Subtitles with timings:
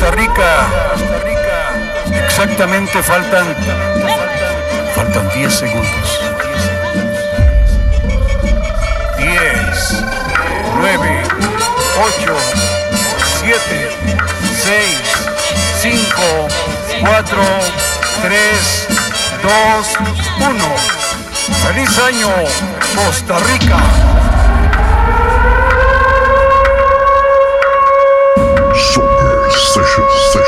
[0.00, 0.66] Costa Rica.
[2.24, 3.54] Exactamente faltan.
[4.94, 6.20] Faltan 10 segundos.
[9.18, 10.04] 10,
[10.78, 11.22] 9,
[11.98, 12.34] 8,
[13.40, 13.90] 7,
[14.62, 14.98] 6,
[15.82, 16.48] 5,
[17.02, 17.42] 4,
[18.22, 18.88] 3,
[19.42, 19.86] 2,
[20.48, 20.76] 1.
[21.66, 22.30] ¡Feliz año,
[22.96, 24.29] Costa Rica!
[29.72, 30.42] 再睡吧再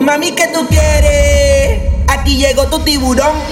[0.00, 1.82] Mami, ¿qué tú quieres?
[2.08, 3.51] Aquí llegó tu tiburón.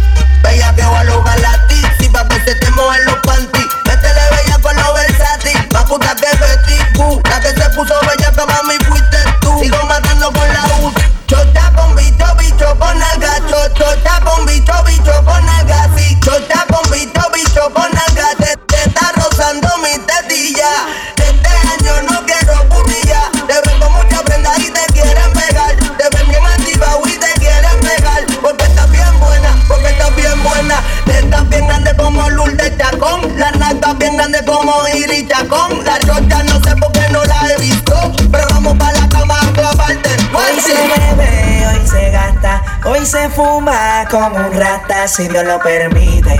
[44.19, 46.39] rata si Dios lo permite.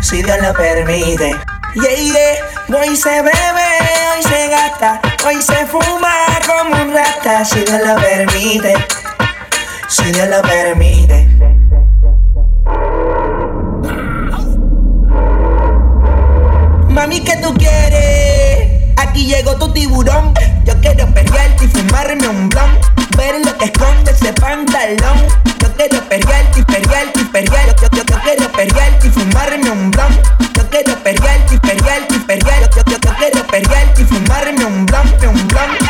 [0.00, 1.36] Si Dios lo permite.
[1.74, 2.80] Yeah, yeah.
[2.80, 3.68] Hoy se bebe,
[4.12, 6.12] hoy se gasta, hoy se fuma
[6.46, 8.74] como un rata si Dios lo permite.
[9.88, 11.28] Si Dios lo permite.
[16.90, 18.96] Mami, ¿qué tú quieres?
[18.96, 20.34] Aquí llegó tu tiburón.
[20.64, 22.97] Yo quiero pelearte y fumarme un blon.
[23.18, 25.28] Ver lo que esconde ese pantalón
[25.78, 27.82] quiero perrearte y perrearte y perrearte.
[27.82, 30.26] Yo, yo, yo, quiero perrearte y fumarme un blunt.
[30.54, 32.76] Yo quiero perrearte y perrearte y perrearte.
[32.76, 35.80] Yo, yo, yo quiero perrearte y fumarme un blunt, un blunt.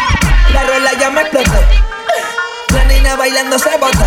[0.52, 1.58] La rola ya me explotó.
[2.74, 4.06] La nena bailando se botó.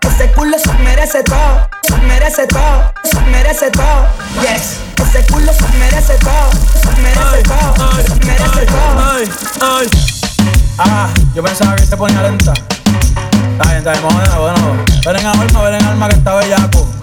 [0.00, 4.06] Ese culo se merece todo, se merece todo, se merece todo.
[4.42, 6.50] Yes, ese culo se merece todo,
[6.80, 10.13] se merece todo, se merece todo.
[11.34, 12.52] Yo pensaba que se ponía lenta.
[12.52, 14.84] Está bien, está bien, bueno, bueno.
[15.04, 16.93] Ven en alma, ven en alma que está bellaco.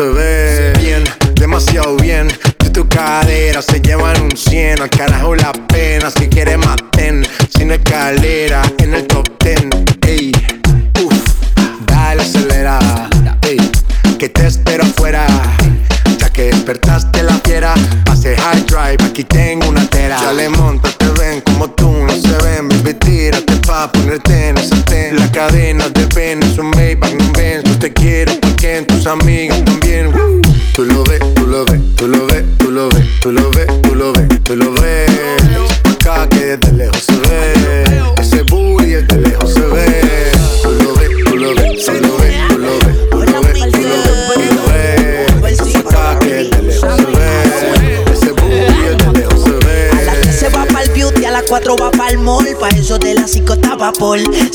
[0.00, 0.29] De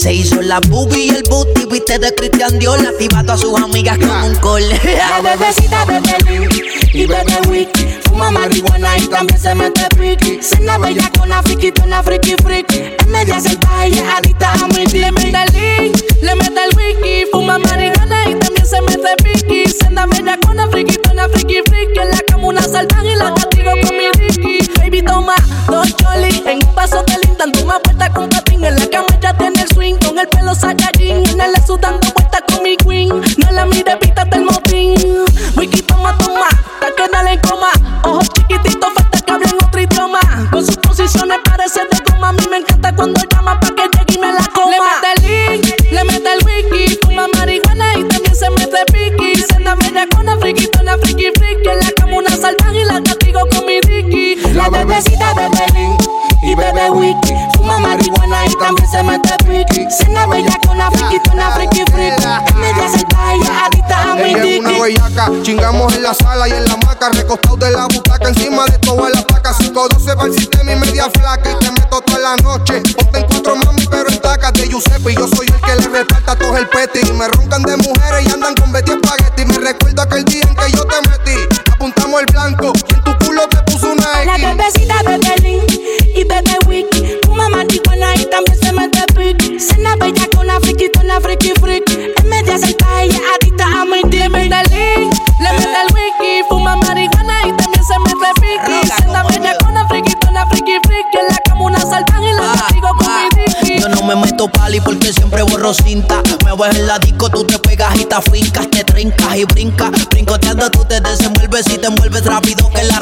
[0.06, 2.80] Se hizo la boobie y el booty, viste de Christian Dior.
[2.80, 4.70] Activado a sus amigas con un call.
[4.70, 6.54] La bebecita bebe Link
[6.94, 7.88] y bebe Wiki.
[8.04, 10.44] Fuma marihuana y también se mete piqui.
[10.44, 12.94] Cena bella con una friki, una friki friki.
[13.00, 16.78] En media sentada y es adicta a mi Le mete el link, le mete el
[16.78, 17.26] wiki.
[17.32, 19.66] Fuma marihuana y también se mete piqui.
[19.72, 20.35] Cena bella
[31.82, 31.96] Saiyajin.
[31.96, 32.05] En
[67.06, 70.34] en la maca, recostado de la butaca, encima de toda la placa, 512 para el
[70.34, 74.10] sistema y media flaca, y te meto toda la noche, ponte en cuatro mami, pero
[74.10, 77.00] en tacas de Giuseppe, y yo soy el que le reparta a todos el peti,
[77.08, 77.64] y me roncan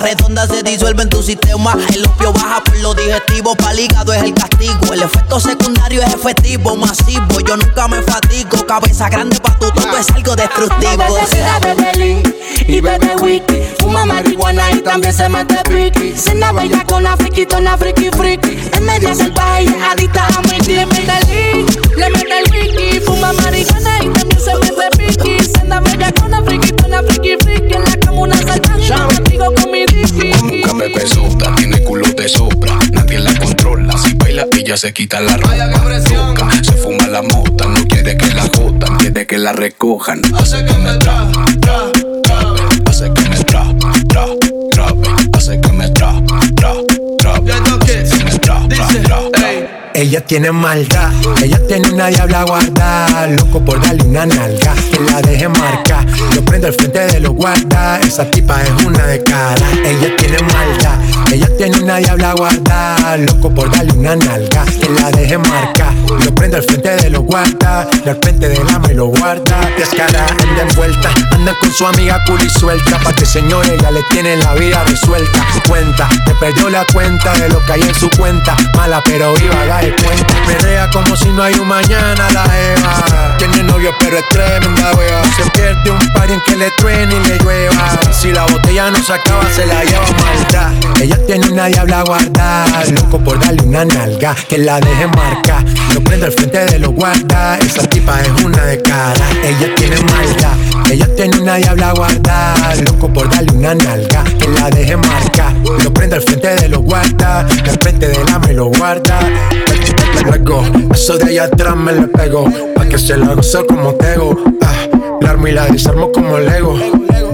[0.04, 1.76] redonda se disuelve en tu sistema.
[1.94, 4.94] El opio baja por lo digestivo, pa'l hígado es el castigo.
[4.94, 7.40] El efecto secundario es efectivo, masivo.
[7.48, 10.98] Yo nunca me fatigo, cabeza grande pa' tu todo es algo La destructivo.
[10.98, 12.28] bebecita bebe link
[12.68, 13.62] y bebe wiki.
[13.80, 16.14] Fuma marihuana y también se mete piqui.
[16.18, 18.60] Cena bella con una friki, una friki friki.
[18.74, 20.60] En media salvaje ella adicta a mi.
[20.60, 21.28] Le mete el
[21.64, 23.00] link, le mete el wiki.
[23.06, 25.38] Fuma marihuana y también se mete piqui.
[25.54, 27.74] Cena bella con una friki, una friki friki.
[27.74, 28.63] En la cama una saltan
[30.90, 33.98] Besuta, tiene culo de sopra, nadie la controla.
[33.98, 35.56] Si baila, ella se quita la ropa.
[36.12, 40.22] Loca, se fuma la mota, no quiere que la jodan, quiere que la recojan.
[40.36, 41.92] Hace que me tra, tra,
[49.96, 55.22] Ella tiene maldad, ella tiene una diabla guarda, loco por darle una nalga, que la
[55.22, 56.06] deje marcar.
[56.34, 59.66] Yo prendo al frente de los guardas, esa tipa es una de cara.
[59.86, 61.00] Ella tiene maldad,
[61.32, 65.94] ella tiene una diabla guarda, loco por darle una nalga, que la deje marcar.
[66.24, 69.70] Yo prendo al frente de los guardas, y al frente del ama y lo guarda.
[69.78, 74.38] Descara, anda envuelta, anda con su amiga cool suelta, pa' que señor ella le tiene
[74.38, 75.46] la vida resuelta.
[75.68, 79.83] Cuenta, te perdió la cuenta de lo que hay en su cuenta, mala pero viva,
[79.84, 80.34] de cuenta.
[80.48, 83.38] Perrea como si no hay un mañana la Eva.
[83.38, 85.24] Tiene novio pero es tremenda wea.
[85.36, 88.00] Se pierde un par en que le truene y le llueva.
[88.12, 90.72] Si la botella no se acaba, se la lleva maldad.
[91.02, 95.64] Ella tiene una diabla guardada, loco por darle una nalga, que la deje marcar.
[95.94, 99.26] Lo prendo al frente de los guardas, esa tipa es una de cara.
[99.44, 104.70] Ella tiene maldad, ella tiene una diabla guardada, loco por darle una nalga, que la
[104.70, 105.54] deje marcar.
[105.84, 109.20] Lo prendo al frente de los guardas, al frente del ama y lo guarda.
[110.26, 112.46] Luego, eso de allá atrás me le pego,
[112.76, 114.36] pa' que se la gozo como tego.
[114.62, 114.88] Ah,
[115.22, 116.78] la armo y la desarmo como Lego.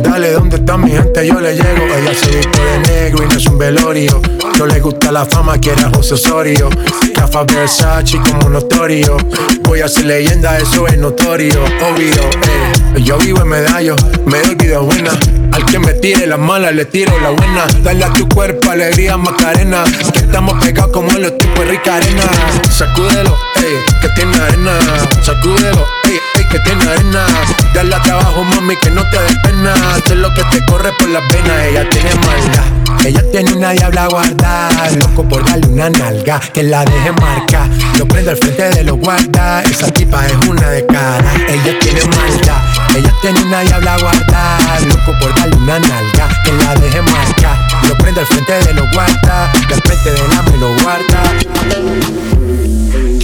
[0.04, 1.28] Dale, ¿dónde está mi gente?
[1.28, 1.86] Yo le llego.
[1.98, 4.22] Ella se viste de negro y no es un velorio.
[4.58, 6.70] No le gusta la fama, quiere a José Osorio.
[7.16, 9.18] Rafa Versace como notorio.
[9.64, 12.14] voy a ser leyenda, eso es notorio, obvio.
[12.14, 13.02] Eh.
[13.04, 15.12] Yo vivo en medallo, me doy vida buena.
[15.52, 17.66] Al que me tire la mala, le tiro la buena.
[17.84, 19.84] Dale a tu cuerpo alegría, Macarena.
[20.14, 22.24] Que estamos pegados como los tipos de rica arena.
[22.72, 24.78] Sacúdelo, ey, que tiene arena.
[25.22, 27.26] Sacúdelo, ey, que tiene arena.
[27.74, 29.74] Dale a trabajo, mami, que no te des pena.
[30.04, 31.66] Es lo que te corre por las venas.
[31.66, 33.06] Ella tiene maldad.
[33.06, 34.90] Ella tiene una diabla guardada.
[34.92, 37.70] Loco por darle una nalga, que la deje marca.
[37.98, 39.64] Lo prendo al frente de los guarda.
[39.64, 41.32] Esa tipa es una de cara.
[41.48, 42.62] Ella tiene maldad.
[42.96, 44.80] Ella tiene una diabla guardada.
[44.82, 47.68] Loco por darle una nalga, que la deje marca.
[47.88, 49.52] Lo prendo al frente de los guarda.
[49.70, 51.24] Y al frente de la me lo guarda.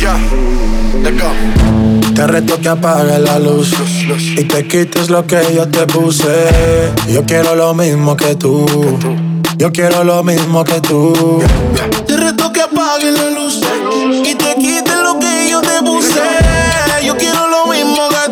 [0.06, 0.20] Ya,
[1.02, 1.32] let's go.
[2.14, 3.74] Te reto que apague la luz
[4.38, 6.46] y te quites lo que yo te puse.
[7.08, 8.68] Yo quiero lo mismo que tú.
[9.58, 11.42] Yo quiero lo mismo que tú.
[12.06, 13.62] Te reto que apague la luz
[14.24, 16.22] y te quites lo que yo te puse.
[17.04, 18.25] Yo quiero lo mismo que tú.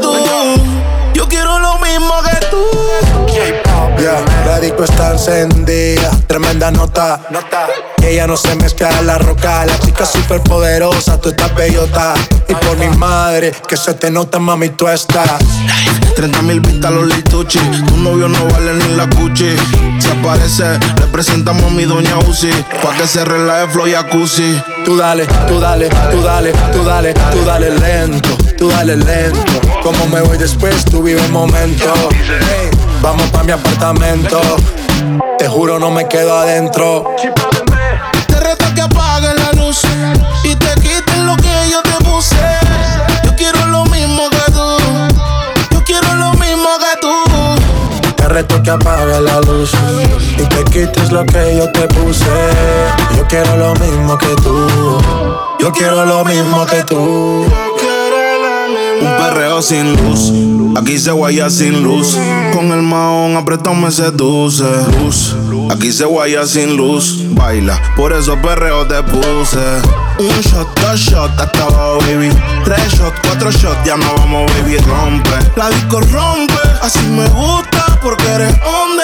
[4.63, 7.19] Disco está encendida, tremenda nota.
[7.97, 9.65] Que ella no se mezcla en la roca.
[9.65, 12.13] La chica super poderosa, tú estás bellota.
[12.47, 15.41] Y por mi madre, que se te nota, mami, tú estás.
[16.15, 17.59] 30 mil vistas los lituchi.
[17.59, 19.55] Tu novio no vale ni la cuchi.
[19.99, 22.51] Si aparece, le presentamos a mi doña Uzi.
[22.81, 24.61] Pa' que se relaje flow y jacuzzi.
[24.85, 29.39] Tú dale, tú dale, tú dale, tú dale, tú dale lento, tú dale lento.
[29.81, 31.93] Como me voy después, tú vive el momento.
[32.11, 32.69] Hey,
[33.01, 34.41] vamos pa' mi apartamento.
[35.37, 37.15] Te juro, no me quedo adentro.
[38.27, 39.81] Te reto que apagues la luz
[40.43, 42.35] y te quites lo que yo te puse.
[43.23, 44.77] Yo quiero lo mismo que tú.
[45.71, 48.13] Yo quiero lo mismo que tú.
[48.15, 49.71] Te reto que apague la luz
[50.37, 52.25] y te quites lo que yo te puse.
[53.17, 55.01] Yo quiero lo mismo que tú.
[55.59, 57.45] Yo quiero lo mismo que tú.
[59.03, 60.31] Un perreo sin luz,
[60.77, 62.17] aquí se guaya sin luz.
[62.53, 64.63] Con el maón apretado me seduce.
[65.69, 67.17] Aquí se guaya sin luz.
[67.31, 69.59] Baila, por eso perreo te puse.
[70.19, 72.29] Un shot, dos shots, hasta abajo, baby.
[72.63, 75.31] Tres shots, cuatro shots, ya no vamos, baby, rompe.
[75.57, 79.03] La disco rompe, así me gusta porque eres hombre.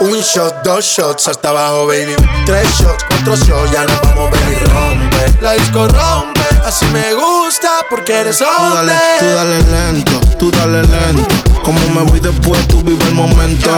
[0.00, 2.14] Un shot, dos shots hasta abajo, baby.
[2.44, 5.42] Tres shots, cuatro shots, ya nos vamos, baby, rompe.
[5.42, 8.94] La disco rompe, así me gusta porque eres Tú dale, hombre.
[9.18, 11.26] tú dale lento, tú dale lento.
[11.62, 13.70] Como me voy después, tú vive el momento.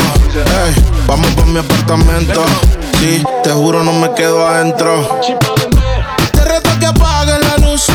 [1.07, 2.45] Vamos pa' mi apartamento.
[2.99, 5.21] Sí, te juro, no me quedo adentro.
[6.33, 7.87] Te reto que apagues la luz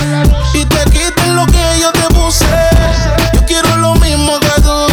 [0.54, 2.45] y te quites lo que yo te puse.
[3.34, 4.88] Yo quiero lo mismo que tú.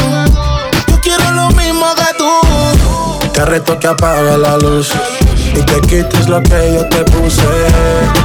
[0.89, 3.31] Yo quiero lo mismo que tú.
[3.33, 4.93] Te reto que apague la luz
[5.57, 7.43] y te quites lo que yo te puse.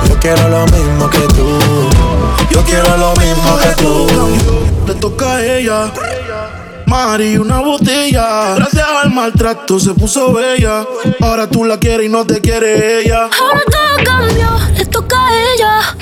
[0.07, 1.59] Yo quiero lo mismo que tú.
[2.51, 4.07] Yo quiero lo mismo que tú.
[4.87, 5.91] Le toca a ella.
[6.85, 8.55] Mari, una botella.
[8.55, 10.85] Gracias al maltrato se puso bella.
[11.21, 13.29] Ahora tú la quieres y no te quiere ella.
[13.39, 15.95] Ahora todo cambió, le toca a ella.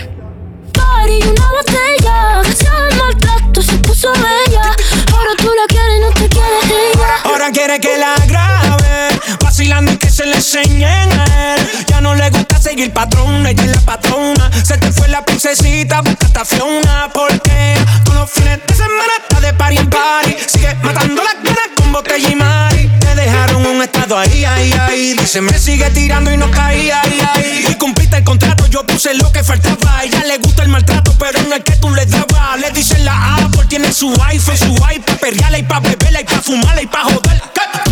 [0.71, 2.41] Party, una botella.
[2.41, 4.75] Gracias al maltrato se puso bella.
[5.17, 6.57] Ahora tú la quieres no te quiere
[6.93, 7.15] ella.
[7.23, 11.85] Ahora quiere que la grabe, vacilando y que se le enseñen a él.
[11.87, 14.51] Ya no le gusta seguir patrón, ella es la patrona.
[14.63, 17.09] Se te fue la princesita, busca Fiona.
[17.13, 20.35] Porque todos los fines de semana está de party en party.
[20.47, 22.91] Sigue matando las ganas con botella mari.
[22.99, 25.13] Te dejaron un estado ahí, ahí, ahí.
[25.13, 27.65] Dice, me sigue tirando y no caía, ahí, ahí.
[27.69, 29.99] Y cumpliste el contrato, yo puse lo que faltaba.
[29.99, 32.59] A ella le gusta el maltrato, pero no el que tú le dabas.
[32.59, 36.41] Le dicen la Apple, tiene su iPhone, su iPad, perreala y pa' beberla y pa'
[36.41, 37.41] fumarla y pa' joder.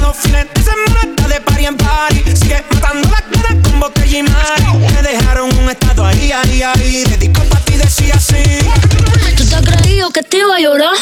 [0.02, 2.24] Los fines de semana está de party en party.
[2.36, 4.65] Sigue matando las ganas con botella mari.
[4.94, 7.04] Te dejaron un estado ahí, ahí, ahí.
[7.04, 8.60] Dedico pa' ti, decía así.
[9.38, 10.96] Tú te has creído que te iba a llorar.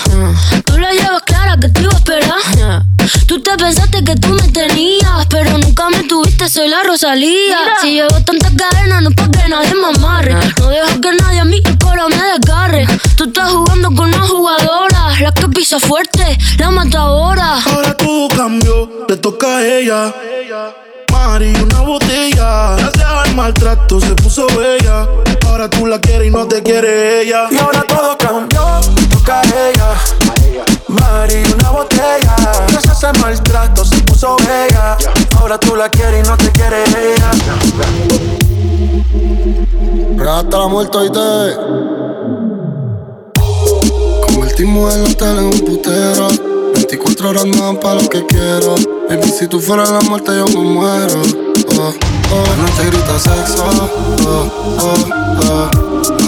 [0.65, 2.83] Tú la llevas clara que te iba a esperar.
[3.27, 7.57] Tú te pensaste que tú me tenías, pero nunca me tuviste, soy la Rosalía.
[7.81, 10.35] Si llevo tantas cadenas, no es pa' que nadie me amarre.
[10.57, 12.85] No dejo que nadie a mí coro me desgarre.
[13.15, 17.59] Tú estás jugando con una jugadora, la que pisa fuerte, la matadora.
[17.65, 20.13] Ahora todo cambió, le toca a ella.
[21.25, 22.75] Mari, una botella.
[22.75, 25.07] Gracias al maltrato se puso bella.
[25.47, 27.47] Ahora tú la quieres y no te quiere ella.
[27.49, 28.61] Y ahora todo cambió,
[29.09, 29.93] toca a ella.
[30.89, 32.35] Mari, una botella.
[32.67, 34.97] Gracias al maltrato se puso bella.
[35.39, 37.31] Ahora tú la quieres y no te quiere ella.
[40.29, 41.55] Hasta la muerte hoy te
[44.27, 46.52] Convertimos el hotel en un putero
[46.97, 48.75] 24 horas no dan pa' lo que quiero
[49.09, 51.21] Baby, si tú fueras la muerte yo me muero
[51.79, 51.93] oh,
[52.31, 52.43] oh.
[52.45, 53.65] La noche grita sexo
[54.27, 54.93] oh, oh,
[55.49, 55.69] oh.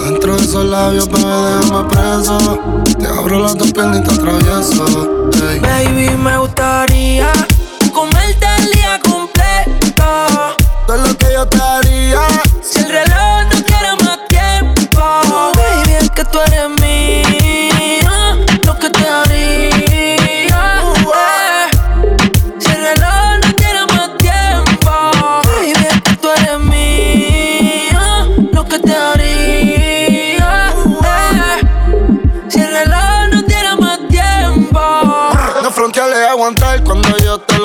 [0.04, 2.82] Dentro de esos labios, bebé, déjame preso.
[2.98, 5.30] Te abro las dos piernas y te atravieso.
[5.60, 7.32] Baby, me gustaría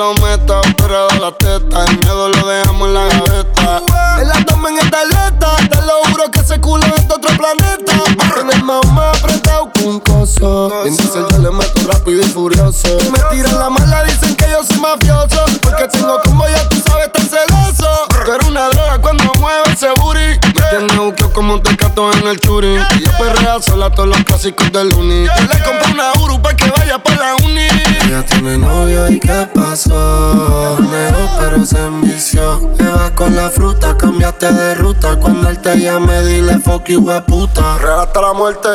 [0.02, 0.60] lo meta.
[0.76, 3.82] Pero de la teta, el miedo lo dejamos en la gaveta.
[4.20, 7.92] El abdomen está alerta, te lo juro que ese culo es de otro planeta.
[8.34, 10.84] Tienes más apretado un coso.
[10.84, 12.88] Entonces yo le meto rápido y furioso.
[13.00, 15.44] Y me tiran la mala, dicen que yo soy mafioso.
[15.62, 17.88] Porque tengo como ya tú sabes, tan celoso.
[18.24, 20.41] Pero una droga cuando mueve ese booty.
[20.72, 22.78] Me tiene buqueo como un tecato en el churi.
[22.96, 25.26] Y yo perrea sola todos los clásicos del uni.
[25.26, 27.66] Yo le compré una Uru pa' que vaya pa' la uni.
[28.06, 30.78] Ella tiene novio y qué pasó.
[30.80, 32.70] Negó pero se envició.
[32.78, 35.16] Le vas con la fruta, cambiaste de ruta.
[35.16, 37.76] Cuando él te llame, dile fuck you, we puta.
[37.76, 38.68] Real hasta la muerte.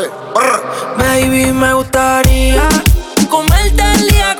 [0.99, 2.61] Baby, me gustaría
[3.27, 4.36] comerte el día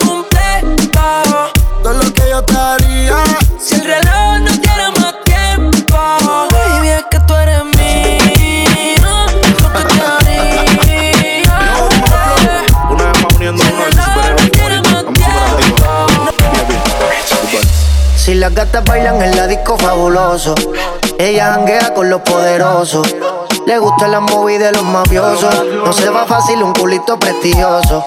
[18.57, 20.55] gatas bailan en la disco fabuloso,
[21.19, 23.15] ella janguea con los poderosos.
[23.67, 25.53] Le gustan las movies de los mafiosos.
[25.85, 28.03] No se va fácil un culito prestigioso.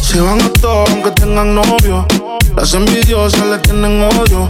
[0.00, 2.06] Se van a todos aunque tengan novio.
[2.54, 4.48] Las envidiosas le tienen odio.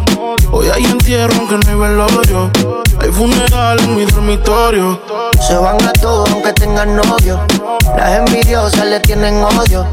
[0.53, 2.51] Hoy hay entierro aunque no hay velorio.
[3.01, 5.01] Hay funeral en mi dormitorio.
[5.41, 7.41] Se van a todos aunque tengan novio.
[7.97, 9.87] Las envidiosas le tienen odio.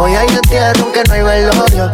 [0.00, 1.92] Hoy hay entierro aunque no hay velorio.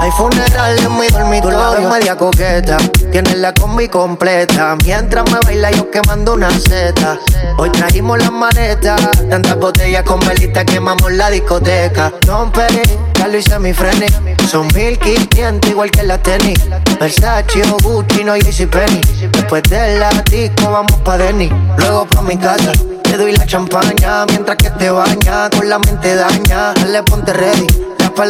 [0.00, 1.76] Hay funeral en mi dormitorio.
[1.76, 2.76] Tú media coqueta,
[3.12, 4.76] tienes la combi completa.
[4.84, 7.16] Mientras me baila yo quemando una seta.
[7.56, 9.00] Hoy trajimos las maletas.
[9.30, 12.12] Tantas botellas con velitas quemamos la discoteca.
[12.26, 12.82] Don Perry,
[13.16, 14.06] ya lo hice mi freni.
[14.50, 16.58] Son 1500 igual que la tenis.
[16.98, 19.00] Versace o Gucci, no Penny.
[19.30, 21.50] Después de la disco vamos pa' Denny.
[21.78, 22.72] Luego pa' mi casa.
[23.04, 25.48] Te doy la champaña mientras que te baña.
[25.50, 26.74] Con la mente daña.
[27.04, 27.66] Ponte ready.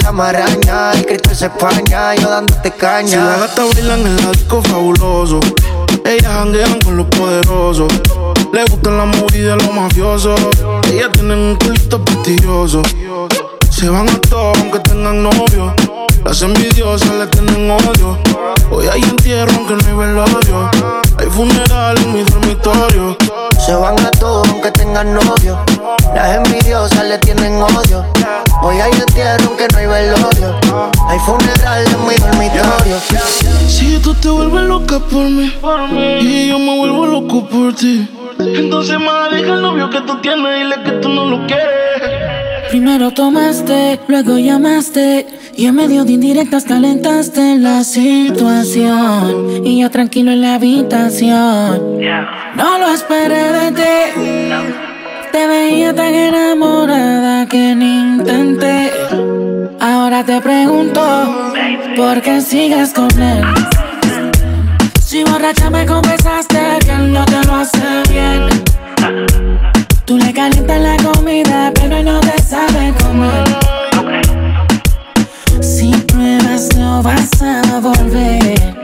[0.03, 0.92] La maraña.
[0.92, 2.14] El cristal se españa.
[2.14, 3.09] Yo dándote caña.
[3.09, 5.40] Si las gatas bailan en el disco fabuloso.
[6.05, 7.92] Ellas janguean con los poderosos.
[8.53, 10.40] Le gustan las movies de los mafiosos.
[10.90, 12.83] Ellas tienen un culito prestigioso.
[13.70, 15.74] Se van a todos aunque tengan novio.
[16.24, 18.18] Las envidiosas le tienen odio.
[18.70, 20.70] Hoy hay entierro aunque no hay velorio.
[21.35, 23.16] Hay funeral en mi dormitorio.
[23.59, 25.59] Se van a todos aunque tengan novio.
[26.14, 28.05] Las envidiosas le tienen odio.
[28.62, 30.55] Hoy hay entierro aunque no hay velorio.
[31.09, 33.01] Hay funeral en mi dormitorio.
[33.66, 35.53] Si tú te vuelves loca por mí,
[36.20, 38.09] y yo me vuelvo loco por ti.
[38.38, 42.54] Entonces, más deja el novio que tú tienes, dile que tú no lo quieres.
[42.70, 50.33] Primero tomaste, luego llamaste y en medio de indirectas calentaste la situación y yo tranquilo
[50.33, 52.00] en la habitación.
[52.57, 54.22] No lo esperé de ti.
[55.33, 58.90] Te veía tan enamorada que ni intenté.
[59.81, 61.00] Ahora te pregunto,
[61.96, 63.44] ¿por qué sigues con él?
[65.00, 69.74] Si borracha me confesaste que él no te lo hace bien.
[70.07, 73.45] Tú le calientas la comida, pero él no te sabe comer.
[75.62, 78.75] Si pruebas, no vas a volver.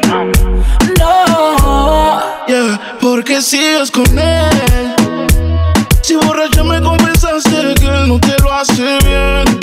[0.98, 2.20] No.
[2.48, 4.94] Yeah, porque sigues con él.
[6.00, 9.61] Si borracha me confesaste que él no te lo hace bien.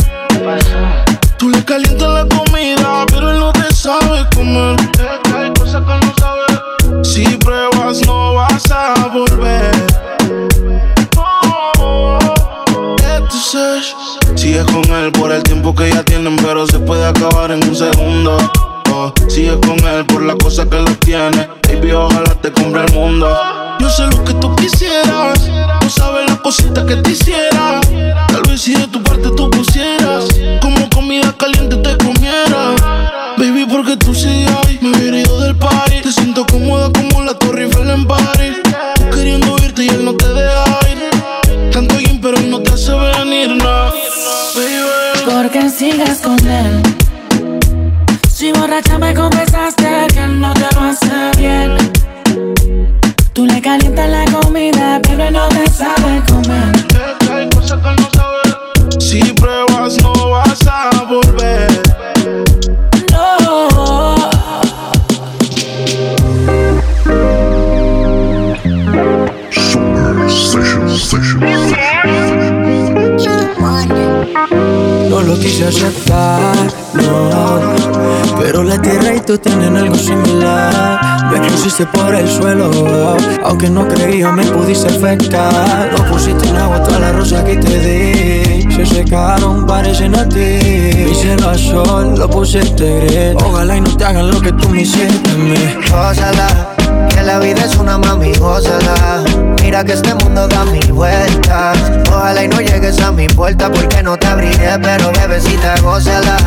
[1.40, 4.76] Tú le calientas la comida, pero él no te sabe comer.
[7.04, 9.72] Si pruebas, no vas a volver.
[13.48, 17.74] Sigues con él por el tiempo que ya tienen, pero se puede acabar en un
[17.74, 18.38] segundo.
[18.92, 21.48] Oh, sigues con él por la cosa que lo tiene.
[21.66, 23.34] Baby, ojalá te compre el mundo.
[23.80, 25.50] Yo sé lo que tú quisieras.
[25.80, 27.80] Tú sabes las cositas que te hiciera.
[28.28, 30.26] Tal vez si de tu parte tú pusieras.
[30.62, 32.76] Como comida caliente te comiera.
[33.38, 34.78] Baby, porque tú sigues ahí.
[34.82, 36.02] Me hubiera ido del party.
[36.02, 38.58] Te siento cómoda como la Torre Eiffel en París.
[38.96, 41.72] Tú queriendo irte y él no te deja ir.
[41.72, 42.17] Tanto bien,
[42.88, 43.94] se.
[45.26, 46.82] Porque sigas con él.
[48.32, 51.78] Si borracha me confesaste que no te lo hace bien.
[53.34, 57.50] Tú le calientas la comida, pero no te sabe comer.
[57.54, 59.04] Cosas que no sabes.
[59.04, 61.77] Si pruebas, no vas a volver.
[75.28, 76.56] Lo quise aceptar,
[76.94, 77.60] no.
[78.40, 81.30] Pero la tierra y tú tienen algo similar.
[81.30, 82.72] Me pusiste por el suelo,
[83.44, 85.92] aunque no creía me pudiste afectar.
[85.92, 88.72] No pusiste en agua toda la rosa que te di.
[88.72, 90.60] Se secaron, parecen a ti.
[91.06, 93.44] Mi cielo azul lo pusiste gris.
[93.44, 95.56] Ojalá y no te hagan lo que tú me hiciste a mí.
[95.92, 96.74] Ojalá
[97.10, 99.57] que la vida es una mami, gózala.
[99.68, 101.78] Mira que este mundo da mil vueltas.
[102.10, 106.38] Ojalá y no llegues a mi puerta porque no te abriré, pero bebecita, gózala.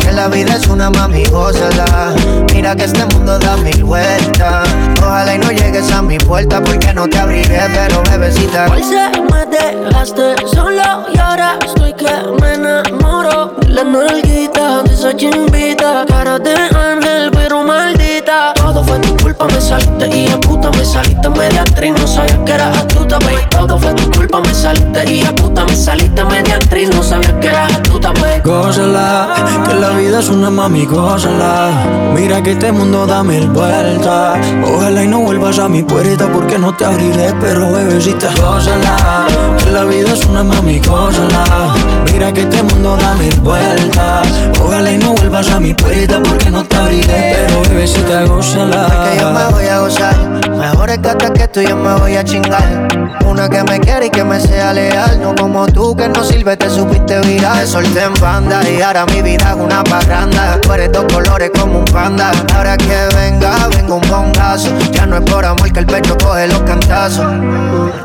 [0.00, 2.12] Que la vida es una mami, gózala.
[2.52, 4.68] Mira que este mundo da mil vueltas.
[5.00, 8.66] Ojalá y no llegues a mi puerta porque no te abriré, pero bebecita.
[8.70, 13.56] Hoy se me dejaste solo y ahora estoy que me enamoro.
[13.66, 18.52] La nalguita de esa chimbita, cara de ángel pero maldita.
[18.52, 22.44] Todo fue tu culpa, me saliste y a puta me saliste media actriz, no sabía
[22.44, 23.36] que eras astuta, baby.
[23.50, 27.38] Todo fue tu culpa, me saliste y a puta me saliste media actriz, no sabía
[27.40, 28.40] que eras astuta, baby.
[28.44, 29.28] Gózala,
[29.66, 31.70] que la vida es una mami, gózala.
[32.14, 34.38] Mira que este mundo da mil vueltas.
[34.64, 39.26] Ojalá y no vuelvas a mi puerta porque no te abriré, pero bebecita, gózala.
[39.62, 41.74] Que la vida es una mami, gózala.
[42.12, 44.28] Mira que este mundo da mil vueltas.
[44.60, 48.88] Ojalá y no vuelvas a mi puerta porque no te abriré, pero bebecita, gózala.
[49.32, 50.16] Me voy a gozar.
[50.50, 52.88] Mejor es que que tú yo me voy a chingar.
[53.26, 55.20] Una que me quiere y que me sea leal.
[55.20, 57.58] No como tú que no sirve, te supiste virar.
[57.58, 60.58] Te solté en banda y ahora mi vida es una parranda.
[60.60, 62.32] Tú eres dos colores como un panda.
[62.56, 64.70] Ahora que venga, vengo un bongazo.
[64.92, 67.26] Ya no es por amor que el pecho coge los cantazos.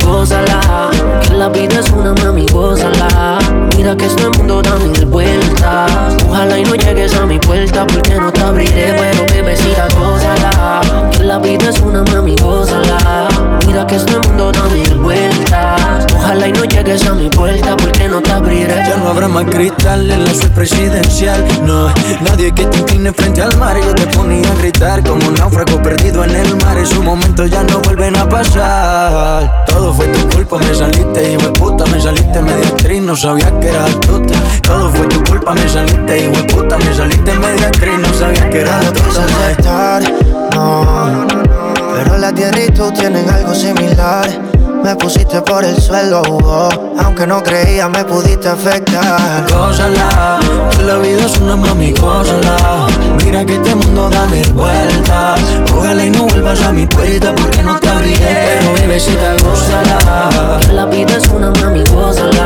[0.06, 0.90] Gózala,
[1.22, 3.40] que la vida es una mami, gózala.
[3.78, 6.18] Mira que este mundo da mil vueltas.
[6.28, 11.12] Ojalá y no llegues a mi puerta porque no te abriré, pero bebecita, gózala.
[11.24, 13.30] La vida es una mami, gózala.
[13.66, 15.83] Mira que este mundo da mil vueltas.
[16.24, 18.76] Ojalá y no llegues a mi puerta porque no te abriré.
[18.88, 21.44] Ya no habrá más cristal en la suite presidencial.
[21.66, 21.90] No,
[22.22, 23.76] nadie que te incline frente al mar.
[23.78, 26.78] Yo te ponía a gritar como un náufrago perdido en el mar.
[26.78, 29.66] Esos momentos ya no vuelven a pasar.
[29.66, 31.86] Todo fue tu culpa, me saliste, hijo de puta.
[31.88, 34.34] Me saliste media actriz, no sabía que eras astuta.
[34.62, 36.78] Todo fue tu culpa, me saliste, hijo de puta.
[36.78, 39.26] Me saliste media actriz, no sabía que eras astuta.
[39.26, 40.04] aceptar,
[40.56, 41.28] no.
[41.96, 44.30] Pero la tierra y tú tienen algo similar.
[44.84, 46.69] Me pusiste por el suelo, oh,
[47.00, 49.46] aunque no creía me pudiste afectar.
[49.50, 50.39] Gózala,
[50.76, 52.88] que la vida es una mami, gózala.
[53.24, 55.39] Mira que este mundo da mil vueltas.
[55.74, 58.60] Ojalá y no vuelvas a mi puerta porque no te abriré.
[58.60, 60.60] Pero bebecita, gózala.
[60.60, 62.46] Que la vida es una mami, gózala.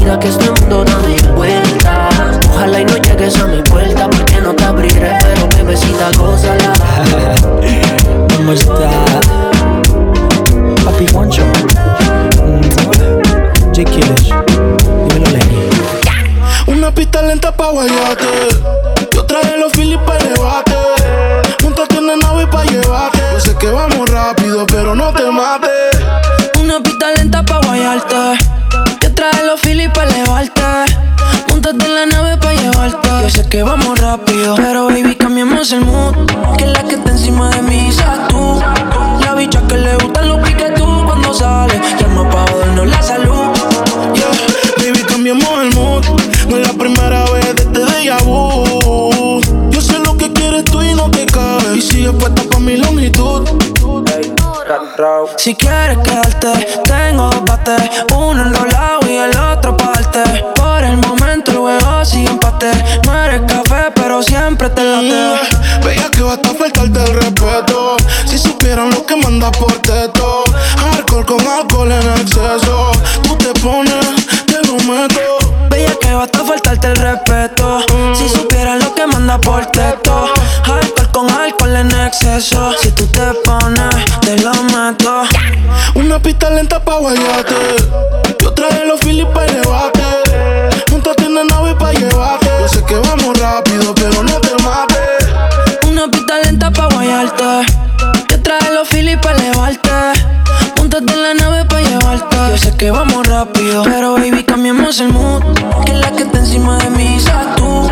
[0.00, 2.40] Mira que este mundo da mil vueltas.
[2.54, 6.72] Ojalá y no llegues a mi puerta porque no te abriré, pero bebecita, gózala.
[8.36, 9.47] ¿Cómo está?
[15.08, 15.70] Dímelo, Lenny.
[16.66, 18.26] Una pista lenta pa' guayate.
[19.14, 20.74] Yo traje los Phillies pa' el debate.
[21.62, 23.20] Montate en la nave pa' llevarte.
[23.32, 25.70] Yo sé que vamos rápido, pero no te mates.
[26.60, 28.38] Una pista lenta pa' guayarte.
[29.00, 30.62] Yo traje los Phillies pa' elevarte.
[31.48, 33.08] Montate en la nave pa' llevarte.
[33.22, 36.16] Yo sé que vamos rápido, pero baby, cambiemos el mood.
[36.56, 38.60] Que la que está encima de mí seas tú.
[39.24, 40.47] La bicha que le gustan los
[41.38, 41.80] sale.
[42.00, 43.46] Llama pa' jodernos la salud.
[44.14, 44.32] Yeah,
[44.78, 46.04] baby, cambiamos el mood.
[46.48, 49.40] No es la primera vez de este déjà vu.
[49.70, 51.76] Yo sé lo que quieres tú y no te cabe.
[51.76, 53.48] Y sigues puesta pa' mi longitud.
[55.36, 56.52] Si quieres quedarte,
[56.84, 57.90] tengo dos bates.
[58.14, 60.22] Uno en los lados y el otro parte.
[60.56, 62.70] Por el momento el juego sigue empate.
[63.04, 65.48] No eres café, pero siempre te late.
[65.84, 67.96] Veía que basta faltarte el respeto.
[68.26, 70.17] Si supieran lo que manda por teto.
[71.18, 72.92] Hardcore con alcohol en exceso.
[73.24, 75.38] Tú te pones, te lo meto.
[75.68, 77.80] Veía que basta faltarte el respeto.
[78.14, 80.26] Si supieras lo que manda por texto.
[80.64, 82.72] Alcohol con alcohol en exceso.
[82.80, 85.22] Si tú te pones, te lo meto.
[85.96, 87.54] Una pista lenta pa' guayate.
[88.40, 90.02] Yo traje los Phillies pa' el debate.
[90.92, 92.48] Montate en la nave pa' llevarte.
[92.60, 95.88] Yo sé que vamos rápido, pero no te mates.
[95.90, 97.88] Una pista lenta pa' guayarte.
[100.98, 102.36] Montate en la nave pa' llevarte.
[102.50, 105.42] Yo sé que vamos rápido, pero baby, cambiemos el mood.
[105.86, 107.88] Que la que está encima de mí seas tú.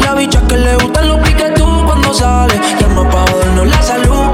[0.00, 2.60] La bicha que le gustan los piques tú cuando sale.
[2.80, 4.24] Llama pa' jodernos la salud.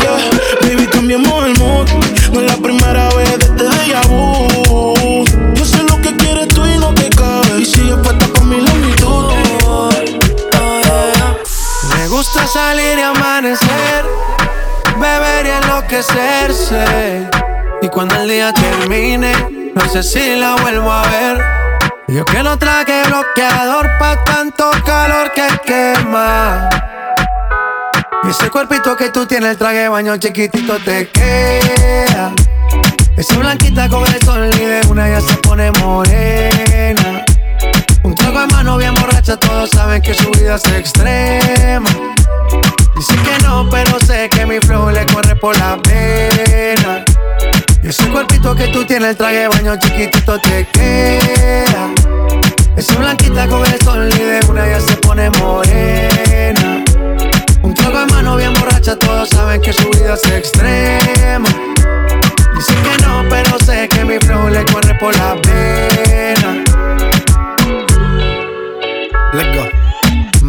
[0.00, 1.86] Yeah, baby, cambiamos el mood.
[2.32, 5.24] No es la primera vez de este déjà vu.
[5.54, 7.60] Yo sé lo que quieres tú y no te cabe.
[7.60, 9.32] Y sigues puesta pa' mi longitud.
[11.96, 14.04] Me gusta salir y amanecer,
[15.44, 17.28] y enloquecerse.
[17.82, 21.44] Y cuando el día termine, no sé si la vuelvo a ver.
[22.08, 26.68] Yo que no traje lo bloqueador pa' tanto calor que quema.
[28.24, 32.32] Y ese cuerpito que tú tienes, el traje baño chiquitito te queda.
[33.16, 37.24] Esa blanquita con el sol y de una ya se pone morena.
[38.02, 41.90] Un trago de mano bien borracha, todos saben que su vida es extrema.
[42.96, 47.04] Dice que no, pero sé que mi flow le corre por la pena.
[47.82, 51.90] Y ese cuerpito que tú tienes, el traje de baño chiquitito te queda.
[52.76, 56.84] Esa blanquita con el sol y de una ya se pone morena.
[57.62, 61.48] Un trago de mano bien borracha, todos saben que su vida es extrema.
[62.56, 66.64] Dice que no, pero sé que mi flow le corre por la pena.
[69.32, 69.83] Let's go.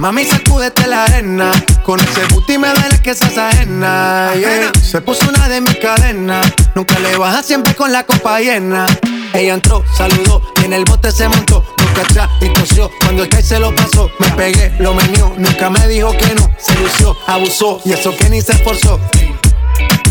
[0.05, 1.51] Mami, sacúdete la arena.
[1.81, 4.33] Con ese booty me duele que seas ajena.
[4.35, 4.71] Yeah.
[4.79, 6.45] Se puso una de mis cadenas.
[6.75, 8.85] Nunca le baja siempre con la copa llena.
[9.33, 11.65] Ella entró, saludó y en el bote se montó.
[11.79, 12.91] Nunca atrás y tosió.
[12.99, 15.33] Cuando el que se lo pasó, me pegué, lo menió.
[15.39, 16.51] Nunca me dijo que no.
[16.59, 18.99] Se lució, abusó y eso que ni se esforzó.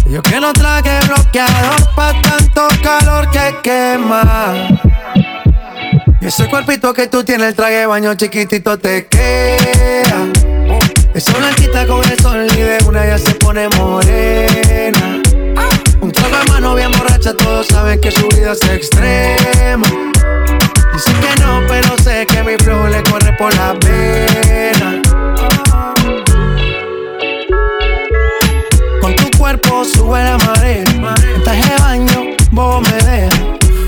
[0.07, 4.55] Yo que no traje bloqueador pa' tanto calor que quema.
[6.25, 10.33] Ese cuerpito que tú tienes, el traje de baño chiquitito te queda.
[11.13, 15.21] Esa blanquita con el sol y de una ya se pone morena.
[16.01, 19.87] Un trago de mano bien borracha, todos saben que su vida es extrema.
[20.95, 25.03] Dice que no, pero sé que mi flow le corre por la pena.
[29.03, 30.85] Con tu cuerpo sube la marea.
[31.45, 33.41] Traje de baño, vos me dejas.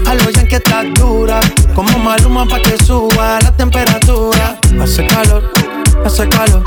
[0.07, 1.41] A lo que estás dura.
[1.77, 4.59] Como maluma pa' que suba la temperatura.
[4.83, 5.53] Hace calor,
[6.07, 6.65] hace calor.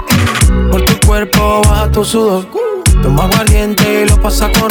[0.69, 2.45] Por tu cuerpo baja tu sudor.
[3.01, 4.69] Toma aguardiente y lo pasa con.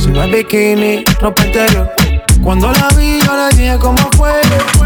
[0.00, 1.88] Si no es bikini, ropa interior.
[2.42, 4.32] Cuando la vi, yo le dije cómo fue.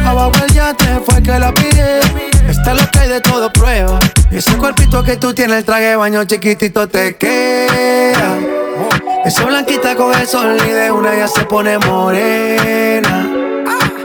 [0.05, 2.01] Abajo el yate fue que la pide.
[2.47, 3.99] Está lo que hay de todo prueba.
[4.31, 8.39] Ese cuerpito que tú tienes, el traje baño chiquitito te queda.
[9.25, 13.46] Esa blanquita con el sol de una ya se pone morena.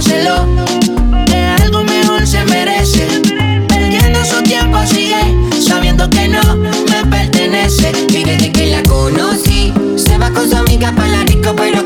[0.00, 0.46] Diciéndoselo
[1.26, 3.06] que algo mejor se merece.
[3.68, 5.20] Perdiendo su tiempo sigue
[5.60, 7.92] sabiendo que no me pertenece.
[8.08, 11.84] Desde que la conocí, se va con su amiga para la disco, pero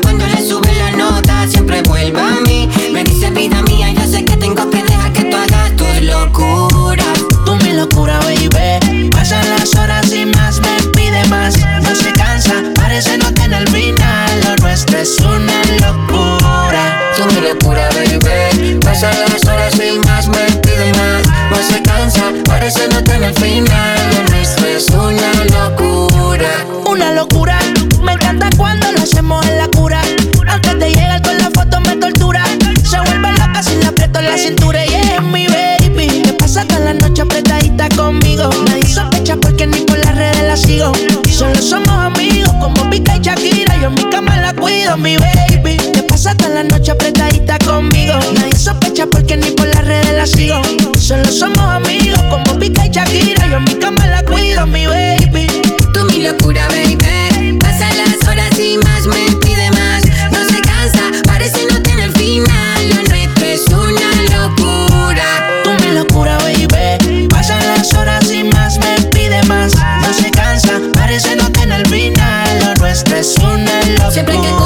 [23.25, 23.99] tener final.
[24.11, 26.49] Lo nuestro es una locura.
[26.85, 27.57] Una locura.
[28.01, 30.01] Me encanta cuando lo hacemos en la cura.
[30.47, 32.43] Antes de llegar con la foto me tortura.
[32.83, 36.21] Se vuelve loca si le aprieto la cintura y es mi baby.
[36.23, 38.49] ¿Qué pasa toda la noche apretadita conmigo?
[38.67, 40.91] Nadie sospecha porque ni por las redes la sigo.
[41.29, 43.75] Solo somos amigos como Pica y Shakira.
[43.81, 45.94] Yo en mi cama la cuido, mi baby.
[46.25, 48.15] ¿Qué pasa toda la noche apretadita conmigo?
[48.33, 50.59] Nadie sospecha porque ni por las redes la sigo.
[50.97, 53.45] Solo somos amigos como Pica y Shakira.
[53.45, 55.45] Yo en mi cama la cuido, mi baby.
[55.93, 57.59] Tú mi locura, baby.
[57.59, 60.03] Pasan las horas y más me pide más.
[60.31, 62.89] No se cansa, parece no tener final.
[62.89, 65.61] Lo nuestro es una locura.
[65.63, 67.27] Tú mi locura, baby.
[67.27, 69.73] Pasan las horas y más me pide más.
[70.01, 72.59] No se cansa, parece no tener final.
[72.61, 74.11] Lo nuestro es una locura.
[74.11, 74.64] Siempre que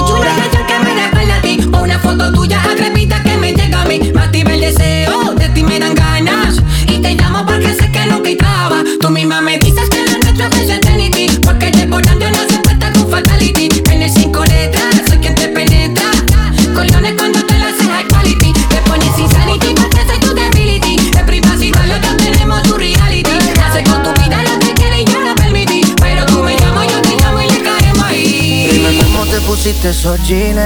[29.69, 30.59] pusiste esos jeans.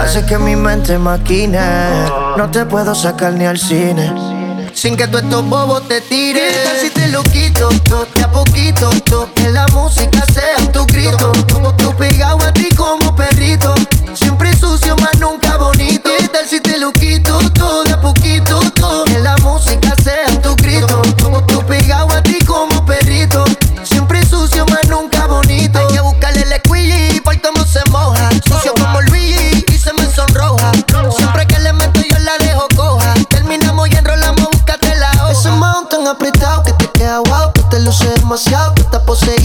[0.00, 1.58] Hace que mi mente maquine.
[2.36, 4.12] No te puedo sacar ni al cine.
[4.72, 6.50] Sin que tú estos bobos te tiren.
[6.52, 7.68] ¿Qué tal si te lo quito?
[7.88, 8.90] to, De a poquito.
[9.04, 11.32] to, Que la música sea tu grito.
[11.76, 13.74] Tú pegado a ti como perrito.
[14.14, 16.03] Siempre sucio, más nunca bonito.
[39.14, 39.43] poseer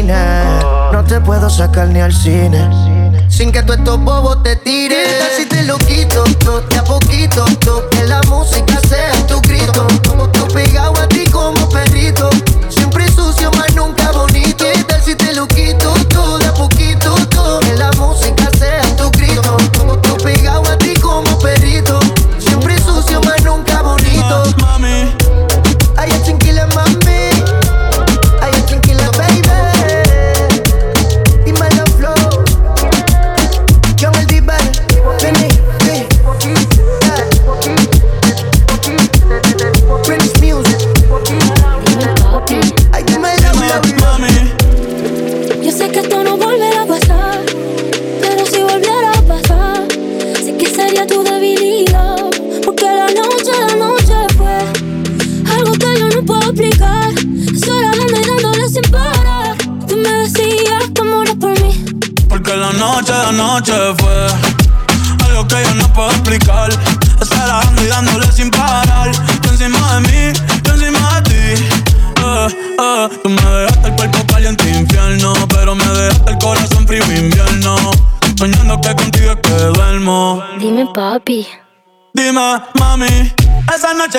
[0.00, 2.66] No te puedo sacar ni al cine.
[3.28, 5.06] Sin que tú estos bobos te tires.
[5.06, 6.24] ¿Qué tal si te lo quito?
[6.42, 7.44] Todo de a poquito.
[7.60, 9.86] todo Que la música sea tu grito.
[10.32, 12.30] Tú pegado a ti como perrito.
[12.70, 14.64] Siempre sucio, más nunca bonito.
[14.64, 15.71] ¿Qué tal si te lo quito?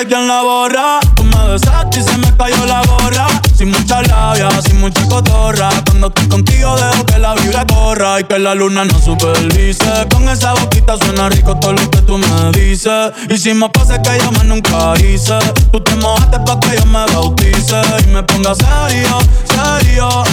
[0.02, 0.98] Quién la borra.
[1.14, 3.26] Tú me besaste y se me cayó la gorra.
[3.56, 5.68] Sin mucha labia, sin mucha cotorra.
[5.86, 10.06] Cuando estoy contigo dejo que la vibra corra y que la luna no supervise.
[10.10, 13.12] Con esa boquita suena rico todo lo que tú me dices.
[13.30, 15.38] Hicimos pases que yo más nunca hice.
[15.70, 20.24] Tú te mojaste pa' que yo me bautice y me ponga serio, serio.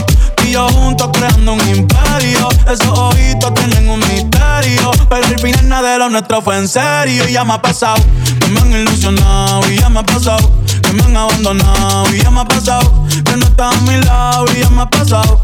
[0.45, 2.49] Y yo juntos creando un imperio.
[2.69, 4.91] Esos ojitos tienen un misterio.
[5.09, 7.27] Pero al final nada de lo nuestro fue en serio.
[7.27, 8.03] Y ya me ha pasado
[8.39, 9.69] que me han ilusionado.
[9.69, 12.13] Y ya me ha pasado que me han abandonado.
[12.13, 14.45] Y ya me ha pasado que no estás a mi lado.
[14.55, 15.41] Y ya me ha pasado.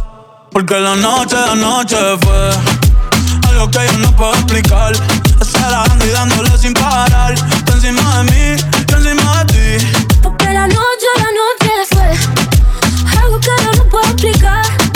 [0.51, 2.51] Porque la noche, la noche fue
[3.49, 4.93] algo que yo no puedo explicar.
[5.69, 7.35] Dando y dándole sin parar.
[7.65, 9.87] Tú encima de mí, yo encima de ti.
[10.21, 14.86] Porque la noche, la noche fue algo que yo no puedo explicar.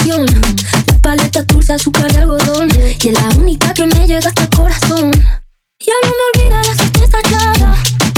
[0.00, 0.26] Maldición.
[0.86, 2.68] La paleta dulce, azúcar y algodón.
[3.02, 5.10] Y es la única que me llega hasta el corazón.
[5.80, 7.76] Ya no me olvida la certeza clara.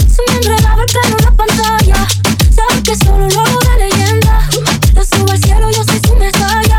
[0.09, 2.07] Se me enredaba el pelo en la pantalla.
[2.55, 4.49] Sabes que solo lo hago de leyenda.
[4.95, 6.79] Lo subo al cielo, yo soy su mesaya.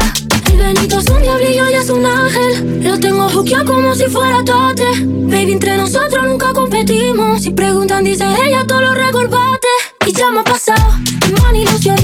[0.52, 2.84] El Benito es un diablillo y es un ángel.
[2.84, 4.86] Lo tengo juqueado como si fuera tote.
[5.06, 7.42] Baby, entre nosotros nunca competimos.
[7.42, 9.68] Si preguntan, dice ella, todo lo recordate.
[10.06, 10.98] Y ya me ha pasado,
[11.32, 12.03] me han ilusionado.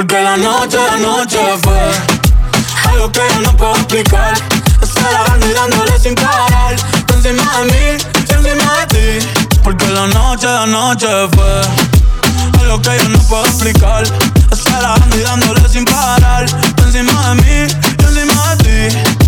[0.00, 4.32] Porque la noche, la noche fue algo que yo no puedo explicar.
[4.80, 6.74] Estar dándole sin parar.
[7.06, 9.28] Tú encima de mí, yo encima de ti.
[9.62, 14.04] Porque la noche, la noche fue algo que yo no puedo explicar.
[14.50, 16.46] Estar dándole sin parar.
[16.76, 19.19] Tú encima de mí, yo encima de ti.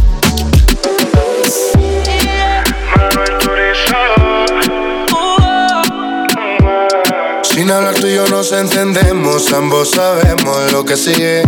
[7.63, 11.43] Sin hablar tú y yo nos entendemos, ambos sabemos lo que sigue.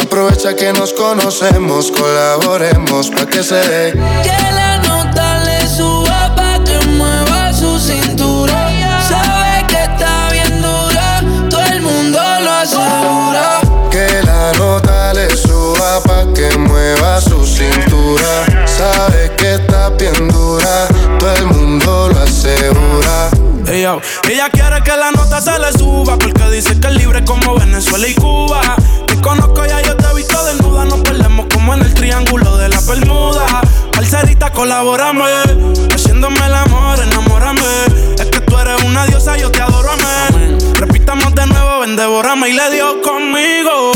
[0.00, 3.92] Aprovecha que nos conocemos, colaboremos pa' que se dé.
[4.22, 8.70] Que la nota le suba pa' que mueva su cintura.
[9.08, 11.20] Sabe que está bien dura,
[11.50, 13.60] todo el mundo lo asegura.
[13.90, 18.46] Que la nota le suba pa' que mueva su cintura.
[18.64, 20.86] Sabe que está bien dura,
[21.18, 23.35] todo el mundo lo asegura.
[23.68, 23.98] Ella,
[24.30, 28.06] ella quiere que la nota se le suba porque dice que es libre como Venezuela
[28.06, 28.60] y Cuba.
[29.06, 30.84] Te conozco ya, yo te he visto desnuda.
[30.84, 33.44] Nos perdemos como en el triángulo de la Bermuda.
[33.92, 35.24] Parcerita, colaborame.
[35.92, 37.60] Haciéndome el amor, enamórame.
[38.18, 40.58] Es que tú eres una diosa, yo te adoro, amén.
[40.74, 42.50] Repitamos de nuevo, ven, devórame.
[42.50, 43.90] Y le dio conmigo.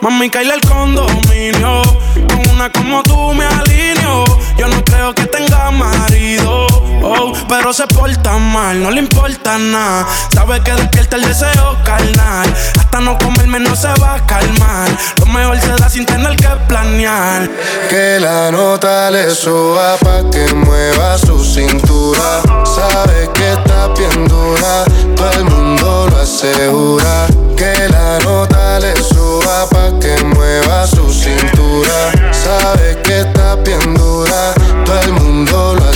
[0.00, 1.82] Mami, caíle el condominio.
[2.28, 4.24] Con una como tú me alineo.
[4.58, 6.73] Yo no creo que tenga marido
[7.06, 10.06] Oh, pero se porta mal, no le importa nada.
[10.32, 12.52] Sabe que despierta el deseo carnal.
[12.78, 14.88] Hasta no comerme no se va a calmar.
[15.18, 17.50] Lo mejor se da sin tener que planear.
[17.90, 22.40] Que la nota le suba pa' que mueva su cintura.
[22.64, 24.84] Sabe que está bien dura,
[25.14, 27.26] todo el mundo lo asegura.
[27.54, 32.12] Que la nota le suba pa' que mueva su cintura.
[32.32, 34.54] Sabe que está bien dura,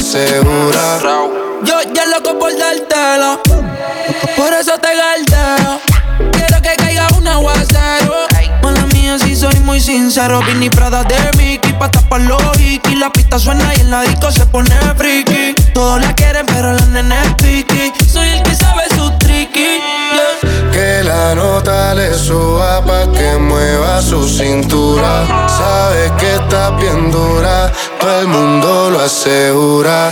[0.08, 0.98] asegura.
[1.64, 3.42] Yo ya loco por dártelo,
[4.36, 5.80] por eso te galdeo.
[6.32, 8.14] Quiero que caiga un aguacero.
[8.62, 10.40] Mala mía, si soy muy sincero.
[10.46, 12.96] Vini Prada de Mickey, pa' tapar los Iki.
[12.96, 15.54] La pista suena y el la disco se pone friki.
[15.74, 17.92] Todos la quieren, pero la nena es piqui.
[18.10, 19.80] Soy el que sabe su tricky.
[20.12, 20.70] yeah.
[20.72, 25.26] Que la nota le suba pa' que mueva su cintura.
[25.48, 30.10] Sabe que está bien dura, todo el mundo lo asegura.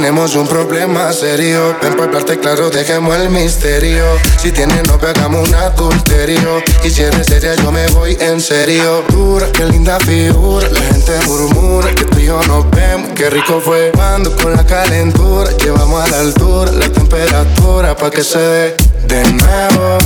[0.00, 1.74] Tenemos un problema serio.
[1.80, 4.04] Ven para hablarte claro, dejemos el misterio.
[4.36, 6.62] Si tienes novio, hagamos un adulterio.
[6.84, 9.02] Y si eres seria, yo me voy en serio.
[9.08, 10.68] Dura, qué linda figura.
[10.68, 13.10] La gente murmura que tú y yo nos vemos.
[13.14, 18.22] Qué rico fue cuando con la calentura llevamos a la altura la temperatura pa' que
[18.22, 18.76] se dé
[19.08, 19.98] de nuevo.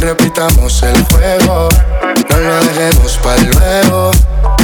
[0.00, 1.70] Repitamos el fuego.
[2.28, 4.10] No lo dejemos para luego.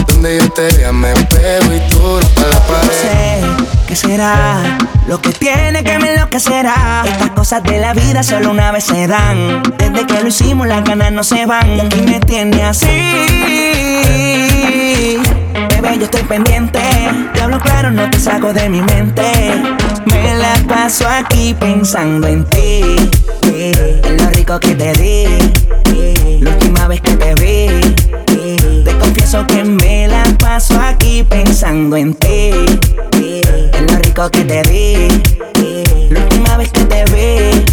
[0.07, 3.80] Donde yo te vea me pego y tú pa' la No pared.
[3.97, 4.79] Será
[5.09, 7.03] lo que tiene que me enloquecerá.
[7.05, 9.63] Estas cosas de la vida solo una vez se dan.
[9.79, 11.91] Desde que lo hicimos las ganas no se van.
[11.97, 12.87] Y me tiene así.
[15.69, 16.81] Bebé, yo estoy pendiente.
[17.35, 19.23] Te hablo claro, no te saco de mi mente.
[20.07, 22.83] Me la paso aquí pensando en ti.
[23.43, 25.25] En lo rico que te di.
[26.41, 27.95] La última vez que te vi.
[28.85, 32.53] Te confieso que me la paso aquí pensando en ti.
[33.89, 35.09] Lo rico que te di.
[36.11, 37.65] La última vez que te vi.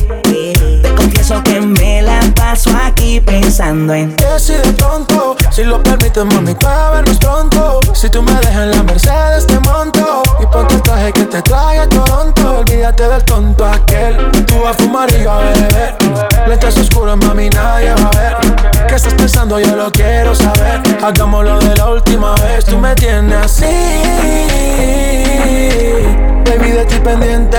[0.82, 4.16] Te confieso que me la paso aquí pensando en.
[4.16, 7.80] Que si de pronto, si lo permites, mami, para vernos pronto.
[7.94, 10.24] Si tú me dejas en la Mercedes, te monto.
[10.42, 12.60] Y ponte el traje que te trae a Toronto.
[12.60, 14.32] Olvídate del tonto aquel.
[14.46, 15.96] Tú vas a fumar y yo a beber.
[16.48, 18.47] Lentes oscuros, mami, nadie va a ver.
[18.88, 19.60] ¿Qué estás pensando?
[19.60, 20.82] Yo lo quiero saber.
[21.04, 22.66] Hagámoslo de la última vez.
[22.66, 23.66] Tú me tienes así.
[26.46, 27.58] Baby, de ti pendiente.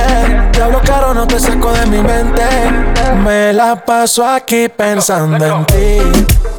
[0.52, 2.42] Te hablo caro, no te saco de mi mente.
[3.22, 5.98] Me la paso aquí pensando en ti.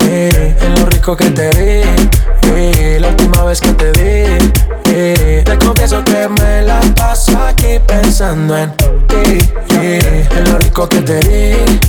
[0.02, 3.00] en lo rico que te di.
[3.00, 5.44] la última vez que te di.
[5.44, 8.72] te confieso que me la paso aquí pensando en
[9.08, 9.40] ti.
[9.72, 11.89] en lo rico que te di.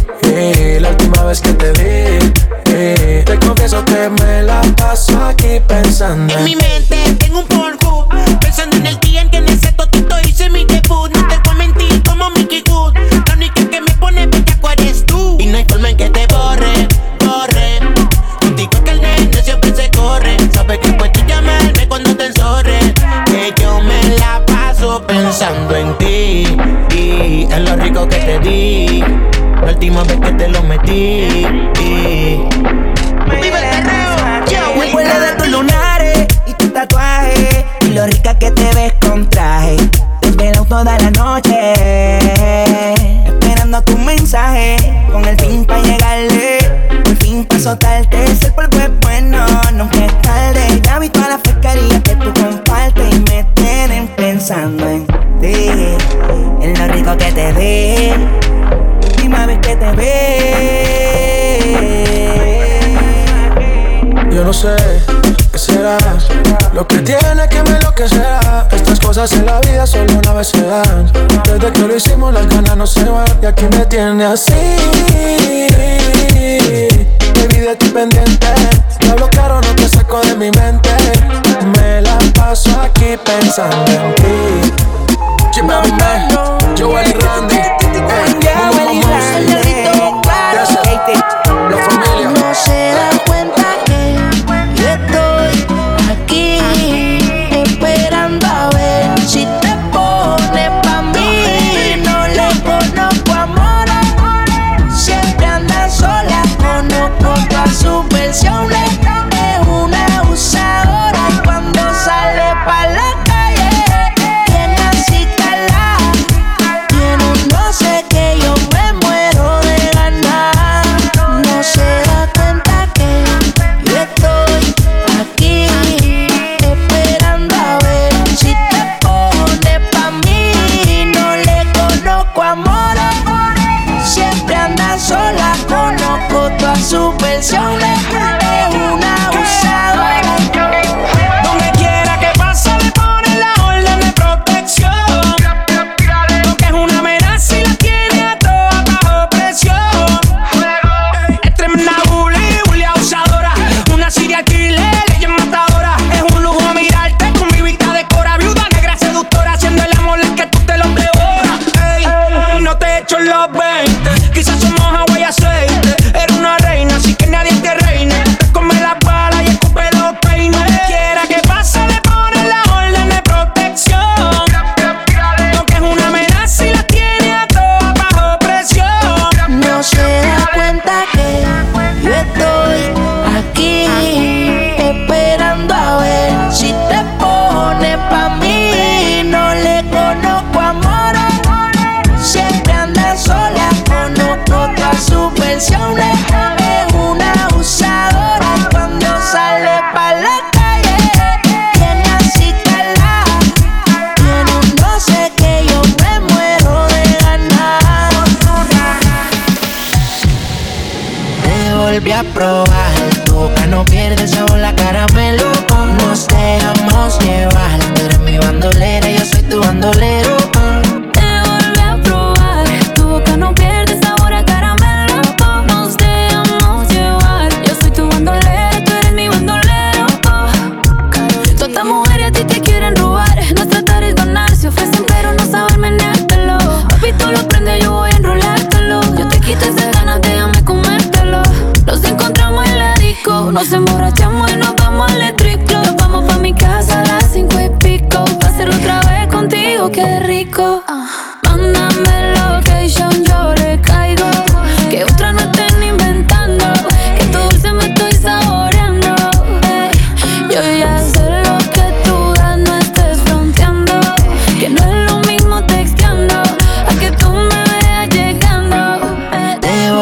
[4.01, 7.00] Que me la paso aquí pensando En mi mente
[69.21, 71.13] cosas en la vida solo una vez se dan.
[71.45, 73.27] Desde que lo hicimos, las ganas no se van.
[73.43, 74.55] Y aquí me tiene así.
[77.35, 78.47] Baby, de ti pendiente.
[78.99, 80.91] Te hablo caro, no te saco de mi mente.
[81.77, 85.63] Me la paso aquí pensando en ti.
[85.65, 85.85] Man,
[86.79, 87.57] Joel y Randy.
[87.57, 89.10] Ey,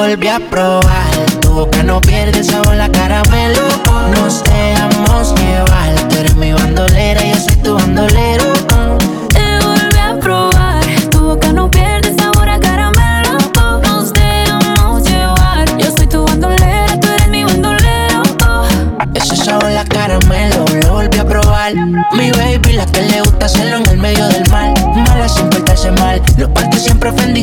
[0.08, 3.60] volví a probar, tu boca no pierde sabor la caramelo.
[4.14, 4.42] Nos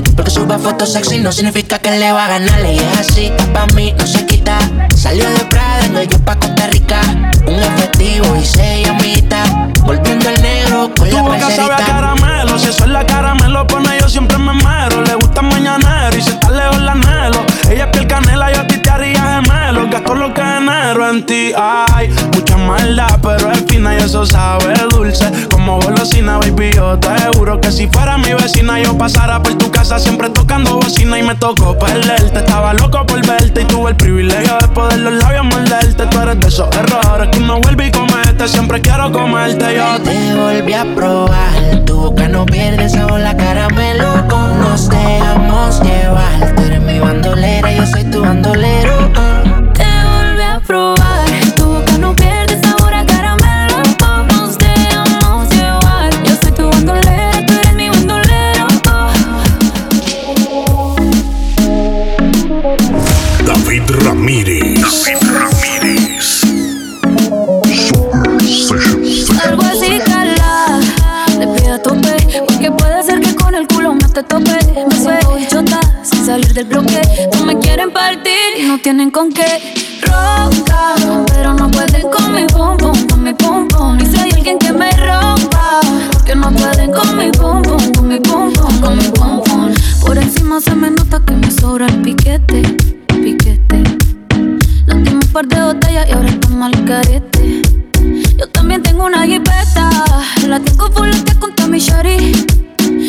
[0.02, 2.66] Porque suba fotos sexy no significa que le va a ganar.
[2.66, 4.58] Y es así, pa' mí no se quita.
[4.96, 7.02] Salió de Prada, no yo pa' Costa Rica.
[7.48, 9.44] Un efectivo y se llamita.
[9.84, 13.68] Volviendo el negro con Tu la boca sabe a caramelo, si eso es la caramelo
[13.68, 15.02] pone yo siempre me mero.
[15.02, 17.46] Le gusta mañanero y si está lejos la anhelo.
[17.70, 19.88] Ella es piel canela, yo a ti te haría gemelo.
[19.90, 20.42] Gasto lo que
[20.96, 22.10] genero en ti, ay.
[22.34, 25.26] Mucha maldad, pero es fina y eso sabe dulce.
[25.52, 29.70] Como golosina, baby, yo te juro que si fuera mi vecina yo pasara por tu
[29.72, 32.40] casa siempre tocando bocina y me tocó perderte.
[32.40, 36.06] Estaba loco por verte y tuve el privilegio de poder los labios morderte.
[36.08, 38.48] Tú eres de esos errores que uno vuelve y comete.
[38.48, 40.02] Siempre quiero comerte yo.
[40.04, 44.24] Te volví a probar, tu boca no pierde sabor la caramelo.
[44.60, 49.35] Nos dejamos llevar, tú eres mi bandolera, yo soy tu bandolero.
[76.56, 77.02] Del bloque.
[77.34, 79.74] No me quieren partir y no tienen con qué.
[80.02, 80.96] Ronca,
[81.28, 84.00] pero no pueden con mi pum pum, con mi pum pum.
[84.00, 85.82] Y si hay alguien que me rompa,
[86.14, 89.74] porque no pueden con mi pum pum, con mi pum pum, con mi pum pum.
[90.00, 92.62] Por encima se me nota que me sobra el piquete,
[93.08, 93.84] piquete.
[94.88, 97.62] Nos dimos un par de botellas y ahora estamos al carete.
[98.38, 99.90] Yo también tengo una jipeta,
[100.48, 101.10] la tengo full
[101.58, 102.65] con mi shorty.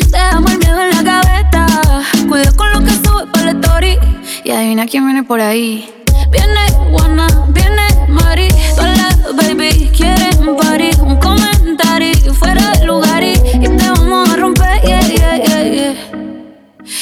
[0.09, 1.67] Dejamos el miedo en la gaveta,
[2.29, 3.97] cuida con lo que sube para el story.
[4.43, 5.89] Y adivina quién viene por ahí.
[6.31, 6.59] Viene
[6.91, 10.91] Juana, viene Mari, todas las baby quieren party.
[11.01, 16.16] Un comentario fuera del lugar y, y te vamos a romper, yeah.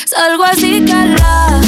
[0.05, 1.61] Salgo así, cala.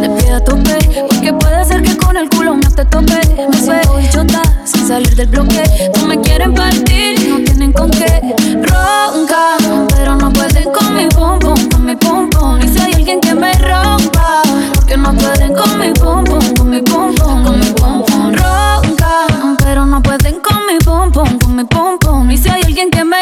[0.00, 3.20] De a tope, porque puede ser que con el culo no te tope.
[3.50, 5.62] Me siento bichota sin salir del bloque.
[5.96, 8.34] No me quieren partir, no tienen con qué.
[8.62, 9.56] Ronca,
[9.94, 12.60] pero no pueden con mi pum pum, con mi pum pum.
[12.62, 14.42] Y si hay alguien que me rompa,
[14.74, 18.32] porque no pueden con mi pum pum, con mi pum pum, con mi pum pum.
[18.32, 22.30] Ronca, pero no pueden con mi pum pum, con mi pum pum.
[22.30, 23.20] Y si hay alguien que me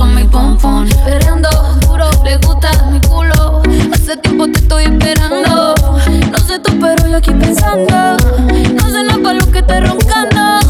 [0.00, 0.88] con mi pompón.
[0.88, 1.48] Esperando
[1.86, 3.60] duro, le gusta mi culo.
[3.92, 5.74] Hace tiempo te estoy esperando.
[6.32, 8.16] No sé tú, pero yo aquí pensando.
[8.74, 10.66] No sé nada para lo que te roncando.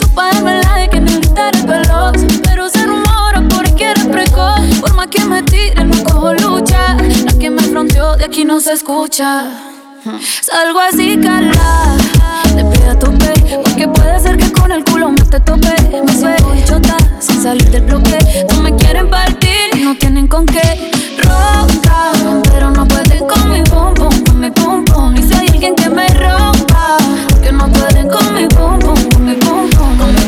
[0.00, 2.16] Tú para darme la de que me invitar el veloz.
[2.42, 4.60] Pero se rumora porque eres precoz.
[4.80, 6.96] Por más que me tire, no cojo lucha.
[7.26, 9.44] La que me fronteó de aquí no se escucha.
[10.02, 11.96] Salgo así, cala.
[12.56, 13.34] Le pido a tope,
[13.64, 15.74] porque puede ser que con el culo no te tope.
[16.06, 18.18] Me suelto chota sin salir del bloque.
[18.50, 20.90] No me quieren partir, no tienen con qué.
[21.18, 22.12] Roca,
[22.50, 25.16] pero no pueden con mi pum pum, con mi pum.
[25.16, 26.96] Y si alguien que me rompa,
[27.42, 29.68] que no pueden con mi pum pum, con mi pum.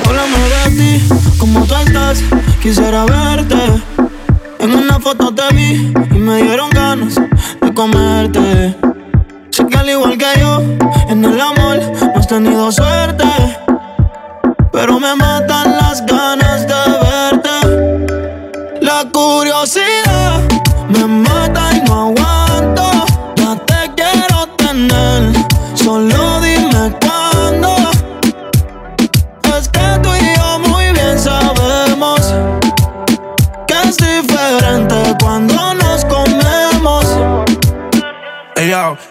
[0.07, 1.09] Háblame de ti,
[1.39, 2.23] ¿cómo tú estás?
[2.63, 3.83] Quisiera verte.
[4.59, 8.92] En una foto te vi y me dieron ganas de comerte.
[9.53, 10.63] Sé que al igual que yo,
[11.11, 13.25] en el amor no has tenido suerte.
[14.73, 15.32] Pero me matan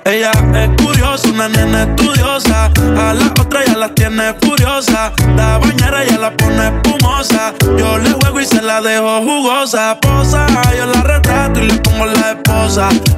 [0.05, 2.71] Ella, es curiosa, una nena estudiosa.
[2.97, 5.11] A la otra ya la tiene furiosa.
[5.35, 7.53] La bañera ya la pone espumosa.
[7.77, 9.97] Yo le juego y se la dejo jugosa.
[10.01, 12.60] Posa, yo la retrato y le pongo la esposa.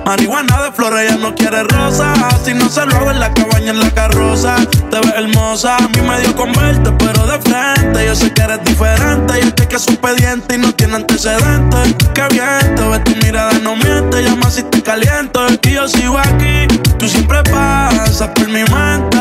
[0.04, 2.12] Marihuana de flores, ella no quiere rosa.
[2.43, 4.56] Si no se lo hago en la cabaña, en la carroza.
[4.89, 8.04] Te ves hermosa, a mí me dio con verte, pero de frente.
[8.04, 9.39] Yo sé que eres diferente.
[9.39, 11.95] Y este que es su pediente y no tiene antecedentes.
[12.16, 14.24] Qué bien, te ves tu mirada, no miente.
[14.24, 15.45] Llama si te caliento.
[15.62, 16.66] Y yo sigo aquí,
[16.97, 19.20] tú siempre pasas por mi mente.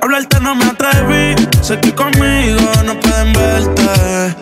[0.00, 4.34] Hablarte no me atreví, sé que conmigo no pueden verte.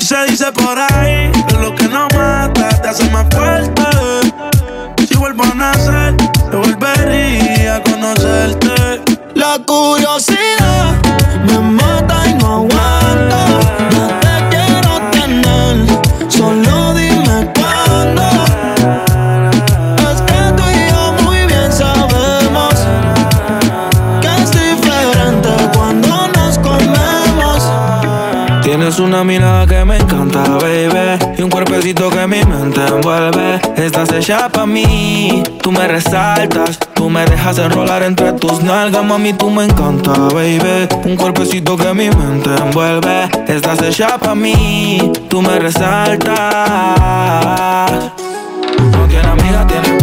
[0.00, 3.82] Se dice por ahí que lo que no mata te hace más fuerte.
[5.06, 6.14] Si vuelvo a nacer,
[6.50, 9.02] yo volvería a conocerte.
[9.34, 10.94] La curiosidad
[11.46, 13.36] me mata y no aguanto.
[13.90, 15.86] Ya te quiero tener,
[16.28, 18.22] solo dime cuándo.
[20.10, 22.74] Es que tú y yo muy bien sabemos
[24.22, 27.70] que es diferente cuando nos comemos.
[28.62, 29.77] Tienes una mirada que
[31.78, 35.44] Cuerpecito que mi mente envuelve Estás hecha pa' mí.
[35.62, 40.88] Tú me resaltas Tú me dejas enrolar entre tus nalgas Mami, tú me encanta, baby.
[41.04, 45.12] Un cuerpecito que mi mente envuelve Estás hecha pa' mí.
[45.28, 46.34] Tú me resaltas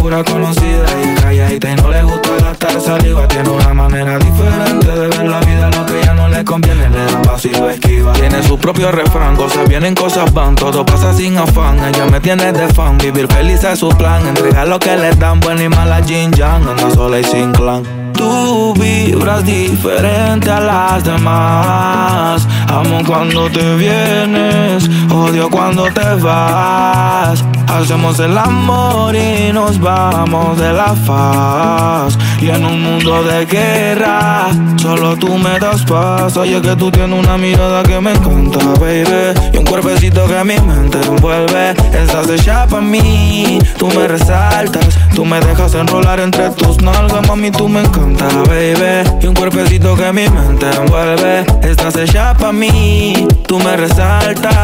[0.06, 3.28] pura conocida y calladita y no le gusta gastar saliva.
[3.28, 7.06] Tiene una manera diferente de ver la vida, lo que ya no le conviene le
[7.06, 8.14] da paso y lo esquiva.
[8.14, 11.80] Tiene su propio refrán, cosas vienen, cosas van, todo pasa sin afán.
[11.84, 14.28] Ella me tiene de fan, vivir feliz es su plan.
[14.28, 17.84] Entregar lo que le dan, buena y mala Jin Yang, anda sola y sin clan.
[18.14, 22.48] Tú vibras diferente a las demás.
[22.68, 27.44] Amo cuando te vienes, odio cuando te vas.
[27.68, 29.95] Hacemos el amor y nos vamos
[30.58, 32.18] de la faz.
[32.42, 36.36] Y en un mundo de guerra, solo tú me das paz.
[36.38, 39.34] Oye, que tú tienes una mirada que me encanta, baby.
[39.54, 41.72] Y un cuerpecito que mi mente envuelve.
[41.94, 44.98] Estás hecha pa' mí, tú me resaltas.
[45.16, 49.10] Tú me dejas enrolar entre tus nalgas, mami, tú me encanta, baby.
[49.22, 51.46] Y un cuerpecito que mi mente envuelve.
[51.62, 54.56] Estás hecha pa' mí, tú me resaltas.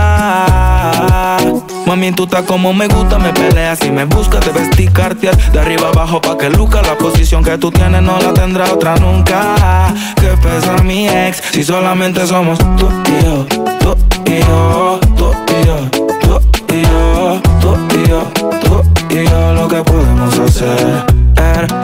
[1.85, 4.87] Mami, tú estás como me gusta, me peleas y me buscas, te vestí
[5.21, 6.81] de arriba abajo pa' que luca.
[6.81, 9.93] La posición que tú tienes no la tendrá otra nunca.
[10.15, 13.45] Que pesa mi ex si solamente somos tú y yo,
[13.79, 13.95] tú
[14.25, 15.89] y yo, tú y yo,
[16.21, 18.23] tú y yo, tú y yo,
[18.61, 21.20] tú y yo, lo que podemos hacer.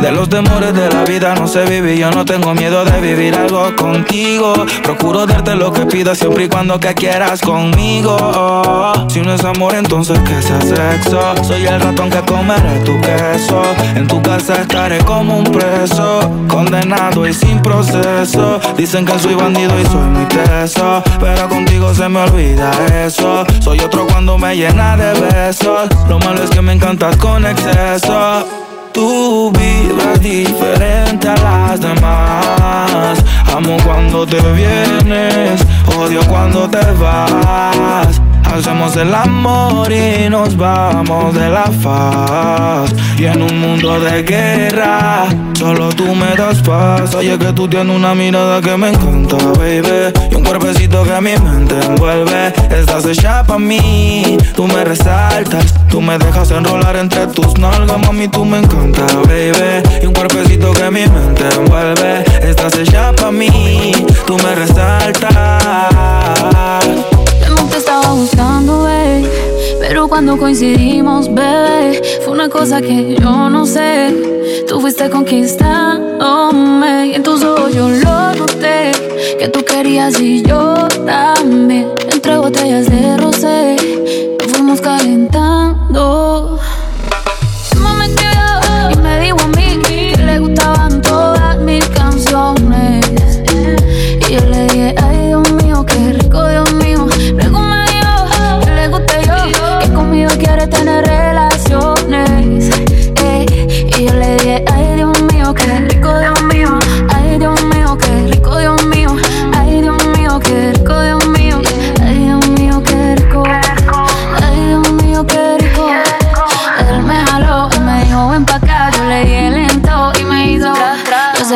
[0.02, 3.36] De los temores de la vida no sé vivir, yo no tengo miedo de vivir
[3.36, 4.54] algo contigo.
[4.84, 8.94] Procuro darte lo que pidas siempre y cuando que quieras conmigo.
[9.10, 11.20] Si no es amor, entonces que sea sexo.
[11.44, 13.62] Soy el ratón que comeré tu queso.
[13.96, 18.60] En tu casa estaré como un preso, condenado y sin proceso.
[18.78, 22.72] Dicen que soy bandido y soy muy teso, pero contigo se me olvida
[23.06, 23.46] eso.
[23.60, 25.90] Soy otro cuando me llena de besos.
[26.08, 28.67] Lo malo es que me encantas con exceso.
[28.98, 33.24] Tú vibras diferente a las demás.
[33.56, 35.62] Amo cuando te vienes,
[35.96, 38.20] odio cuando te vas.
[38.54, 42.94] Hacemos el amor y nos vamos de la faz.
[43.18, 47.14] Y en un mundo de guerra, solo tú me das paz.
[47.16, 50.12] Oye, que tú tienes una mirada que me encanta, baby.
[50.32, 52.54] Y un cuerpecito que mi mente envuelve.
[52.70, 55.74] Estás hecha pa' mí, tú me resaltas.
[55.90, 59.84] Tú me dejas enrolar entre tus nalgas, mami, tú me encanta, baby.
[60.02, 62.24] Y un cuerpecito que mi mente envuelve.
[62.42, 63.94] Estás hecha pa' mí,
[64.26, 65.38] tú me resaltas.
[67.70, 69.30] Te estaba buscando, babe,
[69.80, 74.16] Pero cuando coincidimos, bebé, fue una cosa que yo no sé.
[74.68, 78.92] Tú fuiste conquistándome y en tus ojos yo lo noté.
[79.40, 81.90] Que tú querías y yo también.
[82.12, 83.76] Entre botellas de rosé,
[84.40, 86.60] nos fuimos calentando.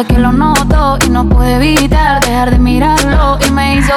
[0.06, 3.38] Que lo noto y no puedo evitar dejar de mirarlo.
[3.48, 3.94] Y me hizo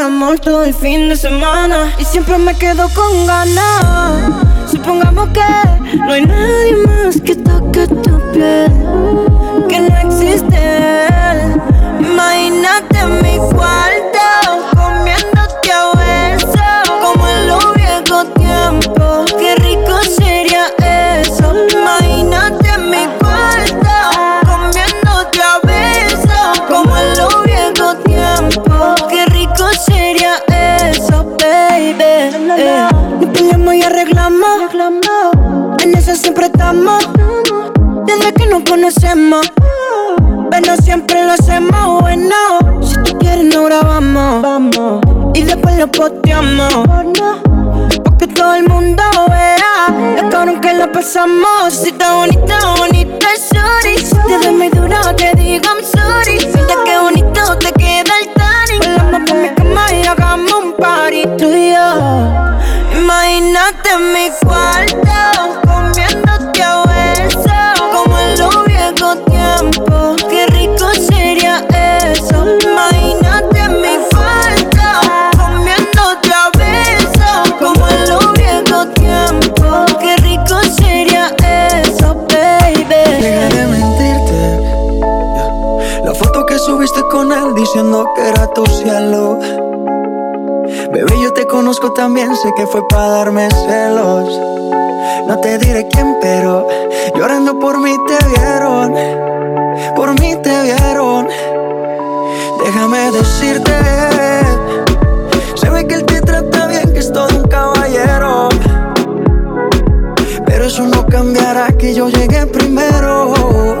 [0.00, 4.70] Amor todo el fin de semana y siempre me quedo con ganas.
[4.70, 8.70] Supongamos que no hay nadie más que toque tu piel,
[38.88, 39.46] conocemos.
[40.50, 42.34] Pero siempre lo hacemos bueno.
[42.82, 44.42] Si tú quieres, no grabamos.
[44.42, 45.00] Vamos.
[45.34, 46.72] Y después lo posteamos.
[48.02, 53.96] Porque todo el mundo vea Lo cabrón que la pasamos Si está bonita, bonita, sorry
[53.98, 55.68] Si te muy duro, te digo
[87.78, 89.38] diciendo que era tu cielo.
[90.92, 94.28] Bebé, yo te conozco también, sé que fue para darme celos.
[95.28, 96.66] No te diré quién, pero
[97.14, 98.94] llorando por mí te vieron.
[99.94, 101.28] Por mí te vieron.
[102.64, 103.72] Déjame decirte.
[105.54, 108.48] Se ve que él te trata bien, que es todo un caballero.
[110.46, 113.78] Pero eso no cambiará que yo llegué primero.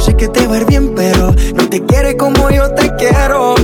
[0.00, 1.33] Sé que te va a ir bien, pero
[1.74, 3.56] te quiere como yo te quiero.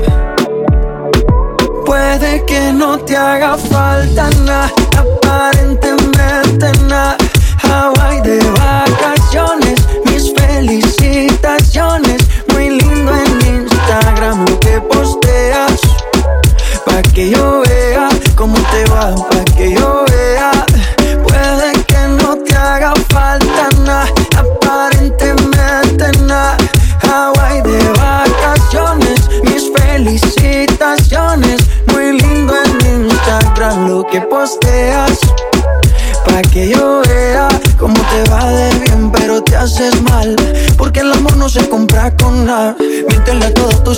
[1.86, 7.19] Puede que no te haga falta nada, aparentemente nada.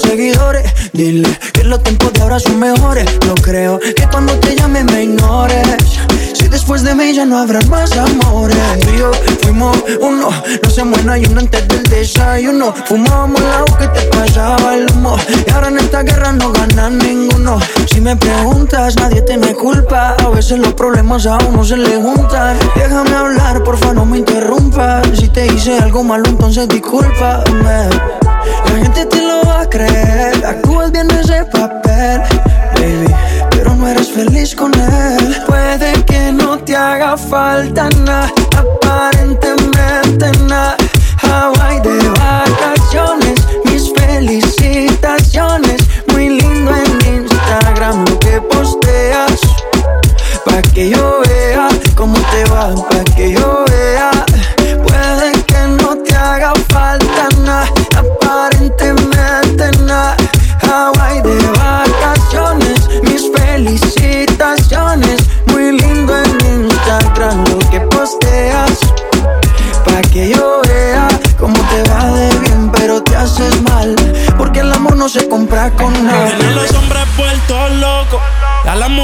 [0.01, 0.73] seguidores.
[0.93, 3.07] Dile que los tiempos de ahora son mejores.
[3.27, 5.67] No creo que cuando te llame me ignores.
[6.35, 8.57] Si después de mí ya no habrá más amores.
[8.81, 9.11] Tú y yo
[9.43, 10.31] fuimos uno,
[10.63, 12.75] no se muera y uno antes del desayuno.
[12.87, 15.17] Fumábamos el que te pasaba el humo.
[15.47, 17.59] Y ahora en esta guerra no ganan ninguno.
[17.87, 20.15] Si me preguntas, nadie te me culpa.
[20.19, 22.57] A veces los problemas a uno se le juntan.
[22.75, 25.07] Déjame hablar, porfa, no me interrumpas.
[25.19, 27.89] Si te hice algo malo, entonces discúlpame.
[28.67, 30.45] La gente te lo va a creer.
[30.45, 32.21] Actúas bien ese papel,
[32.75, 33.15] baby.
[33.51, 35.37] Pero no eres feliz con él.
[35.47, 38.33] Puede que no te haga falta nada.
[38.57, 40.77] Aparentemente nada.
[41.23, 43.47] Hawaii de vacaciones.
[43.65, 45.83] Mis felicitaciones.
[46.13, 49.41] Muy lindo en Instagram lo que posteas.
[50.45, 52.75] Pa' que yo vea cómo te va.
[52.75, 53.62] Pa' que yo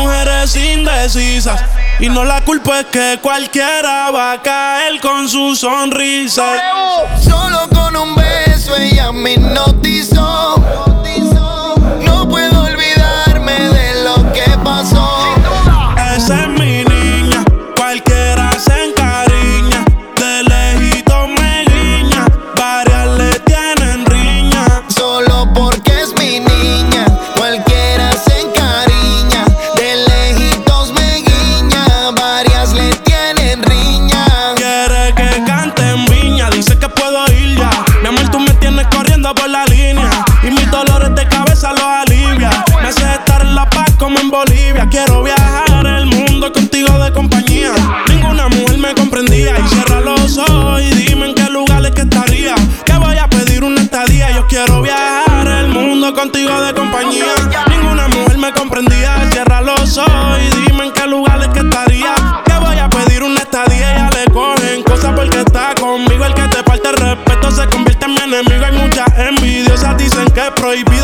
[0.09, 1.61] mujeres indecisas.
[2.01, 6.45] Y no la culpa es que cualquiera va a caer con su sonrisa.
[7.21, 10.63] Solo con un beso ella me hipnotizó.
[12.05, 15.19] No puedo olvidarme de lo que pasó.
[16.17, 16.85] Ese es mi
[70.51, 70.98] prohibí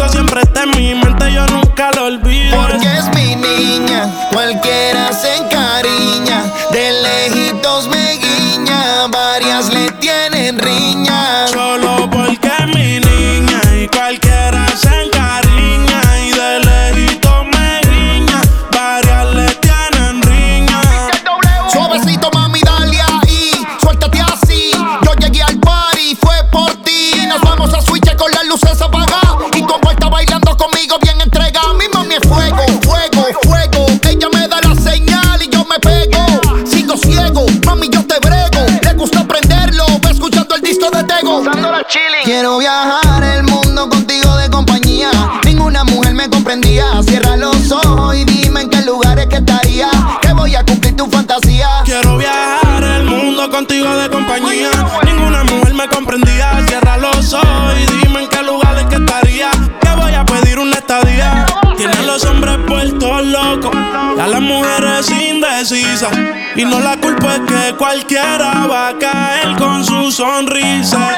[66.57, 71.11] Y no la culpa es que cualquiera va a caer con su sonrisa.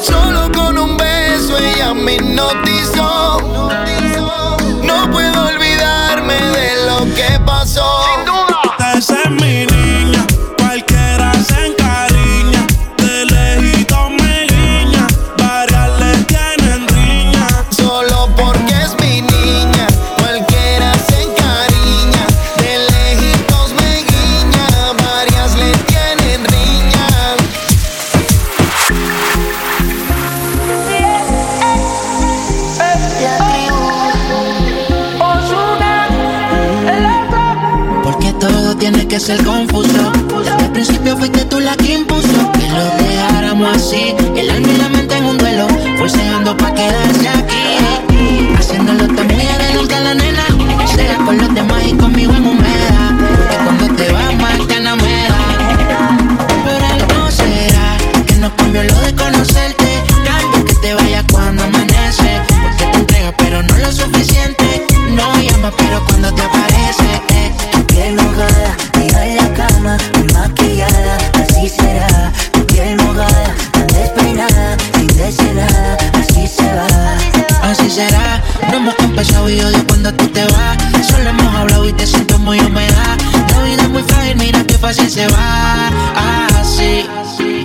[0.00, 3.68] Solo con un beso ella me hipnotizó.
[39.20, 39.44] es el
[84.80, 87.06] fácil se va ah, así.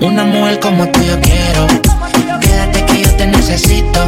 [0.01, 1.67] Una mujer como tú yo quiero.
[2.41, 4.05] Quédate que yo te necesito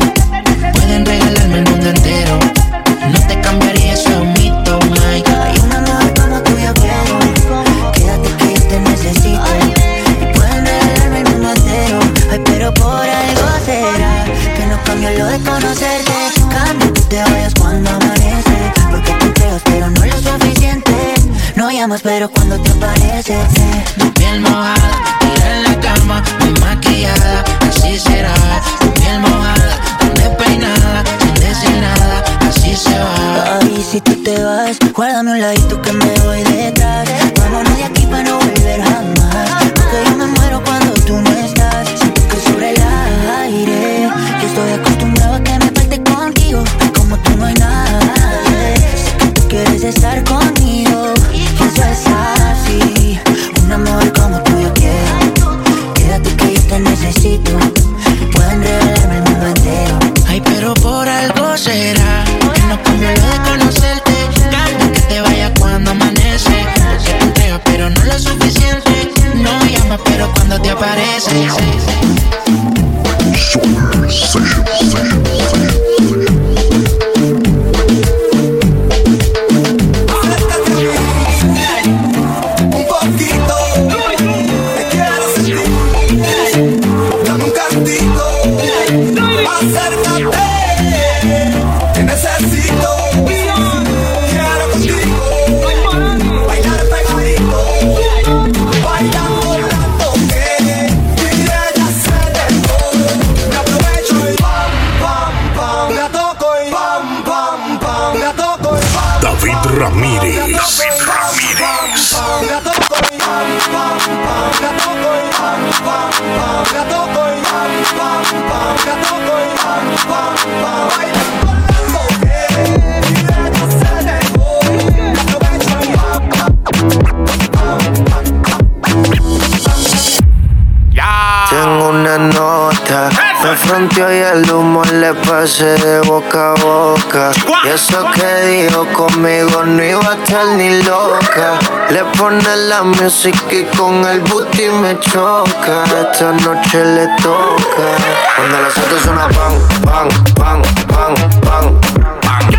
[135.65, 137.31] de boca a boca.
[137.65, 141.57] Y eso que dijo conmigo no iba a estar ni loca.
[141.89, 145.83] Le pone la música y con el booty me choca.
[145.85, 147.87] Esta noche le toca.
[148.35, 149.53] Cuando las autos suenan pan,
[149.83, 151.79] pan, pan, pan, pan.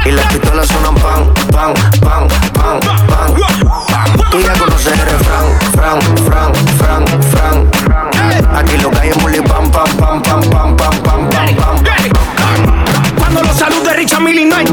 [0.04, 3.34] Y las pistolas suenan pan, pan, pan, pan, pan.
[4.30, 7.70] Tú ya conoces el refrán, fran, fran, fran, fran.
[8.56, 10.57] Aquí lo que hay es pam, pam, pam, pam, pam,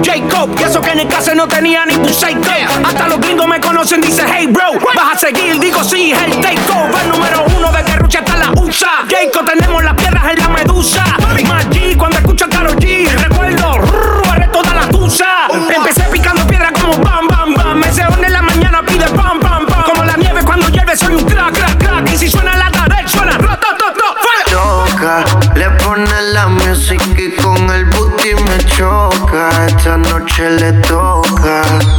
[0.06, 2.52] Jacob Y eso que en el caso no tenía ni tu psycho
[2.86, 6.42] Hasta los gringos me conocen, dice hey bro Vas a seguir, digo sí, es el
[6.42, 9.06] takeover Número uno de que Rucha está la USA.
[9.10, 11.04] Jacob tenemos las piedras en la medusa.
[11.48, 15.48] Más G cuando escucho a Karol G Recuerdo, rrr, toda la tusa.
[15.76, 15.95] Empecé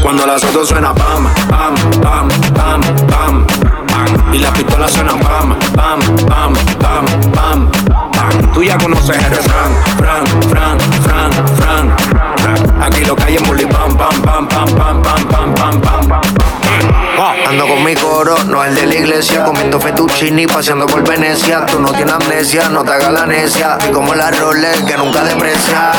[0.02, 4.34] Cuando las suena pam, pam, pam, pam, pam, pam.
[4.34, 7.70] Y las pistolas suenan pam, pam, pam, pam, pam,
[8.12, 8.52] pam.
[8.52, 11.96] Tú ya conoces el refrán, fran, fran, fran, fran,
[12.36, 12.82] fran.
[12.82, 15.95] Aquí lo que hay es pam, pam, pam, pam, pam, pam, pam, pam, pam,
[17.66, 21.66] con mi coro, no el de la iglesia, comiendo fettuccini, paseando por Venecia.
[21.66, 23.78] Tú no tienes amnesia, no te hagas la necia.
[23.88, 25.92] Y como la Rolex que nunca deprecia.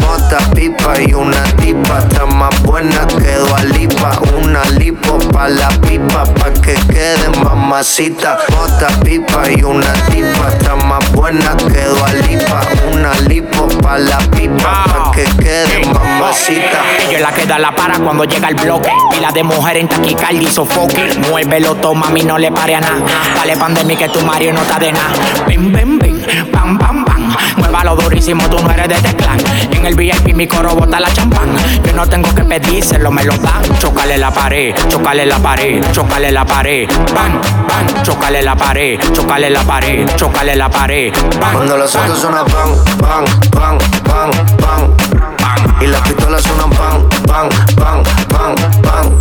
[0.00, 3.40] Mota, pipa y una tipa, está más buena que
[3.74, 4.12] Lipa.
[4.42, 8.38] Una lipo pa' la pipa, pa' que quede mamacita.
[8.50, 11.84] Mota, pipa y una tipa, está más buena que
[12.26, 12.60] Lipa.
[12.92, 16.80] Una lipo pa' la pipa, pa' que quede mamacita.
[17.08, 18.90] Ella la que da la para cuando llega el bloque.
[19.16, 21.09] Y la de mujer en taquicardia y sofoque.
[21.30, 23.00] Muévelo, toma, mami, no le pare a nada.
[23.34, 25.10] Dale pandemia que tu Mario no está de nada.
[25.46, 27.34] Ven, ven, ven, pam, pam, pam.
[27.56, 29.38] Muévalo durísimo, tú no eres de este clan.
[29.72, 31.48] En el VIP mi coro bota la champán.
[31.84, 33.62] Yo no tengo que pedírselo, me lo dan.
[33.78, 36.88] Chócale la pared, chócale la pared, chócale la pared.
[37.14, 41.12] Pan, pan, chócale la pared, chócale la pared, chócale la pared.
[41.40, 42.02] Pan, Cuando los pan.
[42.04, 44.96] autos suenan pan, pan, pan, pan, pan,
[45.36, 45.82] pan.
[45.82, 49.20] Y las pistolas suenan pan, pan, pan, pan, pan,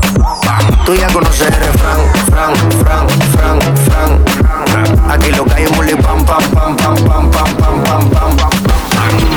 [0.49, 0.85] pan.
[0.85, 1.99] Tú ya conoces el refrán,
[2.29, 5.11] fran, fran, fran, fran.
[5.11, 8.49] Aquí lo que hay es mulipam, pam, pam, pam, pam, pam, pam, pam, pam, pam.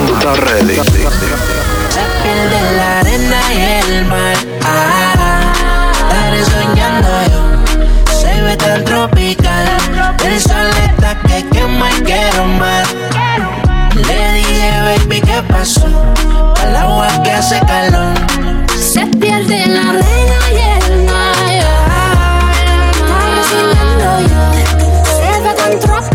[0.07, 0.77] Tú estás ready.
[0.77, 0.85] La
[2.23, 4.37] piel de la arena y el mar.
[4.65, 7.43] Ah, ah, estaré soñando yo.
[8.21, 9.67] Se ve tan tropical.
[10.25, 12.89] El sol está que quema y quiero más.
[13.95, 15.87] Le dije, baby, ¿qué pasó?
[16.63, 18.15] Al agua que hace calor.
[18.79, 20.22] Se pierde la arena.
[25.81, 26.12] Трах.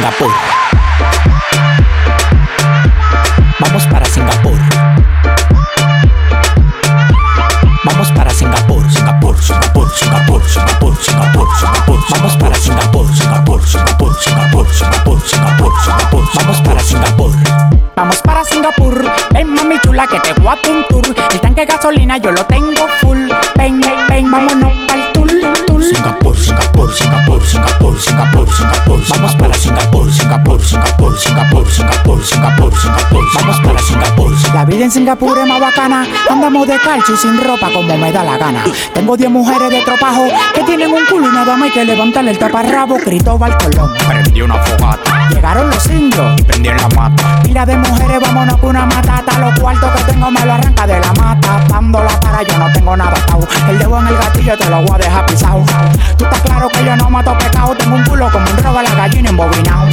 [0.00, 0.32] Singapur.
[3.60, 4.58] Vamos para Singapur.
[7.84, 11.98] Vamos para Singapur, Singapur, Singapur, Singapur, Singapur, Singapur, Singapur.
[12.08, 16.24] Vamos para Singapur, Singapur, Singapur, Singapur, Singapur, Singapur, Singapur.
[16.34, 17.32] Vamos para Singapur.
[17.94, 19.04] Vamos para Singapur.
[19.34, 21.14] Ven mami chula que te voy a un tour.
[21.30, 22.46] El tanque de gasolina yo lo
[34.90, 36.04] en Singapur es más bacana.
[36.28, 38.64] Andamos de calcio y sin ropa como me da la gana.
[38.92, 42.32] Tengo 10 mujeres de tropajo que tienen un culo y nada más hay que levantarle
[42.32, 42.96] el taparrabo.
[42.96, 43.92] Cristóbal Colón.
[44.08, 45.28] Prendí una fogata.
[45.30, 47.40] Llegaron los indios y prendí en la mata.
[47.44, 49.38] Mira de mujeres, vámonos con una matata.
[49.38, 51.64] Los cuartos que tengo me lo arranca de la mata.
[51.68, 53.46] Dándola para yo no tengo nada atado.
[53.68, 55.64] El dedo en el gatillo te lo voy a dejar pisado.
[56.16, 57.74] Tú estás claro que yo no mato pecado.
[57.76, 59.86] Tengo un culo como un robo a la gallina embobinado.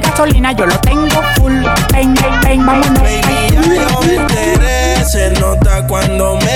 [0.00, 1.52] Gasolina yo lo tengo full.
[1.92, 3.02] Ven, ven, ven, vámonos.
[3.02, 3.48] Baby,
[5.12, 6.47] ya nota cuando me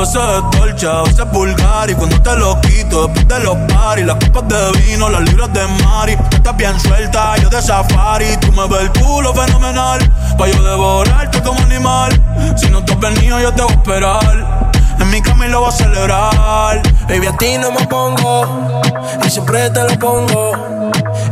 [0.00, 0.18] Yo sé
[0.56, 4.48] dolce, a veces vulgar Y cuando te lo quito, después de los paris Las copas
[4.48, 6.16] de vino, las libras de mari.
[6.32, 10.00] Estás bien suelta, yo de safari Tú me ves el culo fenomenal.
[10.38, 12.18] Pa' yo devorarte como animal
[12.56, 14.70] Si no te has venido, yo te voy a esperar.
[15.00, 16.82] En mi cama y lo voy a celebrar.
[17.06, 18.80] Baby, a ti no me pongo
[19.22, 20.52] y siempre te lo pongo.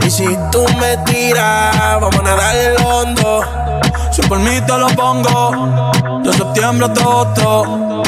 [0.07, 3.41] Y si tú me tiras, vamos a nadar el hondo.
[4.11, 5.93] Si por mí te lo pongo
[6.25, 8.03] De septiembre hasta agosto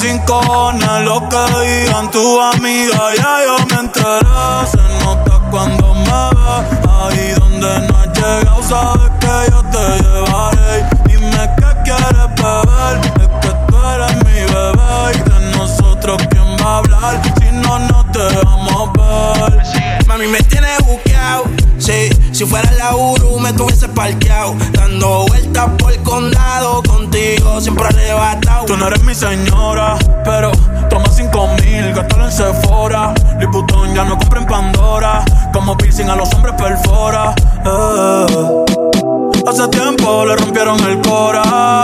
[0.00, 4.66] A cinco cojones lo que digan tu amiga Ya yo me enteré.
[4.70, 10.86] Se nota cuando me ves Ahí donde no has llegado Sabes que yo te llevaré.
[11.04, 16.64] Dime qué quieres beber Es que tú eres mi bebé Y de nosotros quién va
[16.64, 20.06] a hablar Si no nos dejamos ver.
[20.06, 21.44] Mami, me tienes buqueado.
[21.80, 24.54] Sí, si fuera la Uru me tuviese parqueado.
[24.72, 26.82] Dando vueltas por el condado.
[26.82, 28.66] Contigo siempre arrebatado.
[28.66, 30.52] Tú no eres mi señora, pero
[30.90, 33.14] toma cinco mil, gástalo en Sephora.
[33.40, 35.24] Liputón ya no compra en Pandora,
[35.54, 37.34] como piercing a los hombres perfora.
[37.64, 38.64] Eh.
[39.48, 41.80] Hace tiempo le rompieron el cora.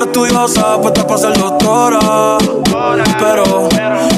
[0.00, 2.38] Estudiosa, puesta para ser doctora.
[3.18, 3.68] Pero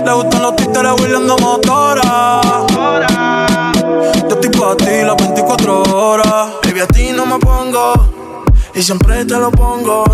[0.04, 2.40] le gustan los títeres huirleando motora.
[5.08, 6.48] Las 24 horas.
[6.62, 7.94] Baby, a ti no me pongo.
[8.74, 10.04] Y siempre te lo pongo.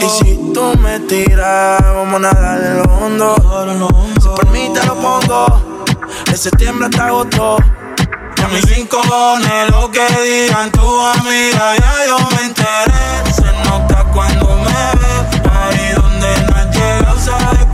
[0.00, 3.36] Y si tú me tiras, vamos a nadar en lo hondo.
[4.20, 5.86] Si por mí te lo pongo.
[6.26, 7.58] De septiembre hasta agosto.
[8.36, 13.32] Y a mis cinco cojones lo que digan tu amiga, ya yo me enteré.
[13.32, 17.67] Se nota cuando me ves, ahí donde no has llegado, sabes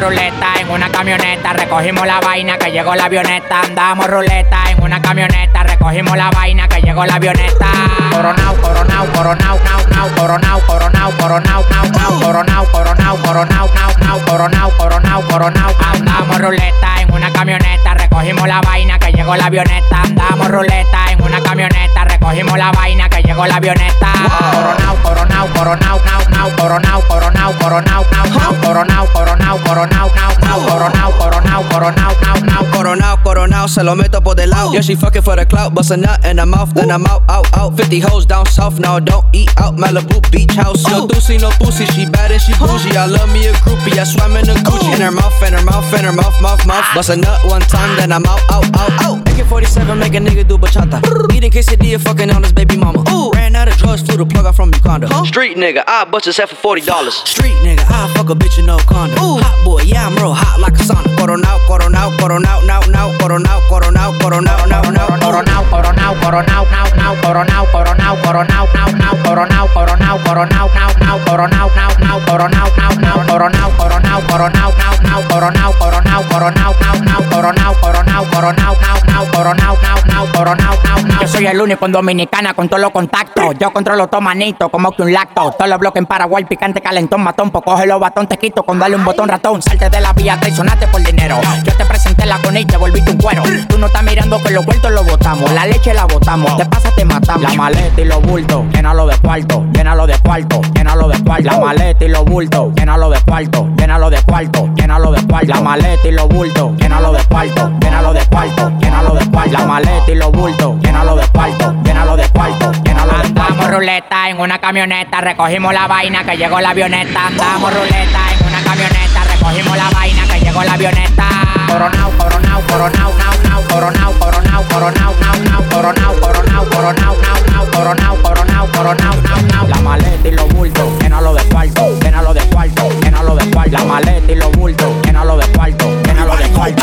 [0.00, 5.02] ruleta en una camioneta, recogimos la vaina que llegó la avioneta, andamos ruleta en una
[5.02, 7.66] camioneta, cogimos la vaina que llegó la avioneta.
[8.12, 14.20] Coronao, coronao, coronao, nao, nao, coronao, coronao, coronao, nao, nao, coronao, coronao, coronao, nao, nao,
[14.26, 15.74] coronao, coronao, coronao.
[15.94, 20.02] Andamos ruleta en una camioneta, recogimos la vaina que llegó la avioneta.
[20.02, 24.12] Andamos ruleta en una camioneta, recogimos la vaina que llegó la avioneta.
[24.52, 30.60] Coronao, coronao, coronao, nao, nao, coronao, coronao, coronao, nao, nao, coronao, coronao, coronao, nao, nao,
[30.66, 34.72] coronao, coronao, coronao, nao, nao, coronao, coronao, se lo meto por del lado.
[34.72, 35.69] Yeah, she fucking for the clout.
[35.70, 37.76] out, bust a nut in her mouth, then I'm out, out, out.
[37.76, 39.76] 50 hoes down south, now don't eat out.
[39.76, 42.96] Malibu Beach House, no doozy, no pussy, she bad and she bougie.
[42.96, 44.94] I love me a groupie, I swam in a Gucci.
[44.94, 46.84] In her mouth, in her mouth, in her mouth, mouth, mouth.
[46.94, 49.24] Bust a nut one time, then I'm out, out, out, out.
[49.26, 51.00] Making 47, make a nigga do bachata.
[51.34, 53.04] Eating quesadilla, fucking on his baby mama.
[53.10, 53.30] Ooh.
[53.32, 55.06] Ran out of drugs, flew the plug out from Uganda.
[55.08, 55.24] Huh?
[55.24, 57.14] Street nigga, I bust his head for forty dollars.
[57.28, 59.18] Street nigga, I fuck a bitch in no condom.
[59.18, 59.38] Ooh.
[59.40, 61.10] Hot boy, yeah I'm real hot like a sauna.
[61.16, 66.86] Coronao, coronao, coronao, now, now, coronao, coronao, coronao, now, now, coronao coronao, coronao, coronao, now,
[66.96, 72.76] now, coronao, coronao, coronao, now, now, coronao, coronao, coronao, now, now, coronao, now, now, coronao,
[72.76, 73.99] now, now, coronao, coronao.
[74.18, 74.72] coronao, coronao,
[75.02, 80.26] now, now, coronao, coronao, coronao, now, now, coronao, coronao, coronao, now, now, coronao, now, now,
[80.32, 81.20] coronao, now, now.
[81.20, 83.54] Yo soy el único en Dominicana con todos los contactos.
[83.58, 85.52] Yo controlo todo manito, como que un lacto.
[85.52, 87.50] Todos los bloques en Paraguay, picante, calentón, matón.
[87.50, 89.62] Pues coge los batón, te quito con darle un botón ratón.
[89.62, 91.40] Salte de la vía, traicionaste por dinero.
[91.64, 93.42] Yo te presenté la con y te volviste un cuero.
[93.68, 95.50] Tú no estás mirando que los vueltos lo botamos.
[95.52, 97.42] La leche la botamos, te pasa, te matamos.
[97.42, 101.44] La maleta y los bultos, llénalo de cuarto, llénalo de cuarto, llénalo de cuarto.
[101.44, 105.46] La maleta y los bultos, llénalo de cuarto, llénalo llénalo de cuarto, llénalo de cuarto.
[105.48, 109.52] La maleta y los bultos, llénalo de cuarto, llénalo de cuarto, llénalo de cuarto.
[109.52, 113.52] La maleta y los bultos, llénalo de cuarto, llénalo de cuarto, llénalo de cuarto.
[113.52, 117.26] Andamos ruleta en una camioneta, recogimos la vaina que llegó la avioneta.
[117.26, 121.24] Andamos ruleta en una camioneta, recogimos la vaina que llegó la avioneta.
[121.68, 127.39] Coronao, coronao, coronao, nao, nao, coronao, coronao, coronao, nao, nao, coronao, coronao, coronao, nao
[127.70, 129.66] coronao, coronao, coronao, nao, nao.
[129.68, 133.70] La maleta y los bultos, llénalo de cuarto, llénalo de cuarto, llénalo de cuarto.
[133.72, 136.82] La maleta y los bultos, llénalo de cuarto, llénalo de cuarto.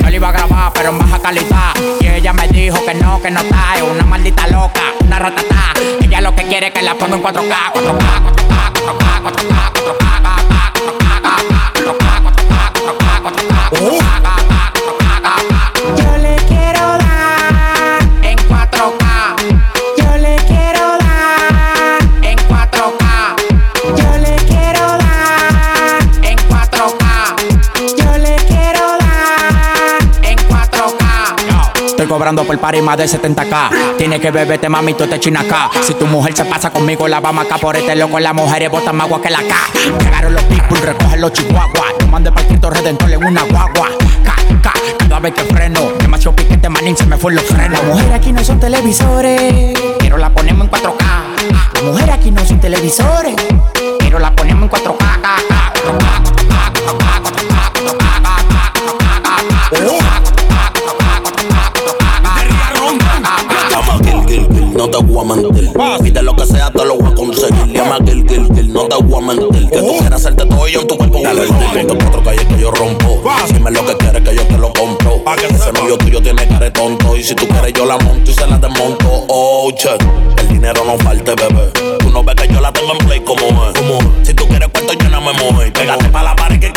[0.00, 1.74] Yo le iba a grabar, pero en baja calidad.
[2.00, 3.76] Y ella me dijo que no, que no está.
[3.76, 5.72] Es una maldita loca, una ratata.
[6.00, 10.24] Ella lo que quiere es que la ponga en 4K, 4K, 4K, 4K, 4K, 4K,
[10.44, 14.43] 4K, 4K, 4K, 4K, 4K, 4K, 4K, 4K, 4K, 4K, 4K,
[32.08, 33.96] Cobrando por par y más de 70k.
[33.96, 35.70] Tiene que beberte, mamito, te china acá.
[35.82, 38.20] Si tu mujer se pasa conmigo, la vamos acá por este loco.
[38.20, 39.54] La mujer es bota más agua que la K.
[39.98, 41.94] Llegaron los people, recogen los chihuahuas.
[41.98, 43.88] Yo mandé Cristo redentor en una guagua.
[44.22, 45.80] K, K, cada vez que freno.
[45.98, 47.72] Demasiado piquete, manín, se me fue los frenos.
[47.72, 49.74] Las mujeres aquí no son televisores.
[49.98, 51.74] Pero la ponemos en 4K.
[51.74, 53.34] Las mujeres aquí no son televisores.
[53.98, 55.53] Pero la ponemos en 4K.
[64.84, 65.72] no te voy a mentir.
[66.02, 67.72] Pide lo que sea, te lo voy a conseguir.
[67.72, 69.70] Llama Gil, Gil, Gil, no te voy a mentir.
[69.70, 71.20] Que tú quieras hacerte todo yo en tu cuerpo.
[71.22, 73.22] Dale, dile, cuatro calles que yo rompo.
[73.52, 75.22] Dime lo que quieres que yo te lo compro.
[75.48, 77.16] Ese novio tuyo tiene cara tonto.
[77.16, 79.24] Y si tú quieres, yo la monto y se la desmonto.
[79.28, 79.88] Oh, che,
[80.36, 81.70] el dinero no falte, bebé.
[82.00, 83.74] Tú no ves que yo la tengo en play como es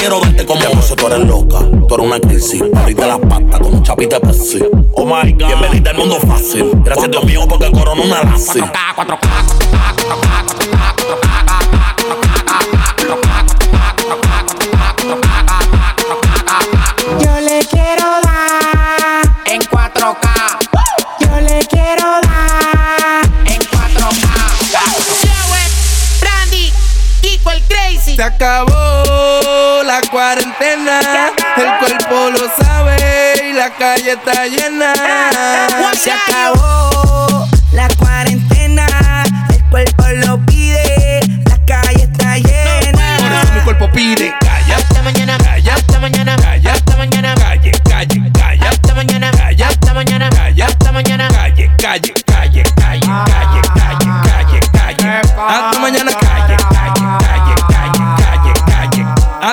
[0.08, 0.96] quiero verte como es.
[0.96, 2.64] tú eres loca, tú eres una crisis.
[2.74, 6.72] Ahorita las patas con un chapita de Oh my god, bienvenida al mundo fácil.
[6.84, 8.60] Gracias Dios mío porque corona una lazi.
[17.20, 20.58] Yo le quiero dar en 4K.
[21.20, 24.28] Yo le quiero dar en 4K.
[25.22, 26.72] Joey, Randy,
[27.22, 28.16] Kiko el Crazy.
[28.16, 28.87] Se acabó
[30.18, 31.00] cuarentena.
[31.58, 34.92] El cuerpo lo sabe y la calle está llena.
[34.98, 35.92] Ah, ah, ah.
[35.96, 38.88] Se acabó la cuarentena.
[39.52, 43.18] El cuerpo lo pide, la calle está llena.
[43.20, 44.34] Por eso mi cuerpo pide.
[44.40, 49.68] Calla hasta mañana, calla hasta mañana, calla hasta mañana, calle, calle, calla hasta mañana, calla
[49.68, 53.62] hasta mañana, calla hasta mañana, calle, calle, calle, calle, calle,
[54.26, 56.27] calle, calle, hasta mañana.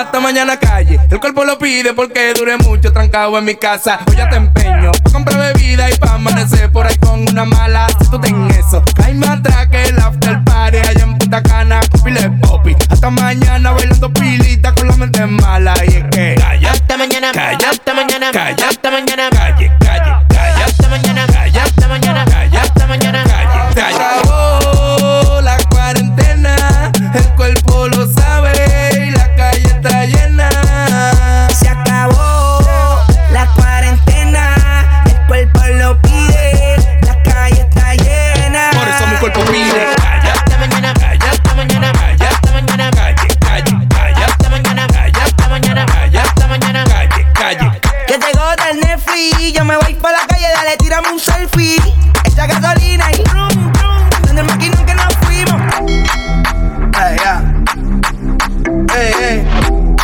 [0.05, 0.99] Hasta mañana, calle.
[1.09, 4.01] El cuerpo lo pide porque dure mucho trancado en mi casa.
[4.07, 7.87] Hoy ya te empeño pa' comprar bebida y pa' amanecer por ahí con una mala.
[7.99, 11.81] Si tú ten eso, hay más atrás que el after party allá en Punta Cana
[11.91, 12.75] con pile popi.
[12.87, 15.73] Hasta mañana bailando pilita con la mente mala.
[15.87, 16.71] Y es que, calla.
[16.71, 17.69] Hasta mañana, calla.
[17.71, 18.69] Hasta mañana, calla.
[18.69, 19.44] Hasta mañana, calle,
[51.03, 51.77] un selfie.
[52.23, 54.37] Echa gasolina y rum, rum.
[54.37, 55.61] El maquinón que nos fuimos.
[56.95, 57.41] Hey, yeah.
[58.91, 59.45] Hey, hey.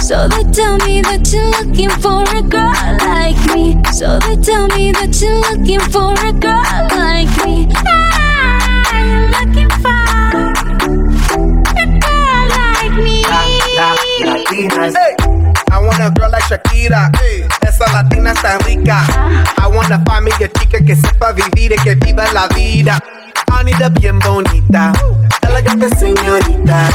[0.01, 3.81] So they tell me that you're looking for a girl like me.
[3.93, 7.68] So they tell me that you're looking for a girl like me.
[7.85, 9.89] Ah, you're looking for
[11.77, 13.23] a girl like me.
[14.23, 14.95] Latinas.
[14.95, 15.15] Hey.
[15.72, 17.15] I want a girl like Shakira.
[17.15, 17.47] Hey.
[17.82, 19.03] Esa latina está rica.
[19.58, 22.99] I wanna find me a chica que sepa vivir y que viva la vida.
[23.52, 24.94] I need a bien bonita.
[25.41, 26.90] Elegante señorita.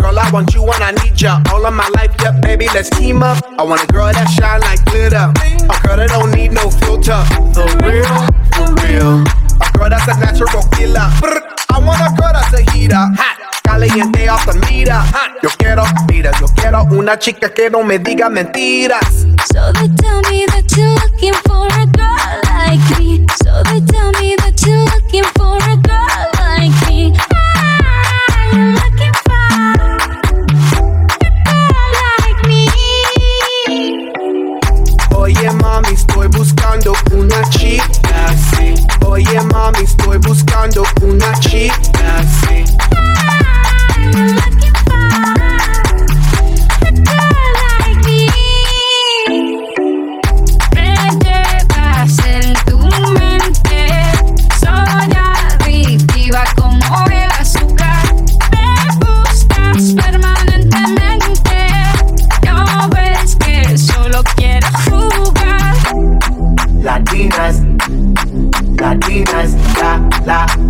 [0.00, 1.40] Girl, I want you and I need ya.
[1.52, 3.38] All of my life, yeah, baby, let's team up.
[3.56, 5.32] I want a girl that shine like glitter.
[5.70, 7.22] A girl that don't need no filter.
[7.54, 8.02] The real,
[8.58, 9.22] the real.
[9.60, 11.08] A girl that's a natural killer.
[11.70, 12.96] I want a girl that's a heater.
[12.96, 13.41] Hot.
[13.72, 15.02] Caliente the mira.
[15.42, 19.26] Yo quiero, mira, yo quiero una chica que no me diga mentiras.
[19.50, 23.24] So they tell me that you're looking for a girl like me.
[23.42, 27.14] So they tell me that you're looking for a girl like me.
[27.32, 29.40] Ah, you're looking for
[31.24, 32.68] a girl like me.
[35.16, 38.74] Oye mami, estoy buscando una chica así.
[39.06, 42.51] Oye mami, estoy buscando una chica así.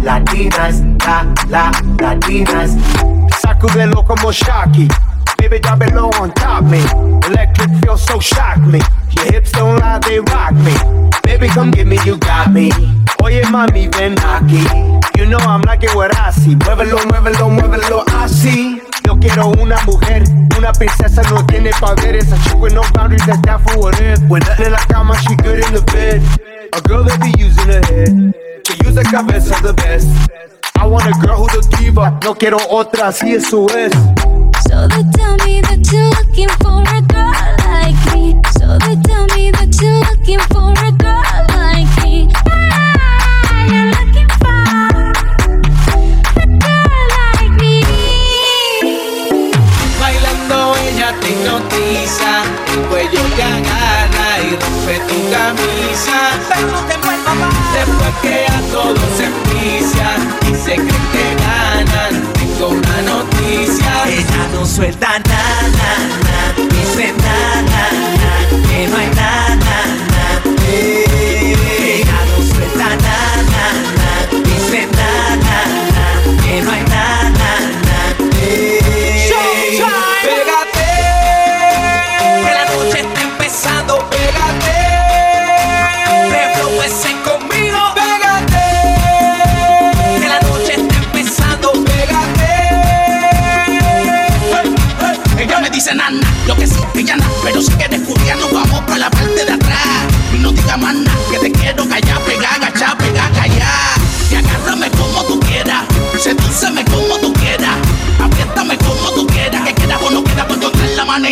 [0.03, 2.77] Latinas, la, la, latinas.
[3.41, 4.89] Sacudelo como Shocky.
[5.39, 6.79] Baby, drop it low on top me.
[7.27, 8.81] Electric feel so shock me.
[9.11, 10.75] Your hips don't lie, they rock me.
[11.25, 12.71] Baby, come get me, you got me.
[13.23, 14.63] Oye, mami, ven aquí.
[15.17, 16.55] You know I'm like it what I see.
[16.55, 18.82] Muévelo, muévelo, muévelo así.
[19.05, 20.25] Yo quiero una mujer,
[20.57, 22.33] una princesa no tiene poderes.
[22.33, 24.21] A chick with no boundaries, that's down for what if.
[24.29, 26.23] When nothing in la cama, she good in the bed.
[26.73, 28.35] A girl that be using her head.
[28.65, 30.09] To use the cabeza the best.
[30.79, 32.19] I want a girl who's a diva.
[32.23, 33.93] No quiero otra, así eso es.
[34.69, 37.33] So they tell me that you're looking for a girl
[37.67, 38.41] like me.
[38.59, 41.52] So they tell me that you're looking for a girl like me.
[58.21, 60.21] Que a todos envician
[60.51, 64.05] y se creen que ganan, tengo una noticia.
[64.09, 69.42] Ella no suelta nada, nada, dice nada, nada, que no hay nada.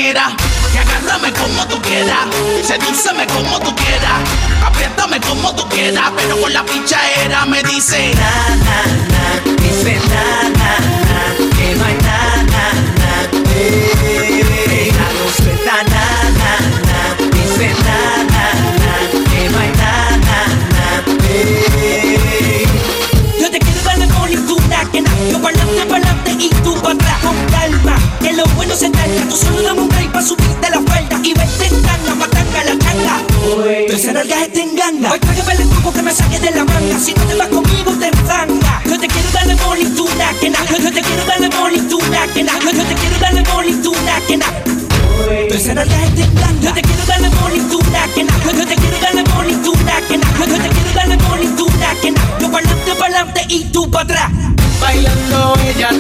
[0.00, 0.36] Manera.
[0.72, 2.26] Y agárrame como tú quieras,
[2.62, 4.20] sedúceme como tú quieras,
[4.64, 8.78] apriétame como tú quieras, pero con la pichadera me dice na, na,
[9.12, 10.72] na, dice na, na,
[11.10, 12.64] na, que no hay na, na,
[13.00, 13.12] na,
[13.56, 14.44] eh.
[14.70, 16.04] Ella no suelta na,
[16.40, 16.52] na,
[16.88, 17.00] na,
[17.36, 17.98] dice na,
[18.32, 18.44] na,
[18.82, 18.94] na,
[19.30, 19.92] que no hay na,
[20.28, 20.38] na,
[20.74, 20.86] na,
[21.28, 22.66] eh.
[23.40, 27.18] Yo te quiero dar la molitura que na Yo pa'lante, pa'lante y tú pa' atrás
[27.22, 27.96] Con calma,
[28.30, 31.34] que lo bueno se tarda Tú solo dame un break pa' subirte la falda Y
[31.34, 33.16] vete en tanga, matanga la changa
[33.88, 35.12] Tú esa nalga te enganga.
[35.12, 36.98] Hoy trágame el truco que me saque de la manga.
[36.98, 38.82] Si no te vas conmigo te enfanga.
[38.84, 40.58] Yo te quiero dar la molitura que na.
[40.66, 42.52] Yo, te quiero dar la molitura que na.
[42.60, 44.46] Yo, te quiero dar la molitura que na.
[45.48, 46.60] Tú esa nalga te enganga.
[46.60, 48.32] Yo te quiero dar la molitura que na.
[48.44, 50.46] Yo, te quiero dar la molitura que na.
[50.46, 52.20] Yo, te quiero dar la molitura que na.
[52.40, 54.30] Yo pa'lante, pa'lante y tú pa' atrás.
[54.80, 55.90] Bailando ella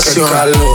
[0.00, 0.69] relación.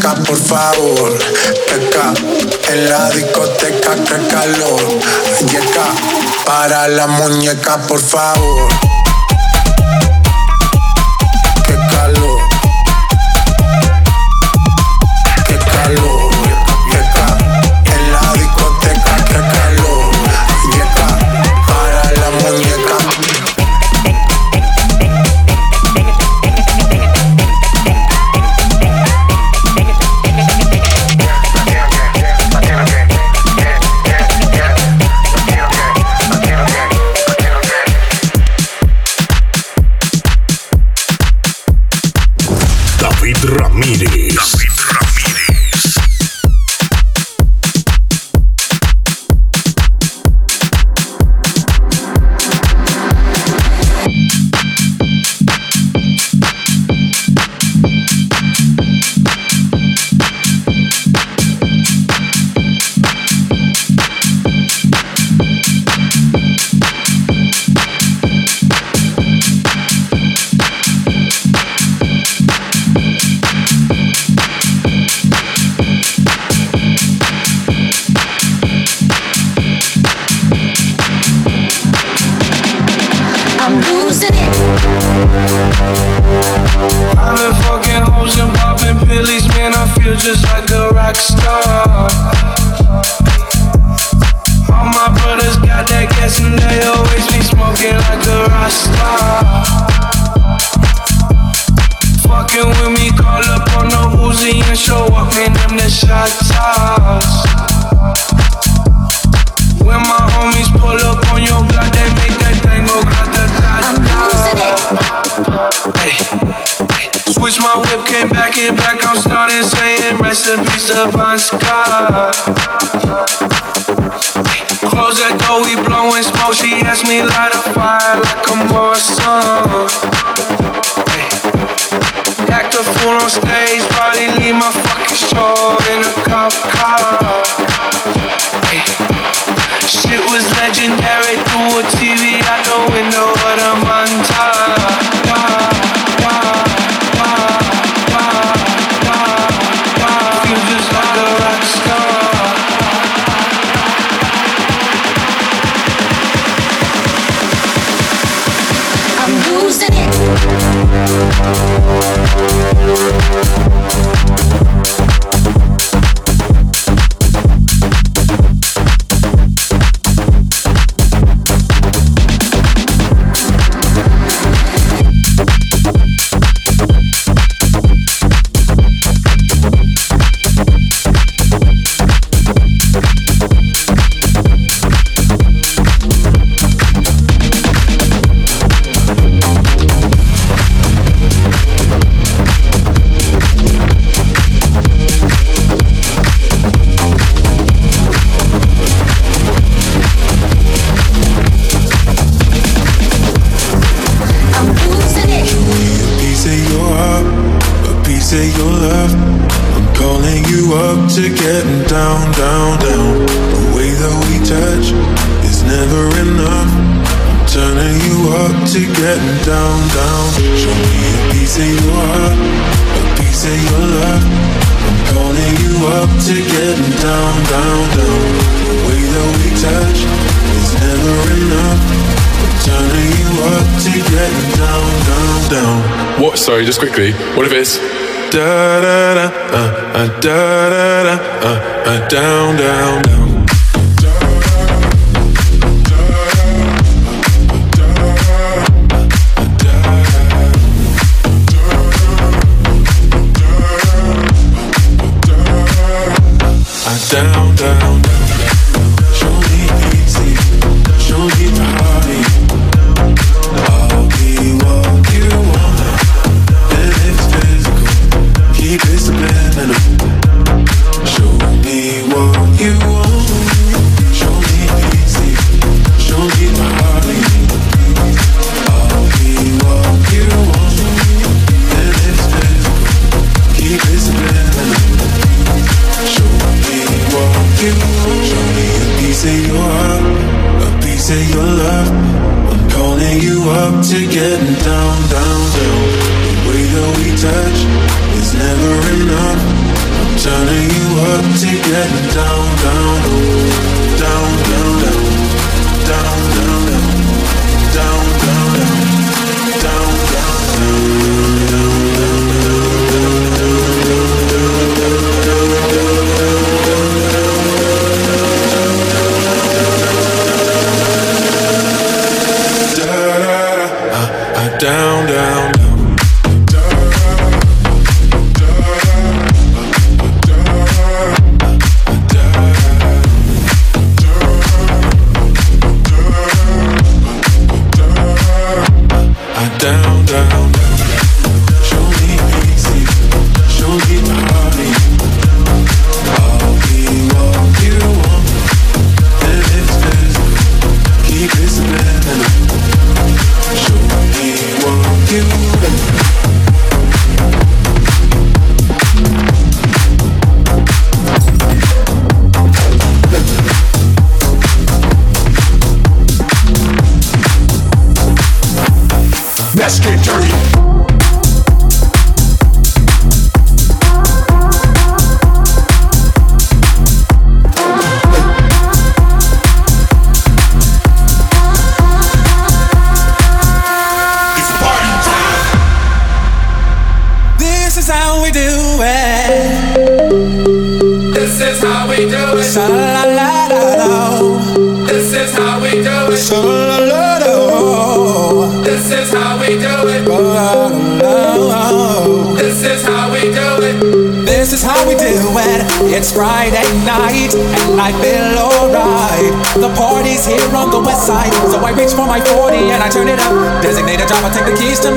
[0.00, 1.18] Por favor,
[1.68, 2.12] peca.
[2.68, 4.80] En la discoteca, que calor.
[5.46, 5.86] Yeca,
[6.44, 8.68] para la muñeca, por favor.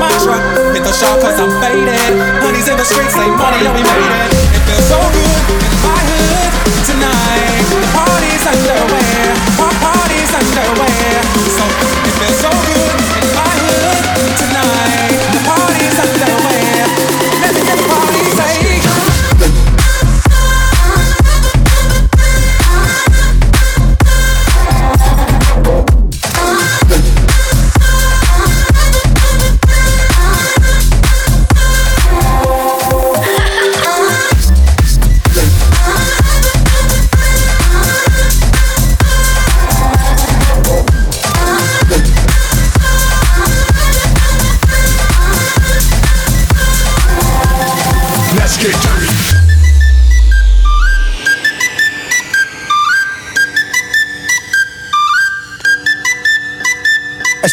[0.07, 0.43] My truck.
[0.71, 1.99] Hit the shop cause I'm faded.
[2.39, 4.31] Honey's in the streets, say money, yeah, we made it.
[4.55, 6.51] It feels so good in my hood
[6.87, 7.63] tonight.
[7.67, 9.36] The party's underway.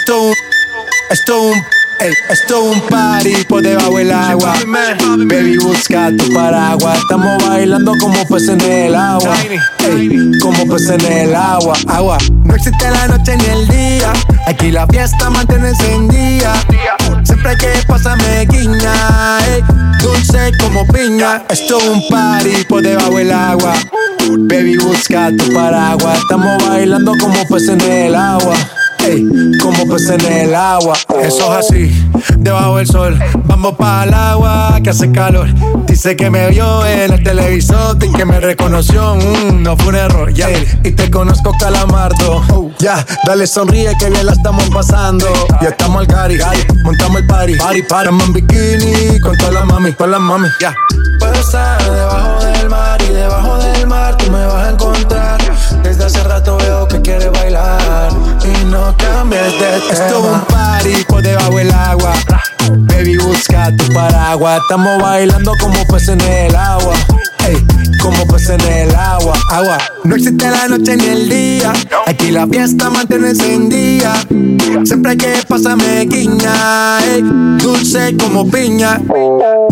[0.05, 0.35] Esto un,
[1.09, 1.63] esto un,
[2.29, 4.53] esto un party por debajo del agua.
[5.17, 6.99] Baby, busca tu paraguas.
[6.99, 9.35] Estamos bailando como peces en el agua.
[9.79, 11.75] Ey, como peces en el agua.
[11.87, 12.19] Agua.
[12.45, 14.13] No existe la noche ni el día.
[14.47, 16.53] Aquí la fiesta mantiene encendida.
[17.23, 19.39] Siempre que pasa me guiña.
[19.47, 19.63] ey,
[20.03, 21.45] dulce como piña.
[21.49, 23.73] Esto es un party por debajo del agua.
[24.29, 26.19] Baby, busca tu paraguas.
[26.19, 28.55] Estamos bailando como peces en el agua.
[29.05, 29.27] Ey,
[29.61, 30.95] como peces en el agua.
[31.23, 32.09] Eso es así,
[32.39, 33.19] debajo del sol.
[33.45, 35.49] Vamos para el agua que hace calor.
[35.87, 39.17] Dice que me vio en el televisor y que me reconoció.
[39.17, 40.49] Mm, no fue un error, ya.
[40.83, 42.73] Y te conozco, calamardo.
[42.79, 45.27] Ya, dale sonríe que bien la estamos pasando.
[45.61, 46.39] Ya estamos al cari,
[46.83, 47.57] montamos el party.
[47.57, 48.05] Party, party.
[48.05, 50.49] Estamos en bikini con todas las mami, con las mami.
[50.61, 50.75] Ya.
[51.19, 55.41] Puedo estar debajo del mar y debajo del mar tú me vas a encontrar.
[55.83, 57.64] Desde hace rato veo que quieres bailar
[58.75, 59.93] no cambies de tema.
[59.93, 62.13] Esto es un party por debajo del agua.
[62.71, 64.61] Baby, busca tu paraguas.
[64.63, 66.95] Estamos bailando como peces en el agua.
[68.05, 68.61] Como peces en
[68.91, 69.33] el agua.
[69.51, 69.79] Agua.
[70.05, 71.73] No existe la noche ni el día.
[72.07, 74.15] Aquí la fiesta mantiene encendida.
[74.85, 76.99] Siempre que pasa me guiña.
[77.03, 77.23] ey,
[77.59, 79.01] dulce como piña.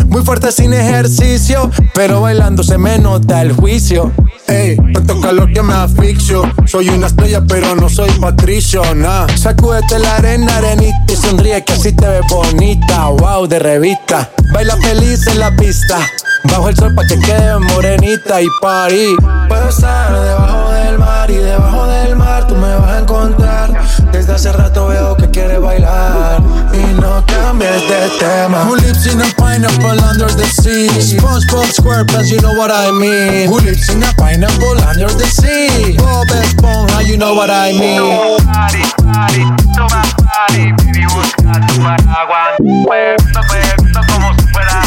[0.07, 1.69] Muy fuerte sin ejercicio.
[1.93, 4.11] Pero bailando se me nota el juicio.
[4.47, 6.51] Ey, tanto calor que me asfixio.
[6.65, 9.27] Soy una estrella, pero no soy patricio, nah.
[9.37, 13.09] Sacúdete la arena, arenita y sonríe que así te ves bonita.
[13.09, 14.31] Wow, de revista.
[14.51, 15.99] Baila feliz en la pista.
[16.45, 19.15] Bajo el sol pa' que quede morenita y party.
[19.47, 23.73] Puedo estar debajo del mar y debajo del mar tú me vas a encontrar.
[24.11, 26.41] Desde hace rato veo que quieres bailar
[26.73, 28.63] y no cambies de tema.
[28.65, 30.89] Who lives in a pineapple under the sea?
[31.01, 33.49] SpongeBob SquarePants, you know what I mean.
[33.49, 35.97] Who lives in a pineapple under the sea?
[35.97, 38.37] Bob Esponja, you know what I mean.
[38.45, 39.43] Party, party,
[39.75, 42.59] toma party, baby, busca tu paraguas.
[42.59, 44.82] Muévelo, muévelo como si fuera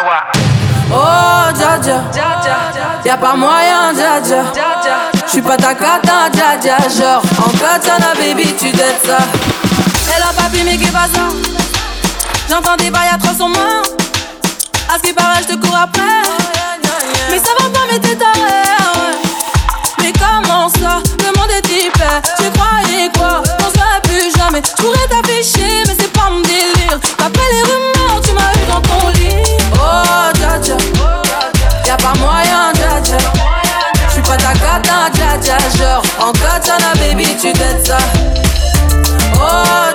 [0.00, 0.20] agua.
[0.92, 1.78] Oh, dja,
[3.04, 4.42] y'a pas moyen, dja.
[5.26, 6.76] J'suis pas ta cata, dja.
[6.88, 9.18] Genre, en katana, baby, tu dettes ça.
[10.16, 11.28] Elle a pas mais qui va ça?
[12.48, 13.84] J'entends des bails à 300 morts.
[14.92, 16.02] À ce qui paraît, j'te cours après.
[17.30, 18.32] Mais ça va pas, mais t'es taré.
[20.00, 21.00] Mais comment ça?
[21.18, 22.20] Le monde est hyper.
[22.36, 23.42] Tu croyais quoi?
[37.38, 37.98] Tu t'aides ça.
[39.36, 39.89] Oh,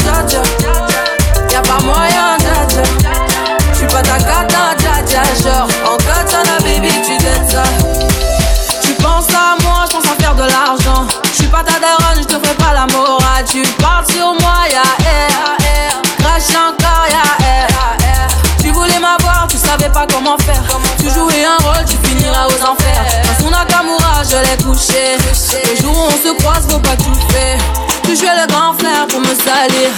[24.78, 25.62] je l'ai couché.
[25.72, 27.60] Le jour où on se croise, faut pas tout faire.
[28.04, 29.90] Tu jouais le grand frère pour me salir.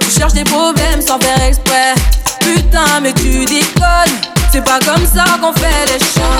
[0.00, 1.94] Tu cherches des problèmes sans faire exprès.
[2.40, 4.18] Putain, mais tu déconnes.
[4.52, 6.32] C'est pas comme ça qu'on fait les choses.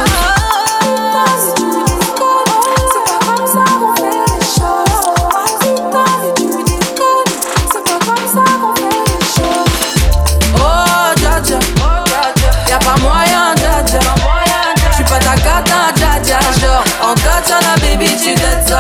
[17.45, 18.73] Georgiana, baby, tu gâtes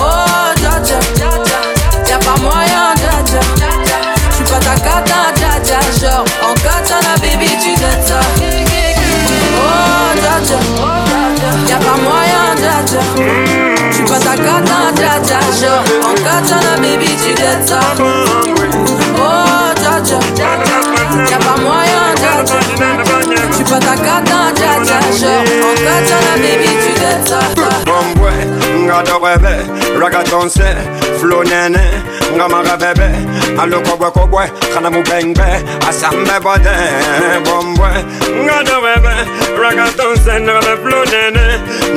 [0.00, 0.98] Oh, Georgia,
[2.08, 3.40] y'a pas moyen, Georgia.
[4.32, 6.24] J'suis pas ta cata, Georgia, genre.
[6.42, 7.74] En Georgiana, baby, tu
[9.54, 10.58] Oh, Georgia,
[11.68, 13.02] y'a pas moyen, Georgia.
[13.92, 15.84] J'suis pas ta cata, Georgia, genre.
[16.02, 18.41] En baby, tu
[23.56, 24.98] Tu pas ta kata, dja dja
[26.34, 26.90] En baby tu
[28.84, 29.02] nga
[31.20, 31.82] flow nene
[32.36, 33.08] Nga marabebe
[33.60, 34.44] Alo kobwe kobwe,
[34.74, 34.90] kana
[35.88, 36.74] Asambe bode.
[37.62, 37.90] Mbwe,
[38.44, 39.14] nga dorebe
[39.60, 41.44] Ragatonse, nga flow nene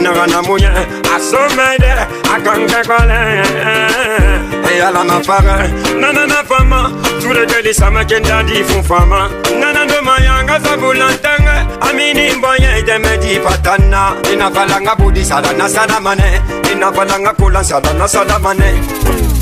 [0.02, 0.72] Nga na mouye
[1.16, 1.92] Asomede,
[2.36, 3.20] akanke kole.
[3.44, 4.35] Mbwe
[4.72, 5.68] Ela na fara
[6.00, 9.30] nanana fama turekelisa makenda difu fama
[9.60, 11.56] nanando mayanga zabula ntenge
[11.90, 14.14] amini mboye idemedi patana.
[14.34, 18.74] Inafalanga budisala nasadamane inafalanga kulansala nasadamane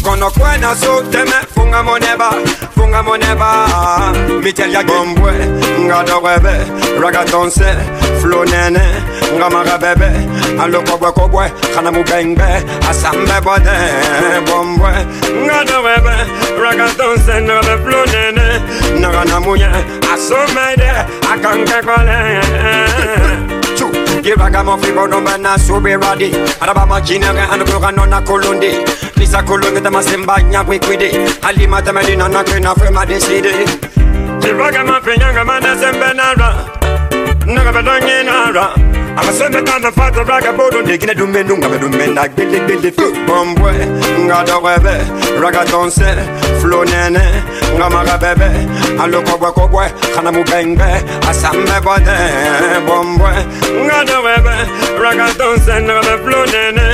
[0.03, 1.45] Kono kwena so teme eh?
[1.55, 2.29] funga moneba
[2.75, 3.67] funga moneba
[4.43, 5.31] Mi tell ya gombwe
[5.85, 6.53] nga dowebe
[6.99, 7.69] Ragaton se.
[8.21, 8.83] Flow nene
[9.37, 10.09] nga magabebe
[10.59, 12.43] Alo kobwe kobwe kana mubengbe
[12.89, 13.75] asambe bode
[14.45, 14.91] Bombwe
[15.45, 16.15] nga dowebe
[16.61, 18.47] Ragaton se nga be flow nene.
[18.99, 19.69] Nga na muye
[20.13, 20.89] asomede
[21.31, 22.19] akanke kole.
[24.21, 26.31] Give a gamma fibro no man, so be ready.
[26.61, 29.12] Araba machine and Kurana Colundi.
[29.17, 31.11] Lisa kulungi tama simbanya kwikwidi
[31.41, 33.51] alima tama lina na The ragamuffin, disidi
[34.57, 36.82] man, mapinyaga manda sembenara
[37.45, 38.69] nagabadonyenara
[39.17, 43.71] amasemekana fata ragabodo ndekine dumendu ngabedume nagbelebele fu bombwe
[44.19, 44.95] ngadowebe
[45.41, 46.05] ragatonse
[46.61, 47.19] flonene
[47.77, 48.49] ngamagabebe
[49.03, 50.83] alokobwekobwe kana mubengbe
[51.29, 52.17] asambebode
[52.87, 53.31] bombwe
[53.85, 54.55] ngadowebe
[55.03, 56.85] ragatonse nagabe flonene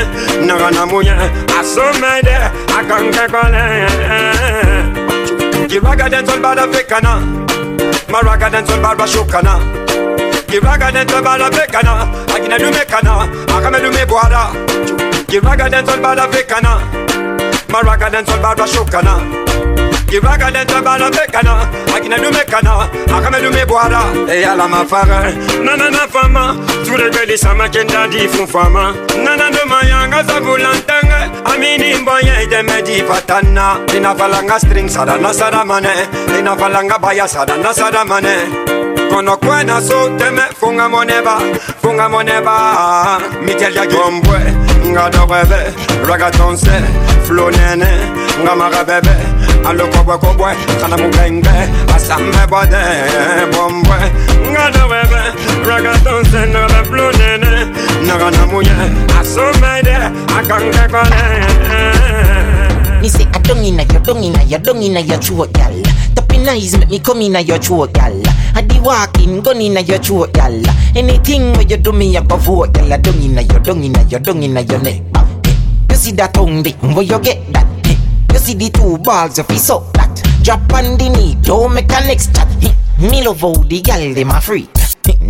[0.45, 1.13] naganamuye
[1.59, 2.35] asomede
[2.79, 3.63] akankekole
[5.67, 7.21] kiragaden tolbada fekana
[8.11, 9.59] maragaden tolbada shukana
[10.49, 14.49] Kiraga dentro bala pekana Agina du mekana Akame du me boada.
[15.27, 16.81] Kiraga dentro bala pekana
[17.69, 19.13] Maraga dentro bala shokana
[20.09, 21.53] Kiraga dentro bala pekana
[21.95, 24.01] Agina du mekana Akame du me boada.
[24.27, 25.31] E ala ma fara
[25.61, 28.93] Nanana fama Ture beli sama kenda di fun fama
[29.25, 33.77] Nanana mayanga zabulantanga Amini mboye ideme di patana.
[33.95, 35.93] Ina falanga string sadana sadamane
[36.39, 38.78] Ina falanga baya sadana sadamane
[39.09, 41.39] Kono kwena so teme funga moneba
[41.81, 43.19] Funga moneba.
[43.41, 44.39] Michel ya jombwe
[44.87, 45.73] Nga dorebe
[46.07, 46.71] Ragaton se
[47.27, 47.87] Flow nene
[48.43, 49.15] Nga marabebe
[49.67, 51.49] Alo kobwe kobwe Kana mugenge
[51.95, 52.83] Asambe bode
[53.51, 53.97] Bombwe
[54.51, 55.21] Nga dorebe
[55.67, 57.67] Ragaton se Nga flow nene
[58.05, 58.71] Nga namuye
[59.19, 59.95] Asombe de
[60.39, 61.21] Akange kone.
[63.01, 65.88] Nisi adongina yodongina yodongina yachuo yale
[66.49, 68.21] eyes make me come inna your throat, gal.
[68.55, 70.53] I di walking, gun inna your throat, gal.
[70.95, 72.91] Anything where you do me, I go vote, gal.
[72.91, 75.01] I don't inna your, don't inna your, don't inna your neck.
[75.45, 75.55] Eh,
[75.89, 77.67] you see that tongue, dick, where you get that?
[77.85, 77.95] Eh,
[78.33, 80.09] you see the two balls, you feel so that.
[80.43, 82.47] Drop on the knee, don't make a next chat.
[82.63, 84.69] Eh, me love how the gal dem a freak.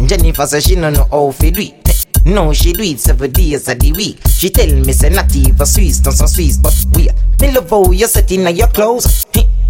[0.08, 2.06] Jennifer say she no know how fi do it.
[2.26, 4.20] No, she do it seven days of the week.
[4.28, 7.10] She tell me say not even Swiss, not some Swiss, but we.
[7.42, 9.26] Me love how you set in your clothes.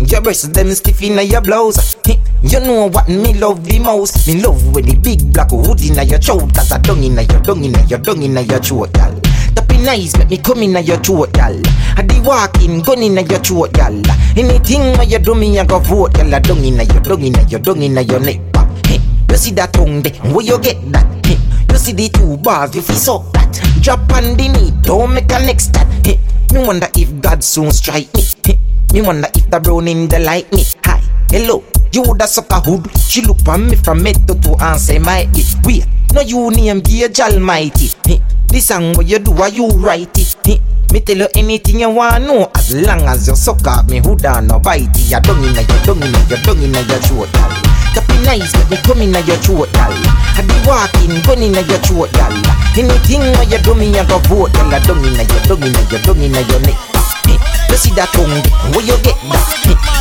[0.08, 1.98] Your breasts them stiff in your blouse.
[2.42, 4.28] You know what me love the most?
[4.28, 6.56] Me love when the big black hood in your throat.
[6.56, 9.14] Cause I dung in your dung in your dung in your throat, gal.
[9.56, 11.60] Tapping nice, make me come in your throat, gal.
[11.98, 13.94] I di walking, gun in your throat, gal.
[14.38, 16.34] Anything where you do me, I go vote, gal.
[16.34, 18.40] I dung in your dung in your dung in your neck.
[18.88, 19.00] Hey,
[19.30, 20.14] you see that tongue there?
[20.32, 21.06] Where you get that?
[21.70, 23.52] You see the two bars, you feel so that.
[23.82, 25.76] Drop on the knee, don't make a next.
[26.06, 26.20] Hey,
[26.54, 28.24] me wonder if God soon strike me.
[28.94, 30.66] Me wonder if the browning they like me.
[30.86, 31.00] Hi,
[31.30, 31.64] hello,
[31.94, 32.90] you woulda suck hood.
[32.98, 35.56] She look on me from head to toe and say my it.
[35.64, 37.92] Wait, no you name Gage Almighty.
[38.48, 40.62] This song what you do, why you write it?
[40.92, 44.26] Me tell you anything you want know as long as you suck up me hood
[44.26, 45.12] and no bite it.
[45.12, 47.54] You dung inna your dung inna your dung inna your throat, gal.
[47.94, 49.94] Tapping nice, make me come inna your throat, gal.
[50.34, 52.34] I be walking, gun inna your throat, gal.
[52.74, 54.74] Anything where you do me, I go vote, gal.
[54.82, 56.89] Dung inna your dung inna your dung inna your neck.
[57.70, 58.34] You see that tongue,
[58.74, 59.46] where you get that?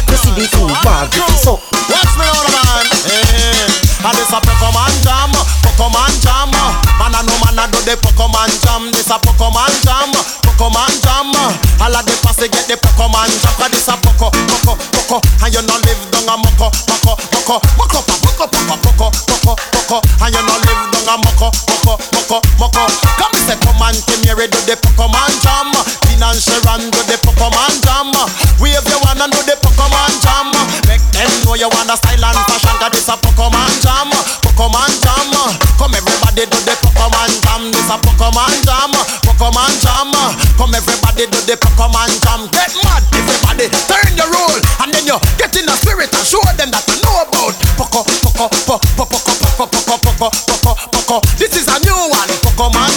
[0.09, 1.55] You see the two bars, you feel so.
[1.89, 2.85] Watch me on man.
[3.09, 5.33] Eh, and this a Pokemon jam,
[5.65, 6.53] Pokemon jam.
[7.01, 8.93] Man a no man a do the Pokemon jam.
[8.93, 10.13] This a Pokemon jam,
[10.45, 11.33] Pokemon jam.
[11.81, 13.53] All of the posse get the Pokemon jam.
[13.57, 15.17] Cause this a Poco, Poco, Poco.
[15.45, 19.97] And you no live down a Moko, Moko, Moko, Moko, Moko, Moko, Moko, Moko, Moko.
[20.25, 22.85] And you no live down a Moko, Moko, Moko, Moko.
[23.17, 25.73] Come say come and come here do the Pokemon jam.
[26.09, 28.11] Dean and Sharon do the Pokemon jam.
[28.59, 30.51] Wave your one and do the Pokemon jam.
[30.91, 32.75] Make them know you want a style and fashion.
[32.83, 34.11] Cause this a Pokemon jam,
[34.43, 35.31] Pokemon jam.
[35.79, 37.71] Come everybody do the Pokemon jam.
[37.71, 38.91] This a Pokemon jam,
[39.23, 40.11] Pokemon jam.
[40.59, 42.51] Come everybody do the Pokemon jam.
[42.51, 43.71] Get mad, everybody.
[43.87, 46.99] Turn your roll and then you get in the spirit and show them that you
[47.07, 51.17] know about Poco, Poco, Poco, Poco, Poco, Poco, Poco, Poco, Poco.
[51.39, 52.91] This is a new one, Pokemon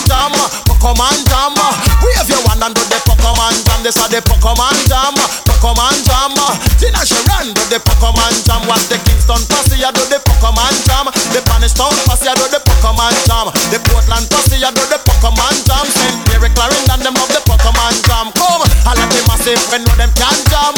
[3.92, 5.12] This a the Pokemon jam,
[5.44, 6.32] Pokemon jam.
[6.80, 8.64] Tina Sharon do the Pokemon jam.
[8.64, 9.84] What's the Kingston posse?
[9.84, 11.12] I do the Pokemon jam.
[11.36, 12.32] The Spanish Town posse?
[12.32, 13.52] I do the Pokemon jam.
[13.68, 14.64] The Portland posse?
[14.64, 15.84] I do the Pokemon jam.
[15.92, 16.16] St.
[16.32, 18.32] Mary Clarendon them love the Pokemon jam.
[18.40, 20.72] Come, all of them massive when know them can jam.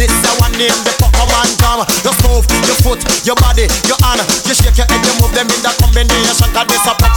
[0.00, 1.84] This is the one name the Pokemon jam.
[2.00, 4.24] Just move your foot, your body, your hand.
[4.48, 6.48] You shake your head, you move them in that combination.
[6.56, 7.13] Cause this a Pokemon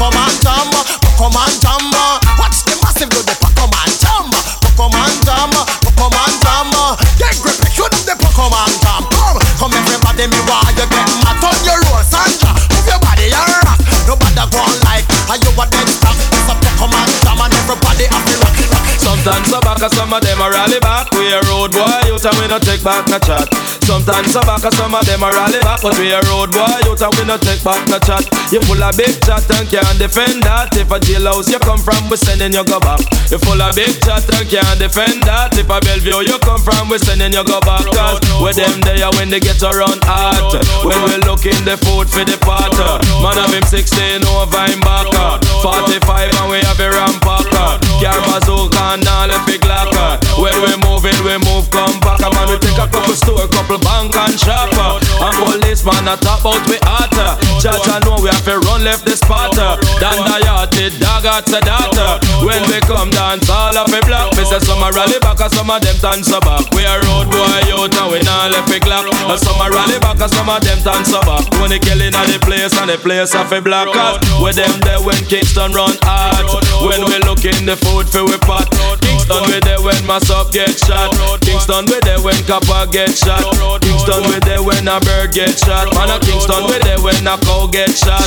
[19.27, 21.11] Sometimes so back, some of them are rally back.
[21.11, 23.43] We a road boy, you and we no take back no chat.
[23.83, 26.95] Sometimes so back, some of them are rally back, but we a road boy, you
[26.95, 28.23] and we no take back no chat.
[28.55, 30.71] You full of big chat and can't defend that.
[30.79, 33.03] If a jailhouse you come from, we sending you go back.
[33.27, 35.51] You full of big chat and can't defend that.
[35.59, 37.83] If a Bellevue you come from, we sending you go back.
[37.83, 40.55] Cause with them there when they get around hot.
[40.87, 42.71] When we looking the food for the pot.
[43.19, 45.11] Man of him 16 over him back.
[45.59, 47.86] 45 and we have a rampacker.
[47.99, 48.78] Car bazooka
[49.10, 52.22] all the big locker when we moving, we move come back.
[52.22, 54.69] Man, we take a couple store, couple bank and shop.
[54.69, 57.35] And policeman a top out we hotter.
[57.57, 59.81] Judge I know we have to run left the spotter.
[59.97, 60.69] Dan the yard,
[61.01, 62.22] dog at the daughter.
[62.45, 64.38] When we come dance all up a block.
[64.38, 66.69] Me say some a rally back and some of them dance back.
[66.77, 69.09] We a road boy out and we not left a clock.
[69.09, 71.49] And some a rally back and some of them dance back.
[71.57, 74.22] When they killing at the place and the place of a black cat.
[74.38, 76.45] With them there when Kingston run hard.
[76.85, 78.69] When we look in the food for we pot.
[79.01, 79.97] Kingston we there when
[80.27, 81.11] mass up get shot.
[81.41, 83.43] Kingston we there when copper get shot.
[83.81, 85.93] Kingston we there when a bird get shot.
[85.95, 88.21] Man a Kingston we there when a cow get shot.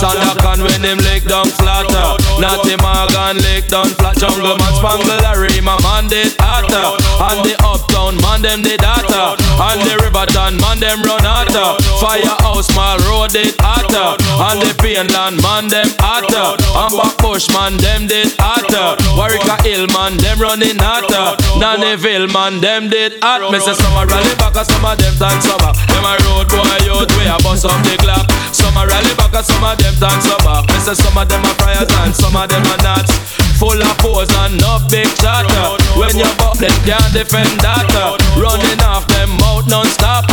[0.00, 2.16] Sandakan when him lick down flatter.
[2.40, 4.16] Natty Morgan lick down flat.
[4.16, 6.96] Jungle man spangle Larry my man did hotter.
[7.20, 9.36] And the uptown man them did hotter.
[9.60, 11.80] And the Riverton man them run hotter.
[12.00, 14.16] Firehouse mall road did hotter.
[14.40, 16.56] And the Painland man them hotter.
[16.60, 18.96] And back bush man them did hotter.
[19.16, 21.33] Warwick Hill man them running hotter.
[21.60, 23.50] Nannyville man them did hot.
[23.52, 25.72] Me say some a rally back and some of them dance over.
[25.90, 28.26] Them a road boy youth we a bust up the clock.
[28.52, 30.62] Some a rally back and some of them dance over.
[30.70, 33.12] Me say some of them a friars and some of them a nuts.
[33.58, 35.78] Full of pose and no big chatter.
[35.94, 37.86] When you buck them can't defend that.
[38.34, 40.26] Running off them mouth non-stop.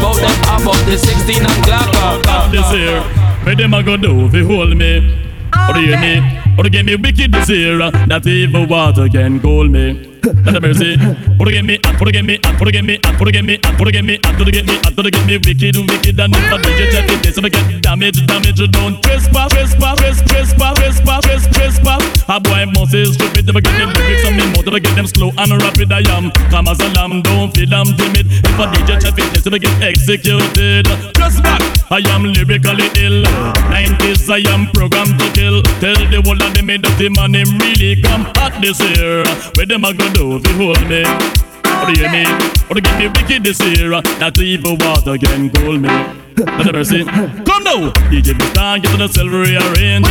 [0.00, 2.50] Bout them up up the 16 and clapper.
[2.50, 3.02] This here,
[3.44, 5.26] where them a go do if you hold me?
[5.68, 6.40] Or do you hear me?
[6.56, 10.17] Or to get me wicked this year, that evil water can cool me.
[10.24, 10.96] Not a mercy.
[10.96, 13.44] To get me, uh, or to get me, or to get me, or to get
[13.44, 16.58] me, to get me, to get me, to get me wicked, wicked, and if I
[16.58, 22.02] DJ check it, so I get damage, damage, don't trespass, trespass, trespass, trespass, trespass, trespass.
[22.28, 25.06] A boy must is stupid, never get them lyrics on me mouth, to get them
[25.06, 26.30] slow and rapid I am.
[26.50, 28.26] Come as a lamb, don't feel I'm timid.
[28.28, 30.84] If I DJ check it, so I get executed.
[31.42, 33.22] Back, I am lyrically ill.
[33.70, 35.62] 90s, I am programmed to kill.
[35.78, 39.22] Tell the world that they made up the man, him really come hot this year.
[39.54, 41.02] Where them a go if you hold me?
[41.02, 42.24] Or do you hear me?
[42.68, 43.90] Or to get me wicked this year?
[44.18, 45.88] That evil water can cool me.
[46.36, 47.04] Not a mercy.
[47.68, 50.08] Now, DJ Star, get to the silver rearrange.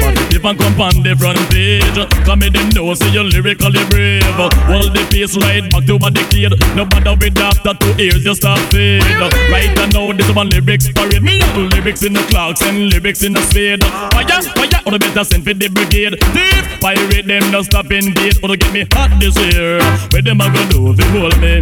[0.00, 2.00] Positive and come on the front page.
[2.24, 4.24] Come in them know, say you're lyrically brave.
[4.72, 6.56] Hold the pace right back to my decade.
[6.72, 9.04] No bother with after two ears, just stop fade.
[9.52, 11.20] Right now, this one lyrics parade.
[11.20, 11.44] Me
[11.76, 13.84] lyrics in the clocks and lyrics in the spade.
[13.84, 16.16] Fire, fire, or the better send for the brigade.
[16.32, 18.40] Thief, pirate them, no stop in date.
[18.40, 19.76] Or to get me hot this year.
[20.08, 21.60] Where them a gonna do you hold me?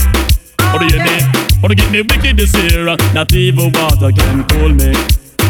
[0.70, 1.18] Or do you hear me?
[1.66, 2.94] Or to get me wicked this year.
[3.10, 4.94] Not even water can cool me.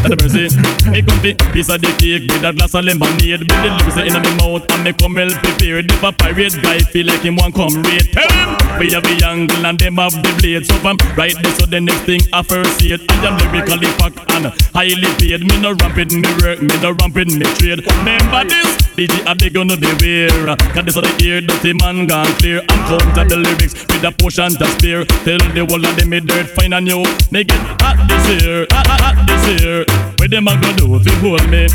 [0.03, 0.51] The mercy.
[0.91, 3.47] Me come fi piece of the cake with a glass of lemonade.
[3.47, 5.87] With the lips in my mouth and me come well prepared.
[5.91, 8.51] If a pirate guy feel like him want come raid, tell him
[8.83, 10.67] we have the angle and them have the blade.
[10.67, 11.55] So I'm right there.
[11.55, 13.07] So the next thing I first see it.
[13.07, 15.47] I am lyrically packed and highly paid.
[15.47, 17.87] Me no rampant me work, me no rampant me trade.
[18.03, 18.83] Remember this?
[18.99, 20.57] DJ are they gonna be wear?
[20.75, 22.61] Cause this are the ear dirty man gone clear.
[22.69, 25.05] I'm counter the lyrics with a potion to spare.
[25.23, 27.07] Tell the whole of them me dirt fine and you.
[27.31, 29.92] Me get hot this year, hot, hot, hot this year.
[30.19, 31.67] Where them a go do if you hold me?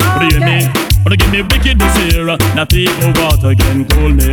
[0.00, 0.58] What do you hear me?
[1.04, 2.26] Or to give me wicked this year?
[2.26, 4.32] Not even water can cool me.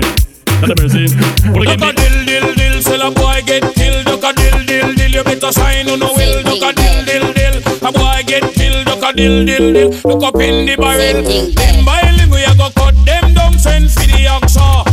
[0.62, 1.06] Not a mercy.
[1.52, 4.06] Or to give me dill dill dill, sell a boy get killed.
[4.06, 6.44] Duck a dill dill dill, you better sign on no will.
[6.44, 7.56] Duck a dill dill dill,
[7.88, 8.86] a boy get killed.
[8.86, 11.24] Duck a dill dill dill, look up in the barrel.
[11.24, 14.91] Limb by limb we a go cut them down, send for the oxa.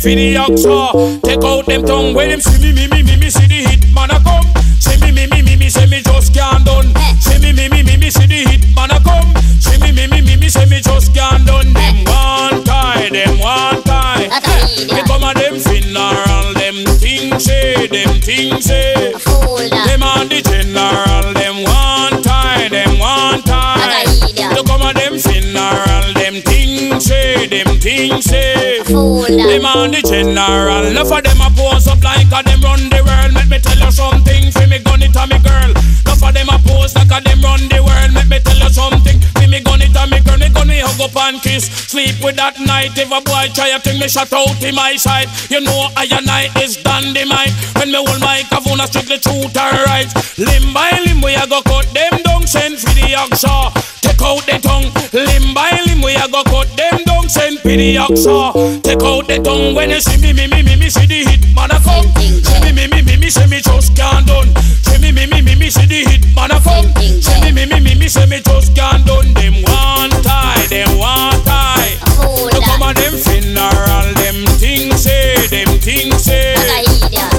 [0.00, 1.20] For the oxa.
[1.22, 2.14] Take out them tongue.
[2.14, 4.48] When them see me me me me me see the hit man a come.
[4.80, 6.88] See me me me me me say me just can't done.
[7.20, 9.28] See me me me me me see the hit man a come.
[9.60, 11.72] See me me me me me say me just can't done.
[11.74, 14.28] Them one tie, them one tie.
[14.88, 19.12] Me come a them funeral, them things say, them things say.
[19.12, 24.08] Them on the general, them one tie, them one tie.
[24.56, 25.89] You come a them funeral,
[26.30, 28.78] them things say, them things say.
[28.86, 33.02] Them on the general, enough of them a pose up like a them run the
[33.02, 33.34] world.
[33.34, 35.70] Let me tell you something, fi me gun it a me girl.
[35.74, 38.14] Enough of them a pose like a them run the world.
[38.14, 40.38] Let me tell you something, fi me gun it a me girl.
[40.38, 42.94] Me gun me hug up and kiss, sleep with that night.
[42.94, 45.26] If a boy try a thing, me shut out in my side.
[45.50, 47.54] You know I and I is dynamite.
[47.74, 50.10] When me hold my kavuna strictly truth and right.
[50.38, 53.79] Limb by limb we a go cut them down, send for the oxa.
[54.20, 54.92] Take out the tongue.
[55.16, 58.52] Limb by limb we a go cut them down, send the oxa.
[58.84, 61.40] Take out the tongue when you see me, me, me, me, me, see the hit
[61.56, 62.04] man a come.
[62.20, 64.52] See me, me, me, me, me, see me just can't done.
[64.84, 66.92] See me, me, me, me, me, see the hit man a come.
[67.00, 69.32] See me, me, me, me, me, see me just can't done.
[69.32, 71.96] Them one tie, them one tie.
[72.52, 76.52] You come on them funeral, them things say, them things say.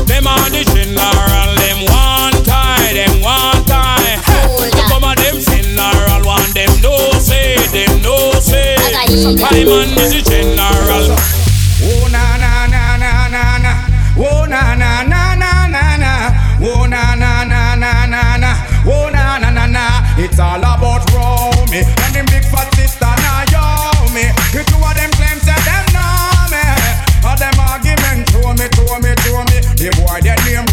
[0.09, 2.20] Them on the general, them one
[9.21, 9.37] say.
[9.43, 11.05] I man is the general.
[11.83, 13.71] Oh na na na na na na.
[14.17, 16.11] Oh na na na na na na.
[16.61, 18.51] Oh na na na na na na.
[18.85, 19.85] Oh na na na na.
[20.17, 24.25] It's all about Romy and them big fat sister Naomi.
[24.53, 26.63] The two of them claim say them know me.
[27.25, 29.57] All them argument throw me, throw me, throw me.
[29.77, 30.65] The boy their name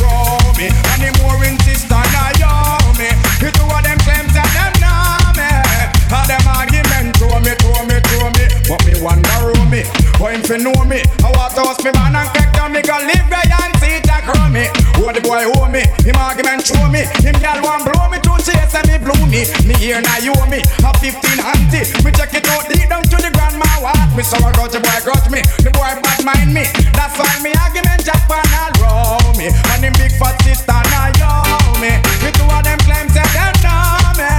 [10.48, 11.04] Him fi know me.
[11.20, 14.00] I want to house me man and crack down me go live right and see
[14.00, 14.64] it a crow me.
[14.96, 15.84] The boy owe me.
[16.08, 17.04] Him argument show me.
[17.20, 19.44] Him gal want blow me tune chase and me blow me.
[19.68, 20.64] Me here now you owe me.
[20.84, 21.84] A 15 auntie.
[22.00, 23.96] Me check it out deep down to the grandma what.
[24.16, 25.44] Me so I got the boy grudge me.
[25.60, 26.64] The boy bad mind me.
[26.96, 29.52] That's why me argument Japan all row me.
[29.52, 31.28] And him big fat sister now yo
[31.76, 31.92] me.
[32.24, 34.32] The two of them claim say them know me.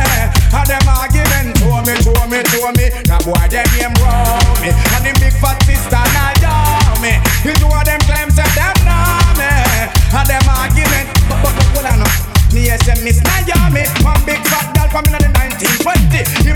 [0.57, 2.85] And them argument show me, show me, show me.
[3.05, 3.68] That boy them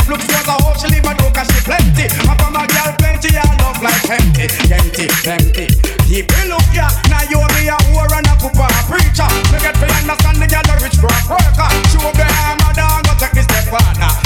[0.10, 2.12] Looks like a hoe, she leave my door cause she plenty.
[2.28, 5.68] Papa, my girl plenty, I love like empty, empty, empty.
[6.08, 9.28] People look ya, now you be a whore and a pooper, a preacher.
[9.52, 11.70] Make it be understand the girl a rich crop worker.
[11.90, 14.23] Show them how my dog go take this step further.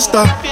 [0.00, 0.49] fiesta.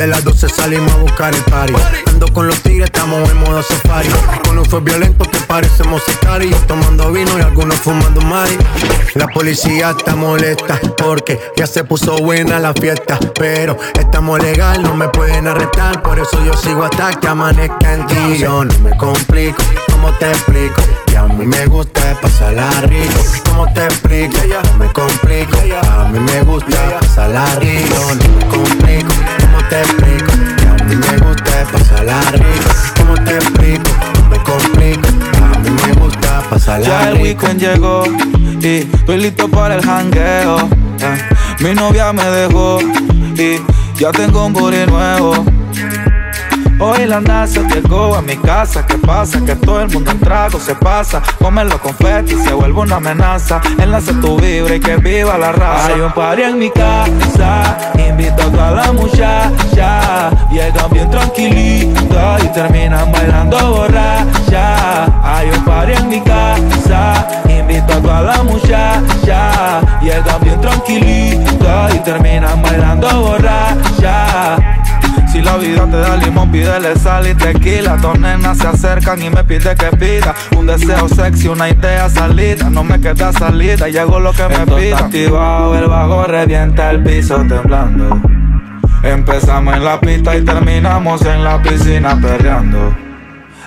[0.00, 1.74] De las 12 salimos a buscar el party.
[2.06, 4.08] Ando con los tigres, estamos en modo safari.
[4.44, 6.58] Con un fue violento que parecemos sicarios.
[6.66, 8.56] Tomando vino y algunos fumando mari.
[9.14, 13.18] La policía está molesta porque ya se puso buena la fiesta.
[13.38, 16.02] Pero estamos legal, no me pueden arrestar.
[16.02, 18.38] Por eso yo sigo hasta que amanezca en ti.
[18.38, 19.62] Yo no me complico,
[19.92, 20.80] ¿cómo te explico?
[21.08, 23.20] Que a mí me gusta pasarla rico.
[23.50, 24.38] ¿Cómo te explico?
[24.64, 25.58] No me complico.
[25.90, 27.96] A mí me gusta pasarla rico.
[28.14, 29.39] No me complico, ¿cómo
[29.70, 30.32] te explico?
[30.56, 32.70] Que a mí me gusta pasarla rico.
[32.98, 33.90] ¿Cómo te explico?
[34.22, 35.08] No me complico.
[35.54, 37.22] A mí me gusta pasarla Ya el rico.
[37.46, 38.04] weekend llegó
[38.60, 40.58] y estoy listo para el jangueo.
[40.58, 41.18] eh.
[41.60, 42.80] Mi novia me dejó
[43.36, 43.60] y
[43.98, 45.44] ya tengo un booty nuevo.
[46.82, 48.86] Hoy la NASA llegó a mi casa.
[48.86, 49.44] ¿Qué pasa?
[49.44, 51.20] Que todo el mundo en trago se pasa.
[51.38, 53.60] Comen los confetis se vuelve una amenaza.
[53.78, 55.86] Enlace tu vibra y que viva la raza.
[55.94, 57.89] Hay un party en mi casa.
[58.20, 60.30] Invito a toda la muchacha.
[60.50, 65.06] Llegan bien tranquilitas y terminan bailando borracha.
[65.24, 67.26] Hay un party en mi casa.
[67.48, 69.80] Invito a toda la muchacha.
[70.02, 74.79] Llegan bien tranquilitas y terminan bailando borracha.
[75.40, 77.96] Si la vida te da limón, pídele sal y tequila.
[77.96, 82.68] Dos nenas se acercan y me pide que pida un deseo sexy, una idea salida.
[82.68, 84.98] No me queda salida y hago lo que me pida.
[84.98, 88.20] activado, el bajo revienta el piso temblando.
[89.02, 92.94] Empezamos en la pista y terminamos en la piscina perreando.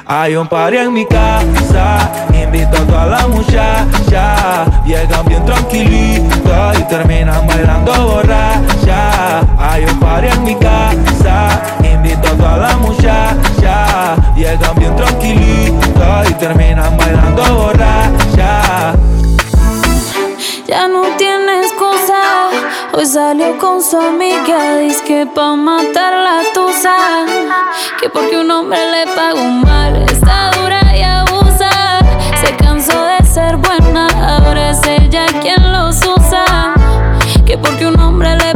[0.05, 4.65] Hay un party en mi casa, invito a la muchacha.
[4.85, 9.41] Llegan bien tranquilitas y terminan bailando borracha.
[9.57, 14.15] Hay un party en mi casa, invito a la muchacha.
[14.35, 18.93] Llegan bien tranquilitas y terminan bailando borracha.
[20.67, 22.49] Ya no tiene excusa.
[22.93, 24.77] Hoy salió con su amiga.
[24.77, 26.95] Dice que pa' matar la tusa.
[27.99, 29.95] Que porque un hombre le pagó mal.
[30.03, 30.82] Está dura
[35.13, 36.73] Ella quien los usa.
[37.45, 38.55] Que porque un hombre le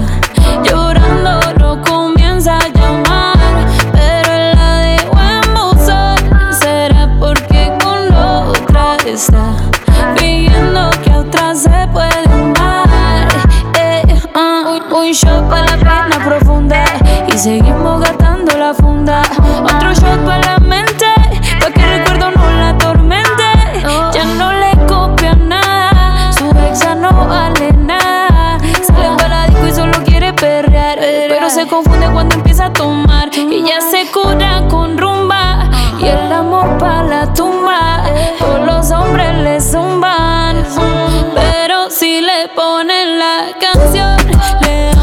[17.33, 19.21] Y seguimos gastando la funda.
[19.63, 21.05] Otro shot para la mente,
[21.59, 23.43] pa' que el recuerdo no la atormente.
[24.13, 28.57] Ya no le copia nada, su ex ya no vale nada.
[28.85, 33.29] Sale para la disco y solo quiere perrear, pero se confunde cuando empieza a tomar.
[33.33, 38.03] Y ya se cura con rumba y el amor para la tumba.
[38.39, 40.63] Todos los hombres le zumban,
[41.33, 44.17] pero si le ponen la canción,
[44.61, 45.00] le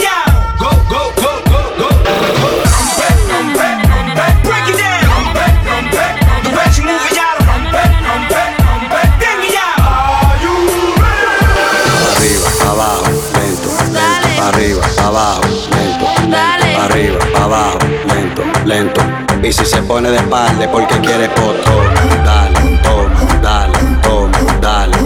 [0.00, 0.18] Ya.
[0.58, 2.20] Go, go, go, go, go, go.
[4.44, 5.08] Break it down.
[6.44, 7.20] The way you move it
[12.70, 14.42] abajo, lento, lento.
[14.42, 16.80] Arriba, abajo, lento, lento.
[16.80, 19.19] Arriba, abajo, lento, lento.
[19.42, 21.82] Y si se pone de espalda porque quiere poto,
[22.24, 24.96] dale, toma, dale, toma, dale,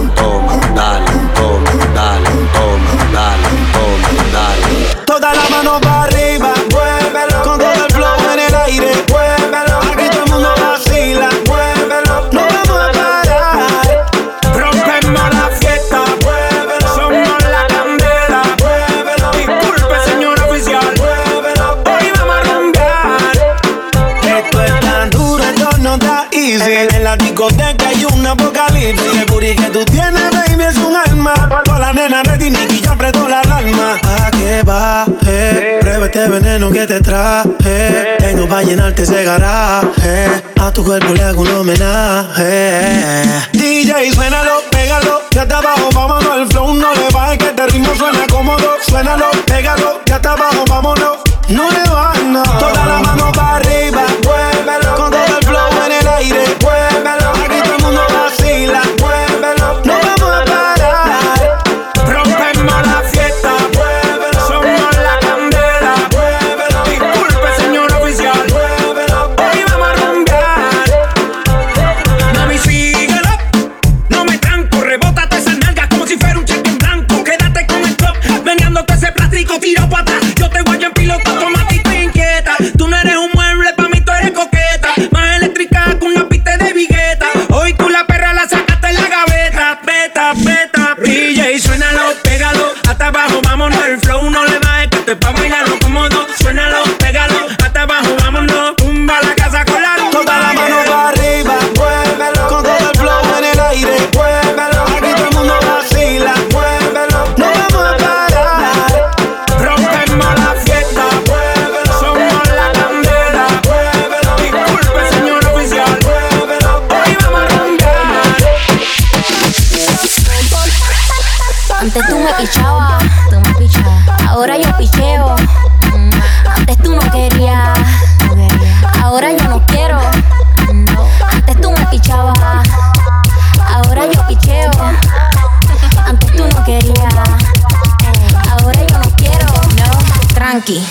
[26.67, 29.13] En la discoteca hay un apocalipsis.
[29.19, 31.61] El booty que tú tienes, baby, es un alma.
[31.63, 33.99] Toda la nena ready, Nicky, ya apretó la alarma.
[34.03, 38.15] A que baje, prueba este veneno que te traje.
[38.17, 40.43] Tengo para llenarte ese garaje.
[40.59, 42.81] A tu cuerpo le hago un homenaje.
[43.53, 46.37] DJ, suénalo, pégalo, ya está abajo, vámonos.
[46.39, 48.77] El flow no le baje, que este ritmo suena cómodo.
[48.87, 51.17] Suénalo, pégalo, ya está abajo, vámonos.
[51.47, 52.41] No le bajes, no.
[52.41, 53.44] Toda la mano para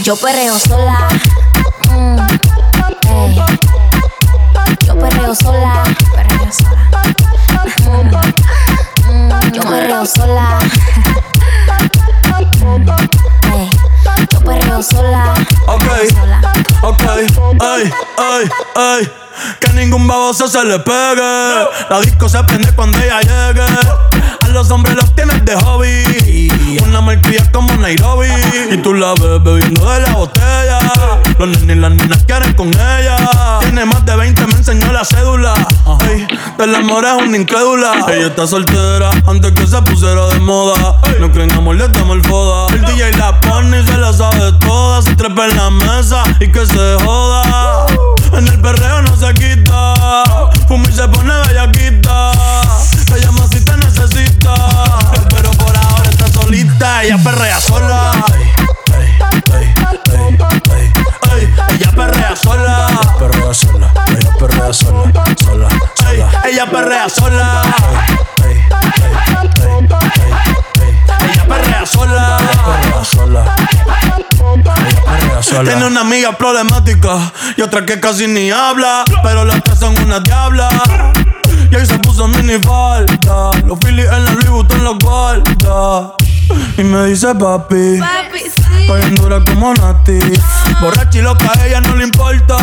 [0.05, 1.09] yo perreo sola.
[1.89, 2.19] Mm,
[3.09, 3.43] ey.
[4.87, 5.83] Yo perreo sola,
[6.15, 7.03] perreo sola.
[7.87, 8.11] Mm,
[9.11, 10.59] mm, yo perreo sola.
[14.31, 15.35] Yo perreo sola.
[15.69, 15.87] Ok,
[16.83, 17.03] ok,
[17.61, 19.13] ay, ay, ay.
[19.59, 21.67] Que ningún baboso se le pegue.
[21.89, 24.14] La disco se prende cuando ella llegue.
[31.47, 33.17] Los nenes y las nenas quieren con ella.
[33.61, 35.53] Tiene más de 20, me enseñó la cédula.
[36.01, 36.27] Ay,
[36.57, 37.93] del amor es una incrédula.
[38.09, 40.97] Ella está soltera antes que se pusiera de moda.
[41.21, 42.75] No creen amor, le damos el foda.
[42.75, 45.03] El DJ la pone y se la sabe toda.
[45.03, 47.87] Se trepa en la mesa y que se joda.
[48.33, 50.25] En el perreo no se quita.
[50.67, 52.33] Fumi se pone bellaquita.
[53.05, 54.55] Te llama si te necesita.
[55.29, 57.05] Pero por ahora está solita.
[57.05, 58.25] Ella perrea sola.
[64.47, 65.13] Perrea sola.
[65.43, 65.69] Sola.
[65.97, 66.43] sola.
[66.45, 67.63] Ella perrea sola.
[71.21, 72.37] Ella perrea sola.
[72.67, 73.05] Perrea
[75.43, 75.65] sola.
[75.65, 79.05] Tiene una amiga problemática y otra que casi ni habla.
[79.23, 80.69] Pero las tres son una diabla.
[81.71, 83.51] Y ahí se puso mini falta.
[83.65, 86.13] Los Phillies en la Louis Vuitton los guarda.
[86.77, 87.99] Y me dice papi.
[87.99, 90.19] Papi, Estoy en dura como Nati.
[90.81, 92.57] Borracha y loca, a ella no le importa.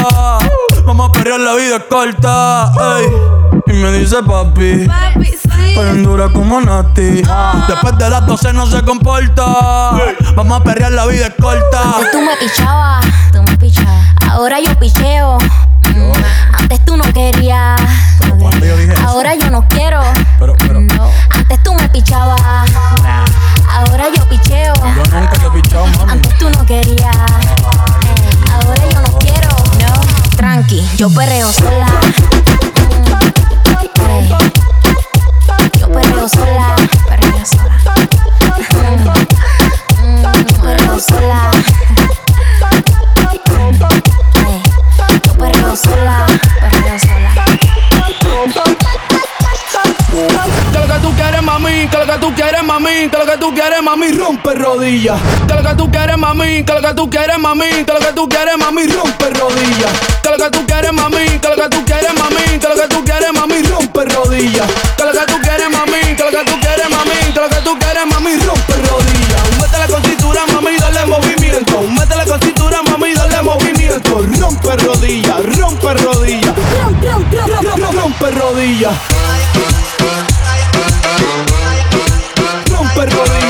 [0.85, 2.71] Vamos a perrear, la vida es corta.
[2.99, 3.07] ey.
[3.67, 4.87] Y me dice papi.
[4.87, 6.01] papi, sí.
[6.03, 7.21] Dura como Nati.
[7.67, 9.45] Después de las 12 no se comporta.
[10.35, 11.81] Vamos a perrear, la vida es corta.
[11.95, 14.05] Antes tú me pichabas, tú me pichabas.
[14.29, 15.37] Ahora yo picheo.
[15.93, 16.11] Mm,
[16.59, 17.79] Antes tú no querías.
[19.05, 20.01] Ahora yo no quiero.
[20.79, 21.09] No.
[21.29, 22.41] Antes tú me pichabas.
[23.69, 24.73] Ahora yo picheo.
[24.75, 26.11] Yo nunca te he pichado, mami.
[26.11, 27.15] Antes tú no querías.
[28.53, 29.47] Ahora yo no quiero.
[29.79, 30.20] No.
[30.41, 31.85] Tranqui, yo perreo sola.
[35.79, 36.75] Yo perreo sola.
[37.07, 37.91] Perreo sola.
[40.63, 41.51] Perreo sola.
[45.23, 46.25] Yo perreo sola.
[46.59, 47.31] Perreo sola.
[50.91, 53.53] Lo que tú quieres, mami, que lo que tú quieres, mami, que lo que tú
[53.53, 55.17] quieres, mami, rompe rodillas.
[55.47, 58.11] Que lo que tú quieres, mami, que lo que tú quieres, mami, que lo que
[58.13, 59.91] tú quieres, mami, rompe rodillas.
[60.21, 62.87] Que lo que tú quieres, mami, que lo que tú quieres, mami, que lo que
[62.89, 64.67] tú quieres, mami, rompe rodillas.
[64.97, 67.61] Que lo que tú quieres, mami, que lo que tú quieres, mami, que lo que
[67.63, 69.43] tú quieres, mami, rompe rodillas.
[69.61, 71.81] Métele con cintura, mami, dale movimiento.
[71.83, 74.25] Métele con cintura, mami, dale movimiento.
[74.41, 76.55] Rompe rodillas, rompe rodillas.
[77.93, 78.93] Rompe rodillas.
[82.93, 83.40] Rompe rodillas.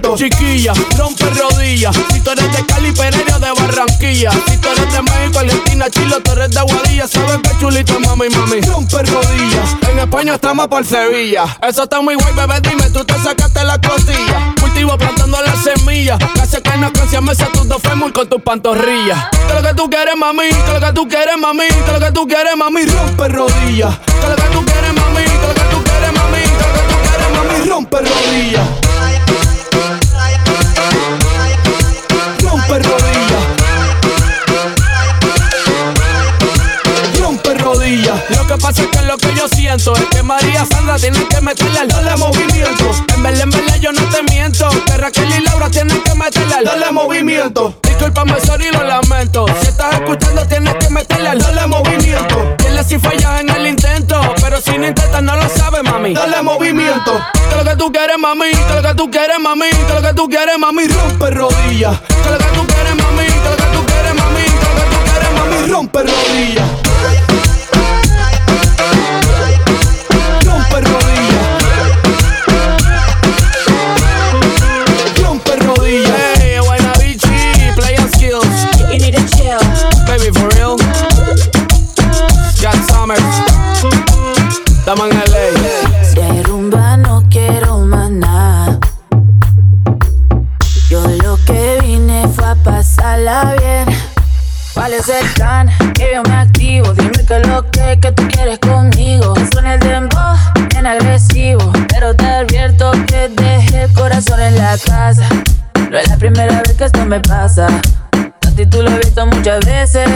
[0.00, 1.94] Chiquilla, rompe rodillas.
[2.12, 4.30] Si tú eres de Cali, Pereira, de Barranquilla.
[4.30, 7.06] Si tú eres de México, Argentina, Chile, tú eres de Aguadilla.
[7.06, 8.60] Sabes que chulito, mami, mami.
[8.62, 9.76] Rompe rodillas.
[9.90, 11.44] En España estamos por Sevilla.
[11.68, 14.54] Eso está muy guay, bebé, dime, tú te sacaste la costilla.
[14.60, 16.18] Cultivo plantando las semillas.
[16.36, 16.90] Casi que no
[17.20, 19.28] me tus dos fémur con tus pantorrillas.
[19.46, 22.12] Que lo que tú quieres, mami, que lo que tú quieres, mami, que lo que
[22.12, 23.98] tú quieres, mami, rompe rodillas.
[23.98, 26.80] Que lo que tú quieres, mami, que lo que tú quieres, mami, que lo que
[26.88, 28.81] tú quieres, mami, rompe rodillas.
[38.62, 42.16] Pasa que lo que yo siento es que María Sandra tiene que meterle al dale
[42.16, 42.90] movimiento.
[43.14, 44.68] En en verdad, yo no te miento.
[44.86, 47.74] Que Raquel y Laura tienen que meterle al dale movimiento.
[47.82, 49.46] Disculpame, sorry, lo lamento.
[49.60, 52.56] Si estás escuchando, tienes que meterle al dale movimiento.
[52.58, 54.20] Dile si fallas en el intento.
[54.40, 56.14] Pero si no intentas, no lo sabes, mami.
[56.14, 57.20] Dale movimiento.
[57.50, 58.50] Que lo que tú quieres, mami.
[58.52, 59.70] Que lo que tú quieres, mami.
[59.70, 60.86] Que lo que tú quieres, mami.
[60.86, 62.00] Rompe rodillas.
[62.00, 63.26] Que lo que tú quieres, mami.
[63.26, 64.44] Que lo que tú quieres, mami.
[64.44, 65.72] Que lo que tú quieres, mami.
[65.72, 66.81] Rompe rodillas.
[84.92, 86.32] Estamos en LA.
[86.34, 88.78] De rumba no quiero más nada.
[90.90, 93.86] Yo lo que vine fue a pasarla bien.
[94.74, 95.70] ¿Cuál es el plan?
[95.94, 96.92] Que yo me activo.
[96.92, 99.32] Dime que lo que, tú quieres conmigo.
[99.50, 100.36] Suena el dembow,
[100.68, 101.72] bien agresivo.
[101.88, 105.26] Pero te advierto que dejé el corazón en la casa.
[105.90, 107.66] No es la primera vez que esto me pasa.
[108.62, 110.08] Ti tú lo he visto muchas veces.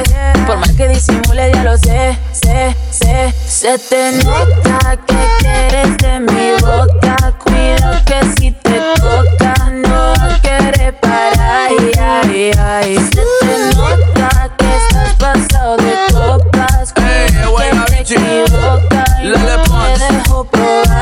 [0.46, 3.34] Por más que disimule, ya lo sé, sé, sé.
[3.44, 7.16] Se te nota que quieres de mi boca.
[7.42, 11.40] Cuida que si te toca, no quieres parar.
[11.40, 12.94] Ay, ay, ay.
[12.94, 16.92] Se te nota que estás pasado de copas.
[16.92, 19.20] Cuida que te equivocas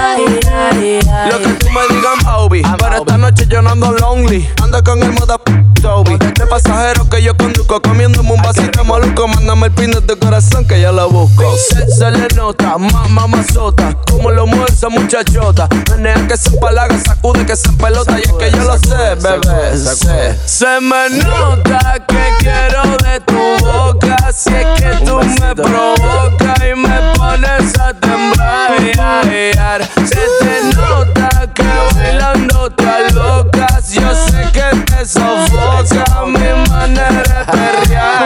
[0.05, 2.62] Lo que tú me digas, Bobby.
[2.78, 4.47] Pero esta noche yo no ando lonely.
[4.62, 5.39] Ando con el moda
[5.81, 6.18] Toby.
[6.18, 9.26] De pasajero que yo conduzco, comiéndome un vasito de maluco.
[9.28, 11.57] Mándame el pin de tu corazón que yo lo busco.
[11.57, 13.97] Se, le nota, mamá mazota.
[14.10, 15.68] Como lo mueve esa muchachota.
[15.91, 18.18] Menea que se empalaga, sacude que se pelota.
[18.18, 19.78] Y es que yo lo sé, bebé.
[19.78, 24.33] Se, se me nota que quiero de tu boca.
[24.33, 28.34] Si es que tú me provocas y me pones a temblar.
[30.06, 31.64] Se te nota que
[31.94, 33.92] bailando te locas.
[33.92, 37.44] Yo sé que te sofoca mi manera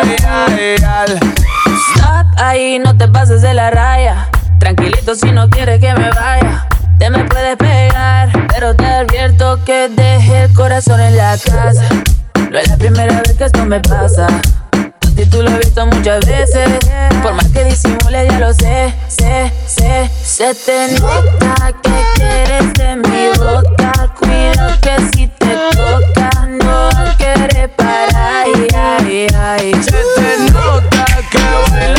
[0.07, 1.09] de perrear.
[1.09, 4.29] Stop ahí, no te pases de la raya.
[4.59, 6.67] Tranquilito si no quieres que me vaya.
[6.99, 11.89] Te me puedes pegar, pero te advierto que deje el corazón en la casa.
[12.51, 14.27] No es la primera vez que esto me pasa.
[15.19, 16.79] Si tú lo has visto muchas veces,
[17.25, 20.09] por más que disimule, ya lo sé, sé, sé.
[20.23, 24.15] Se te nota que quieres de mi boca.
[24.81, 26.89] Que si te toca, no
[27.19, 28.45] quieres parar.
[28.45, 29.73] Ay, ay, ay.
[29.83, 31.41] Se te nota que
[31.73, 31.98] bailando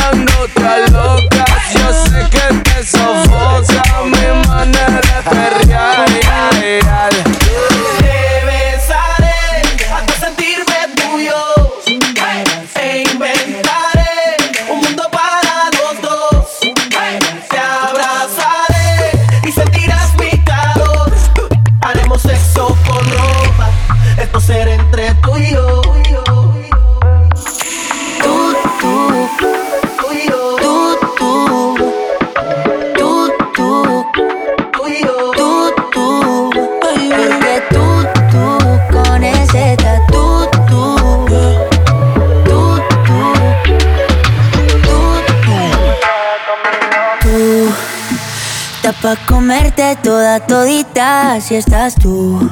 [48.92, 52.50] pa' comerte toda todita si estás tú.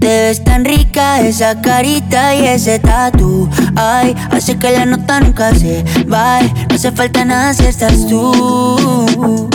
[0.00, 5.54] Te ves tan rica esa carita y ese tatu Ay, hace que la nota nunca
[5.54, 9.48] se va No hace falta nada si estás tú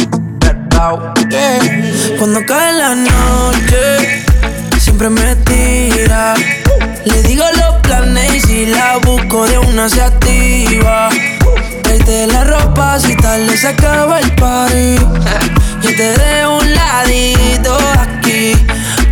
[0.78, 2.18] Yeah.
[2.20, 4.24] Cuando cae la noche,
[4.80, 6.36] siempre me tira.
[7.04, 11.10] Le digo los planes y si la busco de una se activa.
[11.82, 14.98] Traete la ropa si tarde se acaba el party.
[15.82, 18.54] Yo te dejo un ladito aquí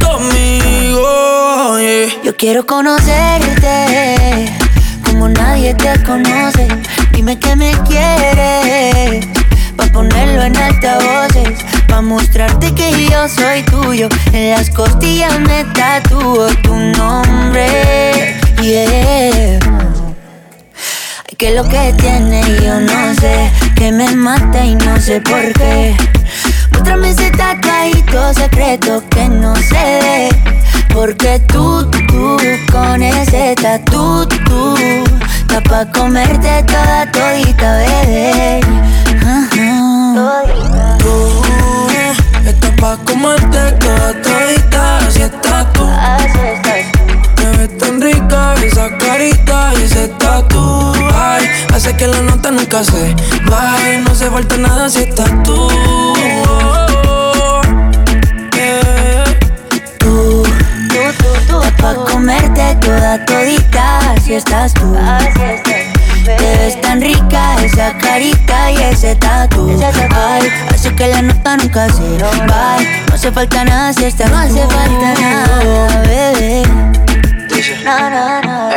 [0.04, 1.78] conmigo.
[2.24, 4.52] Yo quiero conocerte
[5.06, 6.68] como nadie te conoce.
[7.12, 9.26] Dime que me quieres,
[9.78, 11.60] pa' ponerlo en altavoces.
[11.88, 14.10] Pa' mostrarte que yo soy tuyo.
[14.34, 18.36] En las costillas me tatúo tu nombre.
[18.62, 19.60] Yeah.
[21.28, 23.52] Ay, que lo que tiene yo no sé.
[23.76, 25.96] Que me mata y no sé por qué.
[26.76, 30.30] Muéstrame ese tatuajito secreto que no se ve.
[30.94, 32.38] Porque tú, tú,
[32.70, 34.76] con ese tatu, tú,
[35.40, 38.60] está pa' comerte toda todita, bebé.
[39.22, 40.44] Ajá.
[41.00, 41.42] Tú
[42.46, 45.86] estás pa' comerte toda todita si estás tú.
[45.86, 46.65] Tan
[48.06, 53.16] rica esa carita y ese tatu Ay, hace que la nota nunca se
[53.50, 55.68] baje No hace falta nada si estás tú.
[60.00, 60.44] Tú,
[60.90, 64.96] tú, tú, tú, pa' comerte toda todita si estás tú.
[66.26, 69.70] Te ves tan rica esa carita y ese tatu
[70.16, 72.78] Ay, hace que la nota nunca se va
[73.08, 73.14] No.
[73.14, 76.64] hace falta nada si estás No hace falta nada, bebé
[77.74, 78.70] No, no, no.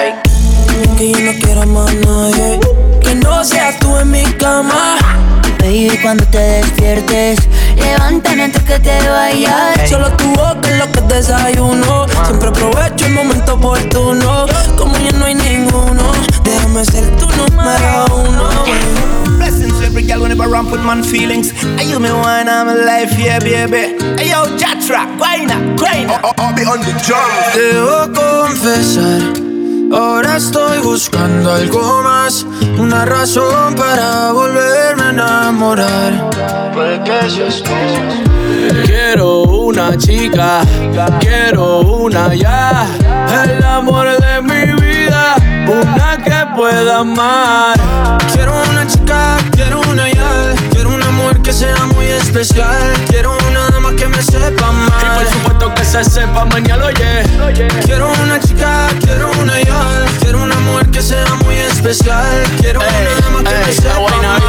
[0.97, 2.59] Que yo no quiero más nadie.
[3.03, 4.97] Que no seas tú en mi cama
[5.69, 7.41] Baby, cuando te despiertes
[7.77, 13.13] Levántame antes que te vayas Solo tu boca es lo que desayuno Siempre aprovecho el
[13.13, 14.47] momento oportuno
[14.79, 16.11] Como ya no hay ninguno
[16.43, 18.49] Déjame ser tu número uno
[19.37, 21.53] Blessings to every girl whenever ramp with man feelings.
[21.63, 23.95] Are you me one I'm alive, yeah, baby.
[24.17, 26.19] Hey yo, Jatra, guayna, guayna.
[26.39, 27.31] I'll be on the drum.
[27.55, 29.48] Debo confesar
[29.93, 32.47] Ahora estoy buscando algo más
[32.79, 36.31] Una razón para volverme a enamorar
[36.75, 37.71] Puede que seas tú
[38.85, 40.63] Quiero una chica,
[41.21, 42.87] quiero una ya.
[43.45, 45.37] El amor de mi vida,
[45.67, 47.77] una que pueda amar.
[48.33, 50.18] Quiero una chica, quiero una ya
[51.49, 55.85] que sea muy especial Quiero una dama que me sepa mal Y por supuesto que
[55.85, 57.23] se sepa mañana, oye.
[57.87, 62.43] Quiero una chica, quiero una ya Quiero una mujer que sea muy especial.
[62.61, 64.43] Quiero una dama que me sepa amar.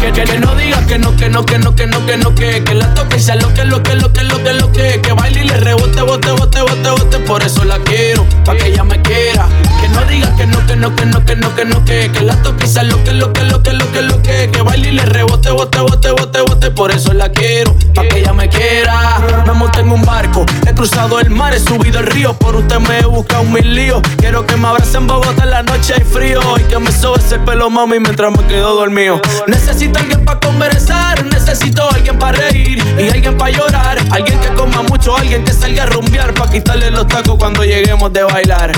[0.00, 2.34] Que, que, que no digas que no, que no, que no, que no, que no,
[2.34, 4.72] que Que la toque y sea lo que, lo que, lo que, lo que, lo
[4.72, 8.56] que Que baile y le rebote, bote, bote, bote, bote Por eso la quiero, pa'
[8.56, 9.46] que ella me quiera
[9.80, 12.20] Que no digas que no, que no, que no, que no, que no, que Que
[12.22, 14.92] la sea lo que, lo que, lo que, lo que, lo que Que baile y
[14.92, 19.20] le rebote, bote, bote, bote, bote Por eso la quiero, pa' que ella me quiera
[19.46, 22.78] Me monté en un barco, he cruzado el mar, he subido el río Por usted
[22.80, 26.04] me he buscado mil líos Quiero que me abracen en Bogotá en la noche hay
[26.04, 30.40] frío Y que me sobe ese pelo mami mientras me quedo dormido Necesito alguien para
[30.40, 33.98] conversar, necesito alguien para reír y alguien para llorar.
[34.10, 38.12] Alguien que coma mucho, alguien que salga a rumbear para quitarle los tacos cuando lleguemos
[38.12, 38.72] de bailar.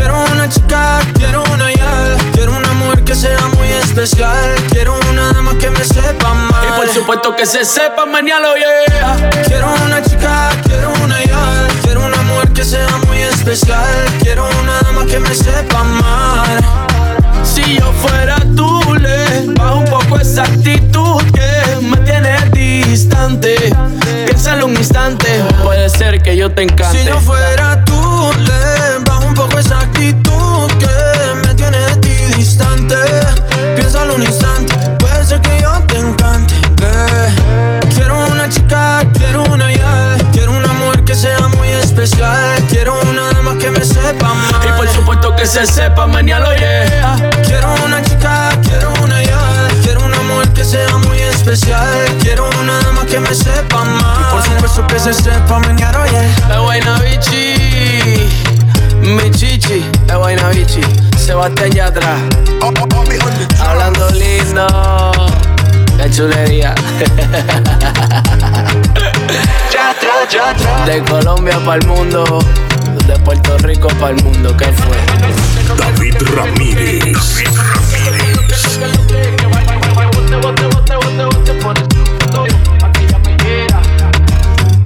[0.00, 4.54] Quiero una chica, quiero una ya, quiero una mujer que sea muy especial.
[4.70, 6.64] Quiero una dama que me sepa mal.
[6.66, 9.30] Y por supuesto que se sepa, mañana yeah.
[9.46, 13.86] Quiero una chica, quiero una ya, quiero una mujer que sea muy especial.
[14.22, 16.64] Quiero una dama que me sepa mal.
[17.44, 23.54] Si yo fuera tú, le bajo un poco esa actitud que me tiene distante.
[24.24, 25.28] Piénsalo un instante,
[25.62, 26.98] puede ser que yo te encante.
[26.98, 27.89] Si yo fuera tú,
[41.90, 42.62] especial.
[42.68, 44.54] Quiero una dama que me sepa mal.
[44.64, 47.30] Y por supuesto que se sepa, mañana yeah.
[47.44, 51.88] Quiero una chica, quiero una ya, quiero una mujer que sea muy especial.
[52.20, 54.20] Quiero una dama que me sepa mal.
[54.20, 56.54] Y por supuesto que se sepa mañana yeah.
[56.54, 58.28] Es buena bichi,
[59.02, 60.80] mi chichi, es buena bichi.
[61.18, 62.20] Sebastián ya atrás,
[63.60, 64.66] hablando lindo,
[65.96, 66.72] qué chulería.
[70.30, 72.38] De Colombia para el mundo,
[73.04, 74.96] de Puerto Rico para el mundo, ¿qué fue?
[75.76, 77.18] David Ramírez.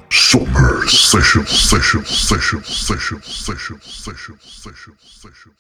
[0.09, 5.55] Summer Session, Session, Session, Session, Session, Session, Session, Session.